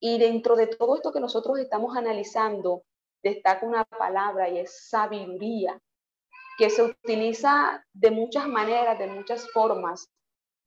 Y 0.00 0.18
dentro 0.18 0.56
de 0.56 0.66
todo 0.66 0.96
esto 0.96 1.12
que 1.12 1.20
nosotros 1.20 1.58
estamos 1.58 1.96
analizando, 1.96 2.82
destaca 3.22 3.66
una 3.66 3.84
palabra 3.84 4.48
y 4.48 4.58
es 4.58 4.88
sabiduría, 4.88 5.80
que 6.58 6.70
se 6.70 6.82
utiliza 6.82 7.84
de 7.92 8.10
muchas 8.10 8.48
maneras, 8.48 8.98
de 8.98 9.06
muchas 9.06 9.48
formas 9.52 10.10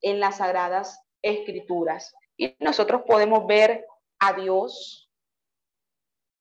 en 0.01 0.19
las 0.19 0.37
sagradas 0.37 1.01
escrituras. 1.21 2.13
Y 2.37 2.55
nosotros 2.59 3.01
podemos 3.07 3.45
ver 3.47 3.85
a 4.19 4.33
Dios, 4.33 5.09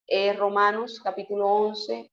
eh, 0.07 0.33
Romanos 0.35 1.01
capítulo 1.03 1.49
11, 1.49 2.12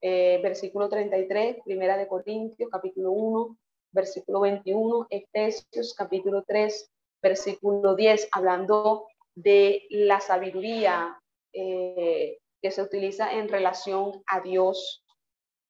eh, 0.00 0.40
versículo 0.42 0.88
33, 0.88 1.58
Primera 1.64 1.96
de 1.96 2.08
Corintios 2.08 2.68
capítulo 2.70 3.12
1, 3.12 3.56
versículo 3.92 4.40
21, 4.40 5.06
Efesios 5.10 5.94
capítulo 5.94 6.44
3, 6.46 6.90
versículo 7.22 7.94
10, 7.94 8.28
hablando 8.32 9.06
de 9.34 9.86
la 9.90 10.20
sabiduría 10.20 11.18
eh, 11.52 12.38
que 12.62 12.70
se 12.70 12.82
utiliza 12.82 13.32
en 13.32 13.48
relación 13.48 14.22
a 14.26 14.40
Dios, 14.40 15.04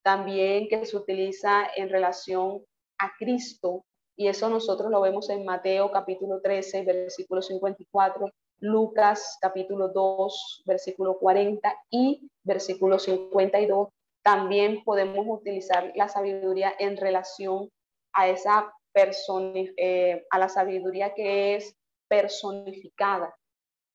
también 0.03 0.69
que 0.69 0.87
se 0.87 0.97
utiliza 0.97 1.69
en 1.77 1.89
relación 1.89 2.65
a 2.99 3.13
Cristo, 3.19 3.85
y 4.19 4.29
eso 4.29 4.49
nosotros 4.49 4.91
lo 4.91 5.03
vemos 5.03 5.29
en 5.29 5.45
Mateo 5.45 5.91
capítulo 5.91 6.41
13, 6.41 6.85
versículo 6.85 7.43
54, 7.43 8.31
Lucas 8.61 9.37
capítulo 9.43 9.89
2, 9.89 10.63
versículo 10.65 11.19
40 11.19 11.75
y 11.91 12.31
versículo 12.43 12.99
52. 12.99 13.89
También 14.27 14.83
podemos 14.83 15.25
utilizar 15.29 15.93
la 15.95 16.09
sabiduría 16.09 16.75
en 16.81 16.97
relación 16.97 17.71
a 18.13 18.27
esa 18.27 18.75
persona, 18.93 19.61
eh, 19.77 20.27
a 20.31 20.39
la 20.41 20.49
sabiduría 20.49 21.15
que 21.15 21.55
es 21.55 21.77
personificada. 22.09 23.33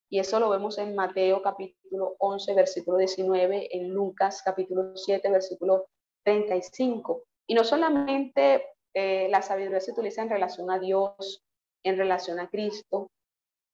Y 0.09 0.19
eso 0.19 0.39
lo 0.39 0.49
vemos 0.49 0.77
en 0.77 0.95
Mateo 0.95 1.41
capítulo 1.41 2.15
11, 2.19 2.53
versículo 2.53 2.97
19, 2.97 3.75
en 3.75 3.89
Lucas 3.89 4.41
capítulo 4.41 4.95
7, 4.95 5.29
versículo 5.29 5.87
35. 6.23 7.23
Y 7.47 7.53
no 7.53 7.65
solamente 7.65 8.67
eh, 8.93 9.27
la 9.27 9.41
sabiduría 9.41 9.81
se 9.81 9.91
utiliza 9.91 10.21
en 10.21 10.29
relación 10.29 10.71
a 10.71 10.79
Dios, 10.79 11.43
en 11.83 11.97
relación 11.97 12.39
a 12.39 12.49
Cristo, 12.49 13.11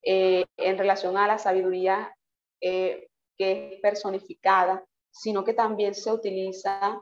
eh, 0.04 0.46
en 0.58 0.80
relación 0.80 1.18
a 1.18 1.28
la 1.28 1.38
sabiduría 1.38 2.16
eh, 2.62 3.10
que 3.38 3.76
es 3.76 3.80
personificada, 3.80 4.84
sino 5.20 5.44
que 5.44 5.54
también 5.54 5.96
se 5.96 6.12
utiliza 6.12 7.02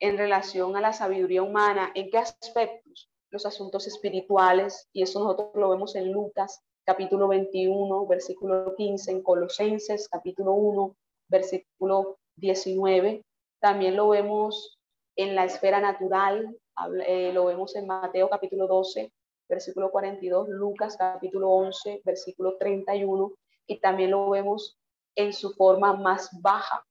en 0.00 0.18
relación 0.18 0.76
a 0.76 0.80
la 0.80 0.92
sabiduría 0.92 1.42
humana. 1.42 1.90
¿En 1.94 2.10
qué 2.10 2.18
aspectos? 2.18 3.10
Los 3.30 3.46
asuntos 3.46 3.86
espirituales, 3.86 4.88
y 4.92 5.02
eso 5.02 5.20
nosotros 5.20 5.50
lo 5.54 5.70
vemos 5.70 5.96
en 5.96 6.12
Lucas 6.12 6.62
capítulo 6.84 7.26
21, 7.28 8.06
versículo 8.06 8.74
15, 8.76 9.10
en 9.10 9.22
Colosenses 9.22 10.08
capítulo 10.08 10.52
1, 10.52 10.96
versículo 11.28 12.18
19. 12.36 13.24
También 13.60 13.96
lo 13.96 14.10
vemos 14.10 14.78
en 15.16 15.34
la 15.34 15.44
esfera 15.44 15.80
natural, 15.80 16.56
eh, 17.06 17.32
lo 17.32 17.46
vemos 17.46 17.74
en 17.74 17.88
Mateo 17.88 18.30
capítulo 18.30 18.68
12, 18.68 19.10
versículo 19.48 19.90
42, 19.90 20.48
Lucas 20.48 20.96
capítulo 20.96 21.50
11, 21.50 22.02
versículo 22.04 22.56
31, 22.58 23.32
y 23.66 23.80
también 23.80 24.12
lo 24.12 24.30
vemos 24.30 24.78
en 25.16 25.32
su 25.32 25.52
forma 25.54 25.94
más 25.94 26.30
baja. 26.40 26.84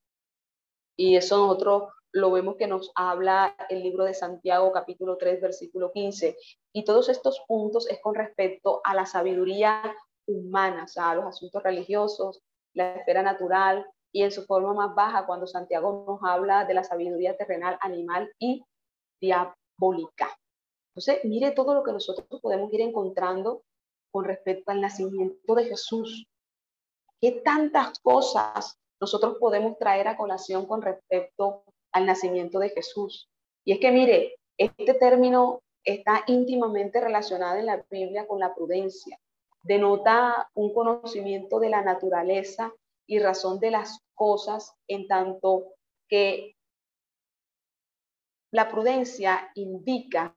Y 0.96 1.16
eso 1.16 1.38
nosotros 1.38 1.94
lo 2.12 2.32
vemos 2.32 2.56
que 2.56 2.68
nos 2.68 2.92
habla 2.96 3.56
el 3.70 3.84
libro 3.84 4.06
de 4.06 4.14
Santiago 4.14 4.72
capítulo 4.72 5.18
3, 5.18 5.42
versículo 5.42 5.92
15. 5.92 6.38
Y 6.74 6.86
todos 6.86 7.10
estos 7.10 7.42
puntos 7.48 7.90
es 7.90 8.00
con 8.02 8.16
respecto 8.16 8.82
a 8.84 8.94
la 8.94 9.06
sabiduría 9.06 9.96
humana, 10.28 10.86
o 10.86 10.88
sea, 10.88 11.12
a 11.12 11.16
los 11.16 11.26
asuntos 11.26 11.62
religiosos, 11.62 12.42
la 12.74 12.96
esfera 12.96 13.22
natural, 13.22 13.86
y 14.12 14.24
en 14.24 14.32
su 14.32 14.46
forma 14.46 14.74
más 14.74 14.96
baja, 14.96 15.26
cuando 15.26 15.46
Santiago 15.46 16.06
nos 16.08 16.20
habla 16.30 16.64
de 16.66 16.74
la 16.74 16.84
sabiduría 16.84 17.36
terrenal, 17.36 17.78
animal 17.82 18.32
y 18.40 18.64
diabólica 19.20 20.30
entonces, 20.96 21.26
mire 21.26 21.52
todo 21.52 21.74
lo 21.74 21.84
que 21.84 21.92
nosotros 21.92 22.40
podemos 22.42 22.72
ir 22.72 22.80
encontrando 22.80 23.64
con 24.12 24.24
respecto 24.24 24.72
al 24.72 24.80
nacimiento 24.80 25.54
de 25.54 25.66
Jesús. 25.66 26.26
¿Qué 27.20 27.34
tantas 27.44 28.00
cosas 28.00 28.78
nosotros 29.00 29.38
podemos 29.40 29.78
traer 29.78 30.08
a 30.08 30.18
colación 30.18 30.66
con 30.66 30.82
respecto 30.82 31.64
al 31.92 32.06
nacimiento 32.06 32.60
de 32.60 32.70
Jesús? 32.70 33.30
Y 33.66 33.74
es 33.74 33.80
que, 33.80 33.92
mire, 33.92 34.36
este 34.58 34.94
término 34.94 35.62
está 35.84 36.24
íntimamente 36.28 37.00
relacionado 37.02 37.58
en 37.58 37.68
la 37.68 37.86
Biblia 37.90 38.28
con 38.28 38.40
la 38.40 38.54
prudencia. 38.54 39.20
Denota 39.62 40.50
un 40.54 40.74
conocimiento 40.74 41.60
de 41.60 41.70
la 41.70 41.82
naturaleza 41.82 42.74
y 43.08 43.20
razón 43.20 43.60
de 43.60 43.72
las 43.72 44.00
cosas 44.14 44.74
en 44.88 45.08
tanto 45.08 45.74
que 46.08 46.56
la 48.52 48.70
prudencia 48.70 49.52
indica 49.56 50.36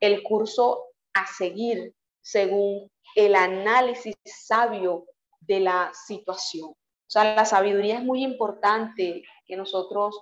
el 0.00 0.22
curso 0.22 0.84
a 1.14 1.26
seguir 1.26 1.94
según 2.22 2.90
el 3.14 3.34
análisis 3.34 4.14
sabio 4.24 5.06
de 5.40 5.60
la 5.60 5.92
situación. 5.92 6.70
O 6.70 7.10
sea, 7.10 7.36
la 7.36 7.44
sabiduría 7.44 7.98
es 7.98 8.04
muy 8.04 8.22
importante 8.22 9.22
que 9.46 9.56
nosotros 9.56 10.20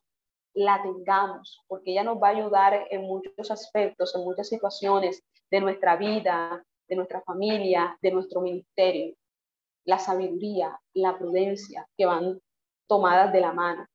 la 0.54 0.82
tengamos, 0.82 1.62
porque 1.66 1.92
ella 1.92 2.04
nos 2.04 2.22
va 2.22 2.28
a 2.28 2.36
ayudar 2.36 2.86
en 2.90 3.02
muchos 3.02 3.50
aspectos, 3.50 4.14
en 4.14 4.22
muchas 4.22 4.48
situaciones 4.48 5.22
de 5.50 5.60
nuestra 5.60 5.96
vida, 5.96 6.64
de 6.88 6.96
nuestra 6.96 7.22
familia, 7.22 7.98
de 8.00 8.12
nuestro 8.12 8.40
ministerio. 8.40 9.14
La 9.84 9.98
sabiduría, 9.98 10.78
la 10.94 11.18
prudencia 11.18 11.86
que 11.96 12.06
van 12.06 12.40
tomadas 12.86 13.32
de 13.32 13.40
la 13.40 13.52
mano. 13.52 13.86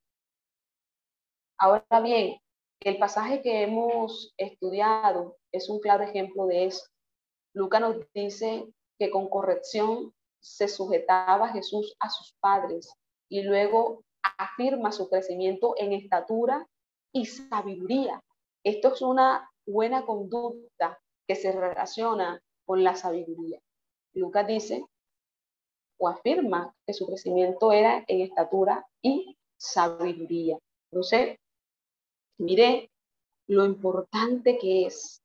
Ahora 1.57 2.01
bien, 2.01 2.39
el 2.82 2.97
pasaje 2.97 3.41
que 3.41 3.63
hemos 3.63 4.34
estudiado 4.38 5.38
es 5.51 5.70
un 5.70 5.80
claro 5.80 6.03
ejemplo 6.03 6.45
de 6.47 6.65
eso. 6.65 6.86
Lucas 7.53 7.82
nos 7.82 7.95
dice 8.13 8.65
que 8.97 9.09
con 9.09 9.30
corrección 9.30 10.13
se 10.42 10.68
sujetaba 10.68 11.50
Jesús 11.50 11.96
a 12.00 12.10
sus 12.10 12.34
padres 12.40 12.94
y 13.30 13.44
luego 13.44 14.04
afirma 14.38 14.92
su 14.92 15.10
crecimiento 15.10 15.74
en 15.78 15.94
estatura 15.94 16.68
y 17.14 17.26
sabiduría. 17.26 18.22
Esto 18.64 18.94
es 18.94 19.02
una 19.02 19.50
buena 19.66 20.06
conducta 20.06 21.00
que 21.28 21.36
se 21.36 21.52
relaciona 21.52 22.42
con 22.66 22.84
la 22.84 22.96
sabiduría. 22.96 23.60
Lucas 24.14 24.48
dice 24.48 24.86
o 25.98 26.08
afirma 26.08 26.74
que 26.86 26.94
su 26.94 27.06
crecimiento 27.06 27.72
era 27.72 28.04
en 28.08 28.22
estatura 28.22 28.86
y 29.02 29.38
sabiduría. 29.58 30.58
Entonces, 30.92 31.38
Mire 32.40 32.90
lo 33.48 33.66
importante 33.66 34.58
que 34.58 34.86
es 34.86 35.22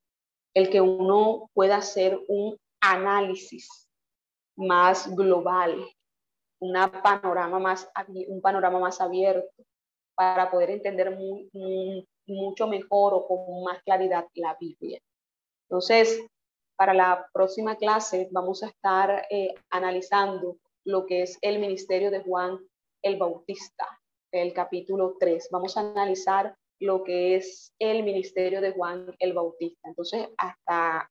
el 0.53 0.69
que 0.69 0.81
uno 0.81 1.49
pueda 1.53 1.77
hacer 1.77 2.19
un 2.27 2.57
análisis 2.81 3.84
más 4.55 5.13
global, 5.15 5.85
panorama 7.03 7.59
más, 7.59 7.89
un 8.27 8.41
panorama 8.41 8.79
más 8.79 9.01
abierto 9.01 9.63
para 10.15 10.49
poder 10.49 10.71
entender 10.71 11.17
mucho 12.27 12.67
mejor 12.67 13.13
o 13.13 13.27
con 13.27 13.63
más 13.63 13.83
claridad 13.83 14.27
la 14.33 14.55
Biblia. 14.59 14.99
Entonces, 15.69 16.25
para 16.77 16.93
la 16.93 17.27
próxima 17.33 17.75
clase 17.75 18.27
vamos 18.31 18.63
a 18.63 18.67
estar 18.67 19.25
eh, 19.29 19.53
analizando 19.69 20.57
lo 20.85 21.05
que 21.05 21.23
es 21.23 21.37
el 21.41 21.59
ministerio 21.59 22.11
de 22.11 22.21
Juan 22.21 22.59
el 23.01 23.17
Bautista, 23.17 23.87
el 24.31 24.53
capítulo 24.53 25.15
3. 25.19 25.49
Vamos 25.51 25.77
a 25.77 25.81
analizar 25.81 26.55
lo 26.79 27.03
que 27.03 27.35
es 27.35 27.73
el 27.79 28.03
ministerio 28.03 28.61
de 28.61 28.71
Juan 28.71 29.13
el 29.19 29.33
Bautista. 29.33 29.87
Entonces, 29.87 30.27
hasta 30.37 31.09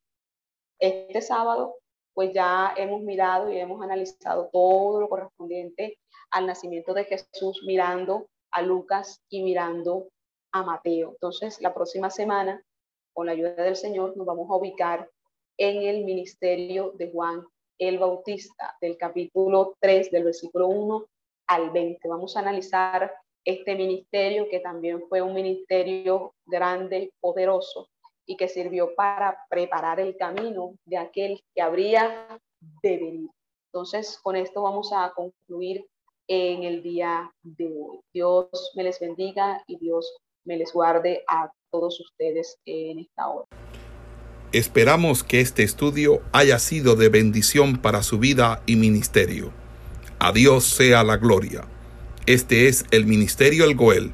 este 0.79 1.21
sábado, 1.21 1.75
pues 2.15 2.31
ya 2.33 2.73
hemos 2.77 3.03
mirado 3.03 3.51
y 3.51 3.59
hemos 3.59 3.83
analizado 3.83 4.49
todo 4.51 5.01
lo 5.01 5.09
correspondiente 5.09 5.99
al 6.31 6.47
nacimiento 6.47 6.93
de 6.93 7.03
Jesús, 7.03 7.61
mirando 7.67 8.27
a 8.51 8.61
Lucas 8.61 9.21
y 9.29 9.43
mirando 9.43 10.07
a 10.53 10.63
Mateo. 10.63 11.11
Entonces, 11.11 11.61
la 11.61 11.73
próxima 11.73 12.09
semana, 12.09 12.63
con 13.13 13.25
la 13.25 13.33
ayuda 13.33 13.51
del 13.55 13.75
Señor, 13.75 14.15
nos 14.15 14.25
vamos 14.25 14.49
a 14.49 14.55
ubicar 14.55 15.09
en 15.57 15.83
el 15.83 16.05
ministerio 16.05 16.93
de 16.95 17.11
Juan 17.11 17.45
el 17.77 17.99
Bautista, 17.99 18.77
del 18.79 18.97
capítulo 18.97 19.75
3, 19.81 20.09
del 20.09 20.23
versículo 20.23 20.67
1 20.67 21.05
al 21.47 21.69
20. 21.71 22.07
Vamos 22.07 22.37
a 22.37 22.39
analizar 22.39 23.13
este 23.43 23.75
ministerio, 23.75 24.47
que 24.49 24.61
también 24.61 25.03
fue 25.09 25.21
un 25.21 25.33
ministerio 25.33 26.33
grande, 26.45 27.11
poderoso, 27.19 27.89
y 28.25 28.37
que 28.37 28.47
sirvió 28.47 28.95
para 28.95 29.37
preparar 29.49 29.99
el 29.99 30.17
camino 30.17 30.75
de 30.85 30.97
aquel 30.97 31.41
que 31.53 31.61
habría 31.61 32.39
de 32.81 32.97
venir. 32.97 33.29
Entonces, 33.71 34.19
con 34.23 34.35
esto 34.35 34.61
vamos 34.61 34.91
a 34.93 35.11
concluir 35.15 35.85
en 36.27 36.63
el 36.63 36.81
día 36.81 37.31
de 37.43 37.65
hoy. 37.65 37.99
Dios 38.13 38.71
me 38.75 38.83
les 38.83 38.99
bendiga 38.99 39.61
y 39.67 39.77
Dios 39.77 40.17
me 40.45 40.57
les 40.57 40.71
guarde 40.73 41.23
a 41.27 41.51
todos 41.71 41.99
ustedes 41.99 42.57
en 42.65 42.99
esta 42.99 43.27
hora. 43.27 43.45
Esperamos 44.51 45.23
que 45.23 45.41
este 45.41 45.63
estudio 45.63 46.21
haya 46.31 46.59
sido 46.59 46.95
de 46.95 47.09
bendición 47.09 47.81
para 47.81 48.03
su 48.03 48.19
vida 48.19 48.63
y 48.65 48.77
ministerio. 48.77 49.51
A 50.19 50.31
Dios 50.31 50.63
sea 50.63 51.03
la 51.03 51.17
gloria. 51.17 51.67
Este 52.25 52.67
es 52.67 52.85
el 52.91 53.05
Ministerio 53.05 53.65
El 53.65 53.75
Goel, 53.75 54.13